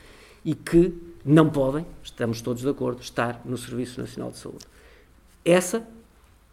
e 0.43 0.56
que 0.56 0.91
não 1.24 1.52
podem, 1.52 1.86
estamos 2.02 2.41
todos 2.41 2.64
de 2.64 2.70
acordo, 2.70 3.00
estar 3.04 3.43
no 3.45 3.60
Serviço 3.60 4.02
Nacional 4.02 4.32
de 4.32 4.39
Saúde. 4.39 4.66
Essa 5.48 5.88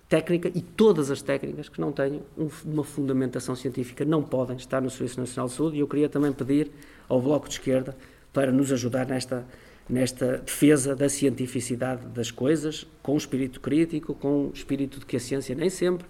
técnica 0.08 0.52
e 0.54 0.60
todas 0.60 1.10
as 1.10 1.20
técnicas 1.20 1.68
que 1.68 1.80
não 1.80 1.90
tenham 1.90 2.22
uma 2.64 2.84
fundamentação 2.84 3.56
científica 3.56 4.04
não 4.04 4.22
podem 4.22 4.56
estar 4.56 4.80
no 4.80 4.88
Serviço 4.88 5.18
Nacional 5.18 5.48
de 5.48 5.54
Saúde 5.54 5.76
e 5.76 5.80
eu 5.80 5.88
queria 5.88 6.08
também 6.08 6.32
pedir 6.32 6.70
ao 7.08 7.20
Bloco 7.20 7.48
de 7.48 7.54
Esquerda 7.54 7.96
para 8.32 8.52
nos 8.52 8.70
ajudar 8.70 9.04
nesta, 9.08 9.44
nesta 9.88 10.38
defesa 10.38 10.94
da 10.94 11.08
cientificidade 11.08 12.06
das 12.06 12.30
coisas, 12.30 12.86
com 13.02 13.16
espírito 13.16 13.60
crítico, 13.60 14.14
com 14.14 14.52
espírito 14.54 15.00
de 15.00 15.06
que 15.06 15.16
a 15.16 15.20
ciência 15.20 15.56
nem 15.56 15.68
sempre 15.68 16.06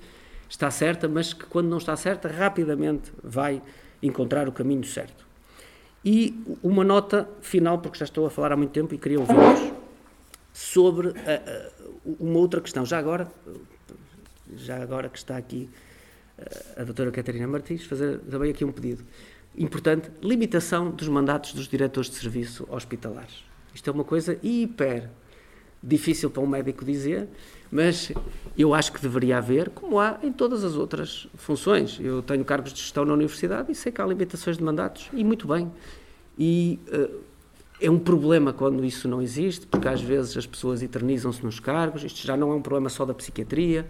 está 0.47 0.70
certa, 0.70 1.09
mas 1.09 1.32
que 1.32 1.47
quando 1.47 1.68
não 1.68 1.78
está 1.78 1.97
certa, 1.97 2.28
rapidamente 2.28 3.11
vai 3.22 3.62
encontrar 4.03 4.47
o 4.47 4.53
caminho 4.53 4.85
certo. 4.85 5.26
E 6.05 6.39
uma 6.62 6.85
nota 6.85 7.26
final, 7.41 7.78
porque 7.78 7.99
já 7.99 8.05
estou 8.05 8.26
a 8.26 8.30
falar 8.30 8.53
há 8.53 8.57
muito 8.59 8.72
tempo 8.72 8.95
e 8.95 8.99
queria 8.99 9.20
ouvir-vos, 9.20 9.72
sobre 10.53 11.09
a, 11.09 11.72
uma 12.05 12.38
outra 12.38 12.61
questão. 12.61 12.84
Já 12.84 12.98
agora, 12.98 13.30
já 14.57 14.82
agora 14.82 15.09
que 15.09 15.18
está 15.18 15.36
aqui 15.36 15.68
a, 16.38 16.82
a 16.82 16.84
doutora 16.84 17.11
Catarina 17.11 17.46
Martins, 17.46 17.84
fazer 17.84 18.18
também 18.20 18.50
aqui 18.50 18.64
um 18.64 18.72
pedido 18.72 19.05
importante, 19.57 20.11
limitação 20.22 20.90
dos 20.90 21.09
mandatos 21.09 21.52
dos 21.52 21.68
diretores 21.68 22.11
de 22.11 22.16
serviço 22.16 22.66
hospitalares. 22.68 23.44
Isto 23.74 23.90
é 23.90 23.92
uma 23.92 24.05
coisa 24.05 24.38
hiper 24.42 25.11
difícil 25.82 26.30
para 26.30 26.42
um 26.42 26.46
médico 26.46 26.84
dizer, 26.84 27.28
mas 27.70 28.11
eu 28.57 28.72
acho 28.72 28.92
que 28.92 29.00
deveria 29.00 29.38
haver, 29.38 29.68
como 29.70 30.00
há 30.00 30.18
em 30.22 30.32
todas 30.32 30.64
as 30.64 30.74
outras 30.74 31.28
funções. 31.34 31.98
Eu 32.00 32.22
tenho 32.22 32.44
cargos 32.44 32.72
de 32.72 32.80
gestão 32.80 33.05
na 33.05 33.12
universidade 33.12 33.70
e 33.70 33.74
sei 33.74 33.92
que 33.92 34.00
há 34.00 34.07
limitações 34.07 34.57
de 34.57 34.62
mandatos, 34.62 35.11
e 35.12 35.22
muito 35.22 35.46
bem. 35.46 35.70
E 36.38 36.80
uh, 36.88 37.20
é 37.85 37.91
um 37.91 37.99
problema 37.99 38.53
quando 38.53 38.82
isso 38.85 39.07
não 39.07 39.20
existe, 39.20 39.66
porque 39.66 39.87
às 39.87 40.01
vezes 40.01 40.37
as 40.37 40.47
pessoas 40.47 40.82
eternizam-se 40.82 41.45
nos 41.45 41.61
cargos, 41.61 42.03
isto 42.03 42.26
já 42.26 42.35
não 42.35 42.51
é 42.51 42.55
um 42.55 42.62
problema 42.62 42.89
só 42.89 43.05
da 43.05 43.12
psiquiatria, 43.12 43.87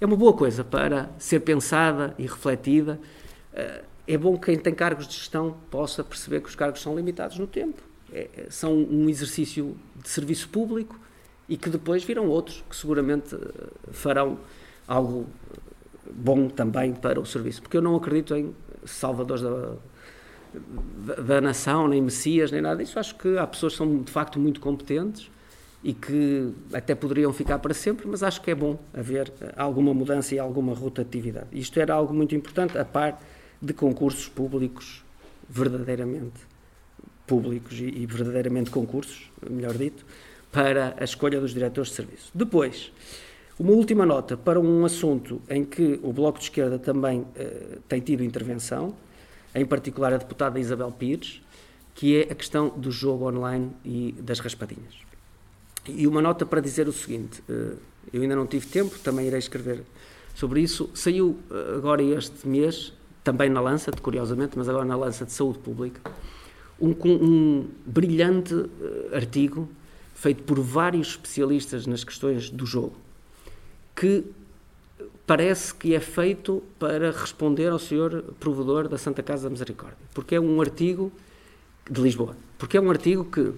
é 0.00 0.06
uma 0.06 0.16
boa 0.16 0.32
coisa 0.32 0.64
para 0.64 1.10
ser 1.18 1.40
pensada 1.40 2.14
e 2.18 2.22
refletida. 2.22 2.98
Uh, 3.52 3.84
é 4.06 4.18
bom 4.18 4.36
que 4.38 4.46
quem 4.46 4.58
tem 4.58 4.74
cargos 4.74 5.06
de 5.06 5.14
gestão 5.14 5.56
possa 5.70 6.02
perceber 6.02 6.40
que 6.40 6.48
os 6.48 6.54
cargos 6.54 6.80
são 6.80 6.96
limitados 6.96 7.38
no 7.38 7.46
tempo. 7.46 7.82
É, 8.12 8.46
são 8.48 8.74
um 8.74 9.08
exercício 9.08 9.76
de 10.02 10.08
serviço 10.08 10.48
público 10.48 10.98
e 11.48 11.56
que 11.56 11.68
depois 11.68 12.04
virão 12.04 12.28
outros 12.28 12.64
que 12.68 12.76
seguramente 12.76 13.34
eh, 13.34 13.40
farão 13.92 14.38
algo 14.86 15.26
bom 16.10 16.48
também 16.48 16.92
para 16.92 17.18
o 17.18 17.24
serviço. 17.24 17.62
Porque 17.62 17.76
eu 17.76 17.82
não 17.82 17.96
acredito 17.96 18.34
em 18.36 18.54
salvadores 18.84 19.42
da, 19.42 19.74
da, 21.22 21.40
nação, 21.40 21.88
nem 21.88 22.00
messias, 22.00 22.50
nem 22.50 22.60
nada 22.60 22.82
disso. 22.82 22.98
Acho 22.98 23.14
que 23.14 23.36
há 23.38 23.46
pessoas 23.46 23.74
que 23.74 23.78
são 23.78 24.02
de 24.02 24.10
facto 24.10 24.38
muito 24.38 24.60
competentes 24.60 25.30
e 25.82 25.92
que 25.92 26.52
até 26.72 26.94
poderiam 26.94 27.32
ficar 27.32 27.58
para 27.58 27.74
sempre, 27.74 28.06
mas 28.08 28.22
acho 28.22 28.40
que 28.40 28.50
é 28.50 28.54
bom 28.54 28.78
haver 28.92 29.30
eh, 29.40 29.52
alguma 29.56 29.92
mudança 29.92 30.34
e 30.34 30.38
alguma 30.38 30.74
rotatividade. 30.74 31.48
Isto 31.52 31.78
era 31.78 31.92
algo 31.92 32.14
muito 32.14 32.34
importante, 32.34 32.78
a 32.78 32.84
par 32.86 33.20
de 33.60 33.74
concursos 33.74 34.26
públicos 34.26 35.04
verdadeiramente 35.48 36.40
públicos 37.26 37.78
e, 37.78 37.84
e 37.84 38.06
verdadeiramente 38.06 38.70
concursos, 38.70 39.30
melhor 39.48 39.74
dito, 39.74 40.06
para 40.50 40.94
a 40.98 41.04
escolha 41.04 41.38
dos 41.40 41.52
diretores 41.52 41.90
de 41.90 41.96
serviço. 41.96 42.30
Depois, 42.34 42.92
uma 43.58 43.72
última 43.72 44.06
nota 44.06 44.36
para 44.36 44.58
um 44.58 44.84
assunto 44.84 45.40
em 45.48 45.64
que 45.64 46.00
o 46.02 46.12
Bloco 46.12 46.38
de 46.38 46.44
Esquerda 46.44 46.78
também 46.78 47.26
eh, 47.36 47.78
tem 47.88 48.00
tido 48.00 48.24
intervenção, 48.24 48.94
em 49.54 49.64
particular 49.64 50.12
a 50.12 50.16
deputada 50.16 50.58
Isabel 50.58 50.90
Pires, 50.90 51.40
que 51.94 52.16
é 52.16 52.32
a 52.32 52.34
questão 52.34 52.68
do 52.68 52.90
jogo 52.90 53.28
online 53.28 53.70
e 53.84 54.12
das 54.20 54.40
raspadinhas. 54.40 54.94
E 55.86 56.06
uma 56.06 56.20
nota 56.20 56.44
para 56.44 56.60
dizer 56.60 56.88
o 56.88 56.92
seguinte: 56.92 57.42
eh, 57.48 57.74
eu 58.12 58.22
ainda 58.22 58.34
não 58.34 58.46
tive 58.46 58.66
tempo, 58.66 58.98
também 58.98 59.26
irei 59.26 59.38
escrever 59.38 59.82
sobre 60.34 60.60
isso. 60.60 60.90
Saiu 60.94 61.38
eh, 61.50 61.76
agora 61.76 62.02
este 62.02 62.48
mês, 62.48 62.92
também 63.22 63.48
na 63.48 63.60
Lança, 63.60 63.92
curiosamente, 63.92 64.58
mas 64.58 64.68
agora 64.68 64.84
na 64.84 64.96
Lança 64.96 65.24
de 65.24 65.32
Saúde 65.32 65.58
Pública, 65.58 66.00
um, 66.80 66.94
um 67.04 67.68
brilhante 67.86 68.54
artigo 69.12 69.68
feito 70.14 70.42
por 70.42 70.58
vários 70.58 71.08
especialistas 71.08 71.86
nas 71.86 72.02
questões 72.02 72.50
do 72.50 72.64
jogo, 72.64 72.96
que 73.94 74.24
parece 75.26 75.74
que 75.74 75.94
é 75.94 76.00
feito 76.00 76.62
para 76.78 77.10
responder 77.10 77.68
ao 77.68 77.78
senhor 77.78 78.22
provedor 78.38 78.88
da 78.88 78.98
Santa 78.98 79.22
Casa 79.22 79.44
da 79.44 79.50
Misericórdia, 79.50 79.98
porque 80.12 80.34
é 80.34 80.40
um 80.40 80.60
artigo 80.60 81.10
de 81.90 82.00
Lisboa, 82.00 82.36
porque 82.58 82.76
é 82.76 82.80
um 82.80 82.90
artigo 82.90 83.24
que 83.24 83.52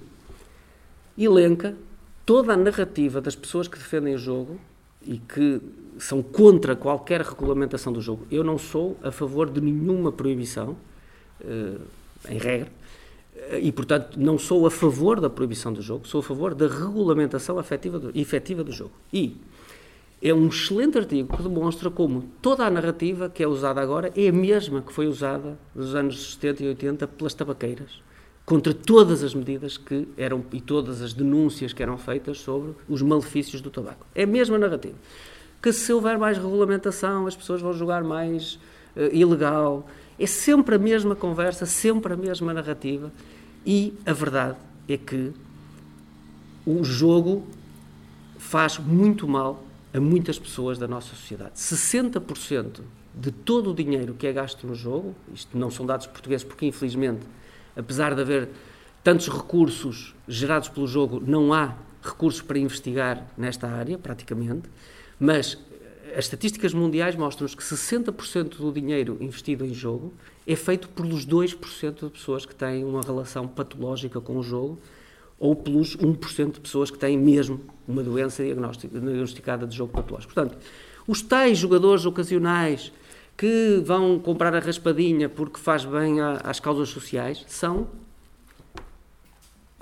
elenca 1.18 1.76
toda 2.24 2.52
a 2.52 2.56
narrativa 2.56 3.20
das 3.20 3.34
pessoas 3.34 3.68
que 3.68 3.78
defendem 3.78 4.14
o 4.14 4.18
jogo 4.18 4.60
e 5.02 5.18
que 5.18 5.60
são 5.98 6.22
contra 6.22 6.76
qualquer 6.76 7.20
regulamentação 7.22 7.92
do 7.92 8.00
jogo. 8.00 8.26
Eu 8.30 8.44
não 8.44 8.58
sou 8.58 8.96
a 9.02 9.10
favor 9.10 9.48
de 9.48 9.60
nenhuma 9.60 10.12
proibição, 10.12 10.76
eh, 11.40 11.78
em 12.28 12.38
regra, 12.38 12.70
e, 13.60 13.70
portanto, 13.70 14.18
não 14.18 14.38
sou 14.38 14.66
a 14.66 14.70
favor 14.70 15.20
da 15.20 15.28
proibição 15.28 15.72
do 15.72 15.82
jogo, 15.82 16.08
sou 16.08 16.20
a 16.20 16.22
favor 16.22 16.54
da 16.54 16.66
regulamentação 16.66 17.60
efetiva 17.60 17.98
do, 17.98 18.18
efetiva 18.18 18.64
do 18.64 18.72
jogo. 18.72 18.92
E 19.12 19.36
é 20.20 20.32
um 20.32 20.48
excelente 20.48 20.96
artigo 20.96 21.36
que 21.36 21.42
demonstra 21.42 21.90
como 21.90 22.22
toda 22.40 22.64
a 22.64 22.70
narrativa 22.70 23.28
que 23.28 23.42
é 23.42 23.46
usada 23.46 23.80
agora 23.80 24.12
é 24.16 24.28
a 24.28 24.32
mesma 24.32 24.80
que 24.80 24.92
foi 24.92 25.06
usada 25.06 25.58
nos 25.74 25.94
anos 25.94 26.34
70 26.34 26.64
e 26.64 26.68
80 26.68 27.06
pelas 27.08 27.34
tabaqueiras, 27.34 28.02
contra 28.44 28.72
todas 28.72 29.22
as 29.22 29.34
medidas 29.34 29.76
que 29.76 30.08
eram 30.16 30.44
e 30.52 30.60
todas 30.60 31.02
as 31.02 31.12
denúncias 31.12 31.72
que 31.72 31.82
eram 31.82 31.98
feitas 31.98 32.38
sobre 32.38 32.72
os 32.88 33.02
malefícios 33.02 33.60
do 33.60 33.70
tabaco. 33.70 34.06
É 34.14 34.22
a 34.22 34.26
mesma 34.26 34.56
narrativa. 34.56 34.94
Que 35.60 35.72
se 35.72 35.92
houver 35.92 36.18
mais 36.18 36.38
regulamentação, 36.38 37.26
as 37.26 37.36
pessoas 37.36 37.60
vão 37.60 37.72
jogar 37.72 38.04
mais 38.04 38.54
uh, 38.94 39.12
ilegal. 39.12 39.86
É 40.18 40.26
sempre 40.26 40.76
a 40.76 40.78
mesma 40.78 41.16
conversa, 41.16 41.66
sempre 41.66 42.12
a 42.12 42.16
mesma 42.16 42.54
narrativa. 42.54 43.12
E 43.66 43.92
a 44.06 44.12
verdade 44.12 44.56
é 44.88 44.96
que 44.96 45.32
o 46.64 46.84
jogo 46.84 47.44
faz 48.38 48.78
muito 48.78 49.26
mal 49.26 49.65
a 49.96 50.00
muitas 50.00 50.38
pessoas 50.38 50.78
da 50.78 50.86
nossa 50.86 51.08
sociedade. 51.16 51.52
60% 51.54 52.80
de 53.14 53.30
todo 53.30 53.70
o 53.70 53.74
dinheiro 53.74 54.14
que 54.14 54.26
é 54.26 54.32
gasto 54.32 54.66
no 54.66 54.74
jogo, 54.74 55.14
isto 55.32 55.56
não 55.56 55.70
são 55.70 55.86
dados 55.86 56.06
portugueses, 56.06 56.44
porque 56.44 56.66
infelizmente, 56.66 57.26
apesar 57.74 58.14
de 58.14 58.20
haver 58.20 58.50
tantos 59.02 59.28
recursos 59.28 60.14
gerados 60.28 60.68
pelo 60.68 60.86
jogo, 60.86 61.22
não 61.24 61.52
há 61.54 61.76
recursos 62.02 62.42
para 62.42 62.58
investigar 62.58 63.26
nesta 63.38 63.68
área, 63.68 63.96
praticamente, 63.96 64.68
mas 65.18 65.58
as 66.14 66.26
estatísticas 66.26 66.74
mundiais 66.74 67.16
mostram-nos 67.16 67.54
que 67.54 67.62
60% 67.62 68.56
do 68.56 68.70
dinheiro 68.70 69.16
investido 69.20 69.64
em 69.64 69.72
jogo 69.72 70.12
é 70.46 70.54
feito 70.54 70.88
pelos 70.90 71.26
2% 71.26 72.04
de 72.04 72.10
pessoas 72.10 72.44
que 72.44 72.54
têm 72.54 72.84
uma 72.84 73.00
relação 73.00 73.48
patológica 73.48 74.20
com 74.20 74.36
o 74.36 74.42
jogo 74.42 74.78
ou 75.38 75.54
pelos 75.54 75.96
1% 75.96 76.52
de 76.52 76.60
pessoas 76.60 76.90
que 76.90 76.98
têm 76.98 77.18
mesmo 77.18 77.60
uma 77.86 78.02
doença 78.02 78.42
diagnosticada 78.42 79.66
de 79.66 79.76
jogo 79.76 79.92
patológico. 79.92 80.32
Portanto, 80.32 80.58
os 81.06 81.22
tais 81.22 81.58
jogadores 81.58 82.04
ocasionais 82.06 82.92
que 83.36 83.82
vão 83.84 84.18
comprar 84.18 84.54
a 84.54 84.58
raspadinha 84.58 85.28
porque 85.28 85.60
faz 85.60 85.84
bem 85.84 86.20
às 86.20 86.58
causas 86.58 86.88
sociais 86.88 87.44
são 87.46 87.86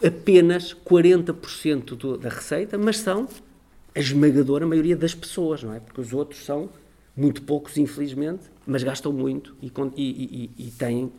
apenas 0.05 0.74
40% 0.74 1.96
do, 1.96 2.18
da 2.18 2.28
receita, 2.28 2.76
mas 2.76 2.98
são 2.98 3.28
a 3.94 4.00
esmagadora 4.00 4.66
maioria 4.66 4.96
das 4.96 5.14
pessoas, 5.14 5.62
não 5.62 5.72
é? 5.72 5.78
Porque 5.78 6.00
os 6.00 6.12
outros 6.12 6.44
são 6.44 6.68
muito 7.16 7.42
poucos, 7.42 7.78
infelizmente, 7.78 8.42
mas 8.66 8.82
gastam 8.82 9.12
muito 9.12 9.57
e, 9.62 9.70
e, 9.96 10.50
e, 10.59 10.66
e 10.66 10.70
têm 10.72 11.12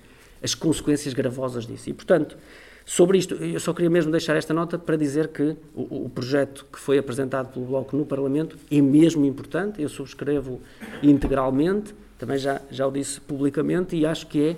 as 0.44 0.54
consequências 0.54 1.14
gravosas 1.14 1.66
disso. 1.66 1.90
E, 1.90 1.94
portanto, 1.94 2.38
sobre 2.86 3.18
isto, 3.18 3.34
eu 3.34 3.60
só 3.60 3.74
queria 3.74 3.90
mesmo 3.90 4.12
deixar 4.12 4.36
esta 4.36 4.54
nota 4.54 4.78
para 4.78 4.96
dizer 4.96 5.30
que 5.30 5.58
o, 5.74 6.06
o, 6.06 6.10
projeto 6.10 6.68
que 6.72 6.80
foi 6.80 7.00
apresentado 7.00 7.52
pelo 7.52 7.66
Bloco 7.66 7.98
no 7.98 8.06
Parlamento 8.06 8.58
é 8.72 8.80
mesmo 8.80 9.26
importante, 9.26 9.82
eu 9.82 9.90
subscrevo 9.90 10.62
integralmente 11.02 11.96
Também 12.20 12.38
já, 12.38 12.62
já 12.70 12.86
o 12.86 12.92
disse 12.92 13.20
publicamente 13.20 13.96
e 13.96 14.06
acho 14.06 14.28
que 14.28 14.56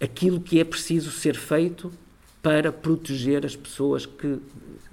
é 0.00 0.04
aquilo 0.04 0.40
que 0.40 0.58
é 0.58 0.64
preciso 0.64 1.10
ser 1.10 1.36
feito 1.36 1.92
para 2.42 2.72
proteger 2.72 3.44
as 3.44 3.54
pessoas 3.54 4.06
que 4.06 4.38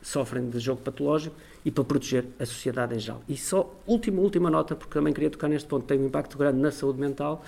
sofrem 0.01 0.49
de 0.49 0.59
jogo 0.59 0.81
patológico 0.81 1.35
e 1.63 1.71
para 1.71 1.83
proteger 1.83 2.25
a 2.39 2.45
sociedade 2.45 2.93
em 2.95 2.99
geral. 2.99 3.23
E 3.27 3.37
só 3.37 3.73
última, 3.87 4.21
última 4.21 4.49
nota, 4.49 4.75
porque 4.75 4.93
também 4.93 5.13
queria 5.13 5.29
tocar 5.29 5.47
neste 5.47 5.67
ponto, 5.67 5.85
tem 5.85 5.99
um 5.99 6.07
impacto 6.07 6.37
grande 6.37 6.59
na 6.59 6.71
saúde 6.71 6.99
mental, 6.99 7.43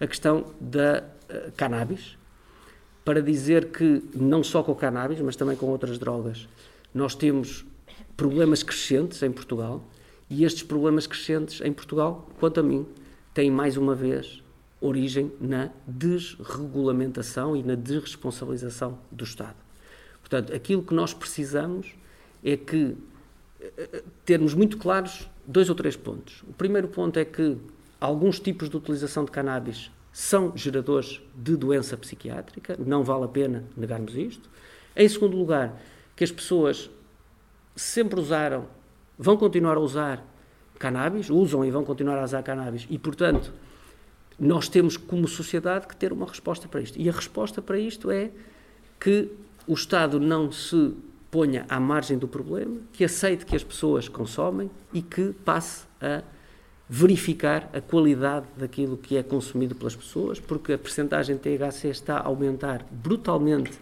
a 0.00 0.06
questão 0.06 0.46
da 0.60 1.04
uh, 1.28 1.52
cannabis, 1.56 2.16
para 3.04 3.22
dizer 3.22 3.70
que 3.70 4.02
não 4.14 4.42
só 4.42 4.62
com 4.62 4.72
o 4.72 4.76
cannabis, 4.76 5.20
mas 5.20 5.36
também 5.36 5.56
com 5.56 5.66
outras 5.66 5.98
drogas, 5.98 6.48
nós 6.94 7.14
temos 7.14 7.64
problemas 8.16 8.62
crescentes 8.62 9.22
em 9.22 9.30
Portugal 9.30 9.82
e 10.28 10.44
estes 10.44 10.62
problemas 10.62 11.06
crescentes 11.06 11.60
em 11.60 11.72
Portugal, 11.72 12.28
quanto 12.38 12.60
a 12.60 12.62
mim, 12.62 12.86
têm 13.32 13.50
mais 13.50 13.76
uma 13.76 13.94
vez 13.94 14.42
origem 14.80 15.30
na 15.40 15.70
desregulamentação 15.86 17.56
e 17.56 17.62
na 17.62 17.74
desresponsabilização 17.74 18.98
do 19.10 19.24
Estado. 19.24 19.56
Portanto, 20.20 20.54
aquilo 20.54 20.82
que 20.82 20.94
nós 20.94 21.12
precisamos 21.12 21.94
é 22.42 22.56
que 22.56 22.96
eh, 23.60 24.02
termos 24.24 24.54
muito 24.54 24.78
claros 24.78 25.28
dois 25.46 25.68
ou 25.68 25.74
três 25.74 25.96
pontos. 25.96 26.42
O 26.48 26.52
primeiro 26.52 26.88
ponto 26.88 27.18
é 27.18 27.24
que 27.24 27.58
alguns 28.00 28.40
tipos 28.40 28.70
de 28.70 28.76
utilização 28.76 29.24
de 29.24 29.30
cannabis 29.30 29.90
são 30.12 30.52
geradores 30.56 31.20
de 31.34 31.56
doença 31.56 31.96
psiquiátrica, 31.96 32.76
não 32.78 33.04
vale 33.04 33.24
a 33.24 33.28
pena 33.28 33.64
negarmos 33.76 34.14
isto. 34.14 34.48
Em 34.96 35.08
segundo 35.08 35.36
lugar, 35.36 35.80
que 36.16 36.24
as 36.24 36.32
pessoas 36.32 36.90
sempre 37.76 38.18
usaram, 38.18 38.66
vão 39.18 39.36
continuar 39.36 39.76
a 39.76 39.80
usar 39.80 40.24
cannabis, 40.78 41.30
usam 41.30 41.64
e 41.64 41.70
vão 41.70 41.84
continuar 41.84 42.18
a 42.18 42.24
usar 42.24 42.42
cannabis, 42.42 42.86
e 42.90 42.98
portanto 42.98 43.52
nós 44.38 44.68
temos 44.68 44.96
como 44.96 45.28
sociedade 45.28 45.86
que 45.86 45.94
ter 45.94 46.12
uma 46.12 46.26
resposta 46.26 46.66
para 46.66 46.80
isto. 46.80 46.98
E 46.98 47.08
a 47.08 47.12
resposta 47.12 47.60
para 47.60 47.78
isto 47.78 48.10
é 48.10 48.30
que 48.98 49.28
o 49.66 49.74
Estado 49.74 50.18
não 50.18 50.50
se 50.50 50.94
ponha 51.30 51.66
à 51.68 51.78
margem 51.78 52.18
do 52.18 52.26
problema, 52.26 52.78
que 52.92 53.04
aceite 53.04 53.44
que 53.44 53.54
as 53.54 53.62
pessoas 53.62 54.08
consomem 54.08 54.70
e 54.92 55.02
que 55.02 55.32
passe 55.44 55.84
a 56.00 56.22
verificar 56.92 57.70
a 57.72 57.80
qualidade 57.80 58.46
daquilo 58.56 58.96
que 58.96 59.16
é 59.16 59.22
consumido 59.22 59.76
pelas 59.76 59.94
pessoas, 59.94 60.40
porque 60.40 60.72
a 60.72 60.78
percentagem 60.78 61.36
de 61.36 61.42
THC 61.42 61.86
está 61.86 62.16
a 62.16 62.26
aumentar 62.26 62.84
brutalmente 62.90 63.78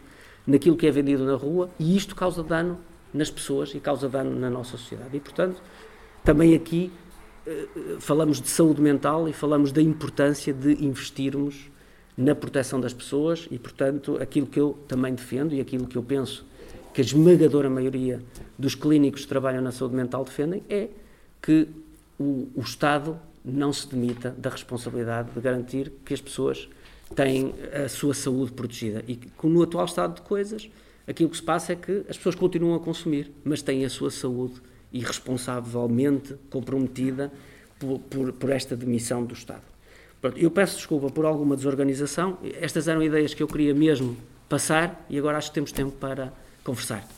naquilo 0.46 0.76
que 0.76 0.86
é 0.86 0.90
vendido 0.90 1.24
na 1.24 1.34
rua 1.34 1.70
e 1.80 1.96
isto 1.96 2.14
causa 2.14 2.42
dano 2.42 2.78
nas 3.14 3.30
pessoas 3.30 3.74
e 3.74 3.80
causa 3.80 4.10
dano 4.10 4.38
na 4.38 4.50
nossa 4.50 4.72
sociedade. 4.72 5.16
E, 5.16 5.20
portanto, 5.20 5.62
também 6.22 6.54
aqui 6.54 6.92
eh, 7.46 7.66
falamos 7.98 8.42
de 8.42 8.48
saúde 8.50 8.82
mental 8.82 9.26
e 9.26 9.32
falamos 9.32 9.72
da 9.72 9.80
importância 9.80 10.52
de 10.52 10.84
investirmos 10.84 11.70
na 12.14 12.34
proteção 12.34 12.78
das 12.78 12.92
pessoas 12.92 13.48
e, 13.50 13.58
portanto, 13.58 14.18
aquilo 14.20 14.46
que 14.46 14.60
eu 14.60 14.76
também 14.86 15.14
defendo 15.14 15.54
e 15.54 15.62
aquilo 15.62 15.86
que 15.86 15.96
eu 15.96 16.02
penso 16.02 16.44
que 16.92 17.00
a 17.00 17.04
esmagadora 17.04 17.70
maioria 17.70 18.20
dos 18.58 18.74
clínicos 18.74 19.22
que 19.22 19.28
trabalham 19.28 19.62
na 19.62 19.72
saúde 19.72 19.94
mental 19.94 20.24
defendem 20.24 20.62
é 20.68 20.88
que 21.40 21.68
o, 22.18 22.48
o 22.54 22.60
Estado 22.60 23.18
não 23.44 23.72
se 23.72 23.88
demita 23.88 24.34
da 24.36 24.50
responsabilidade 24.50 25.30
de 25.30 25.40
garantir 25.40 25.92
que 26.04 26.12
as 26.12 26.20
pessoas 26.20 26.68
têm 27.14 27.54
a 27.72 27.88
sua 27.88 28.14
saúde 28.14 28.52
protegida. 28.52 29.02
E 29.06 29.16
que, 29.16 29.46
no 29.46 29.62
atual 29.62 29.86
estado 29.86 30.16
de 30.16 30.22
coisas, 30.22 30.68
aquilo 31.06 31.30
que 31.30 31.36
se 31.36 31.42
passa 31.42 31.72
é 31.72 31.76
que 31.76 32.04
as 32.08 32.16
pessoas 32.16 32.34
continuam 32.34 32.74
a 32.74 32.80
consumir, 32.80 33.32
mas 33.44 33.62
têm 33.62 33.84
a 33.84 33.90
sua 33.90 34.10
saúde 34.10 34.60
irresponsavelmente 34.92 36.34
comprometida 36.50 37.32
por, 37.78 37.98
por, 38.00 38.32
por 38.32 38.50
esta 38.50 38.76
demissão 38.76 39.24
do 39.24 39.34
Estado. 39.34 39.62
Pronto, 40.20 40.38
eu 40.38 40.50
peço 40.50 40.76
desculpa 40.76 41.10
por 41.10 41.24
alguma 41.24 41.54
desorganização. 41.56 42.38
Estas 42.60 42.88
eram 42.88 43.02
ideias 43.02 43.34
que 43.34 43.42
eu 43.42 43.46
queria 43.46 43.74
mesmo 43.74 44.16
passar 44.48 45.06
e 45.08 45.18
agora 45.18 45.38
acho 45.38 45.48
que 45.48 45.54
temos 45.54 45.72
tempo 45.72 45.92
para 45.92 46.32
conversar. 46.64 47.17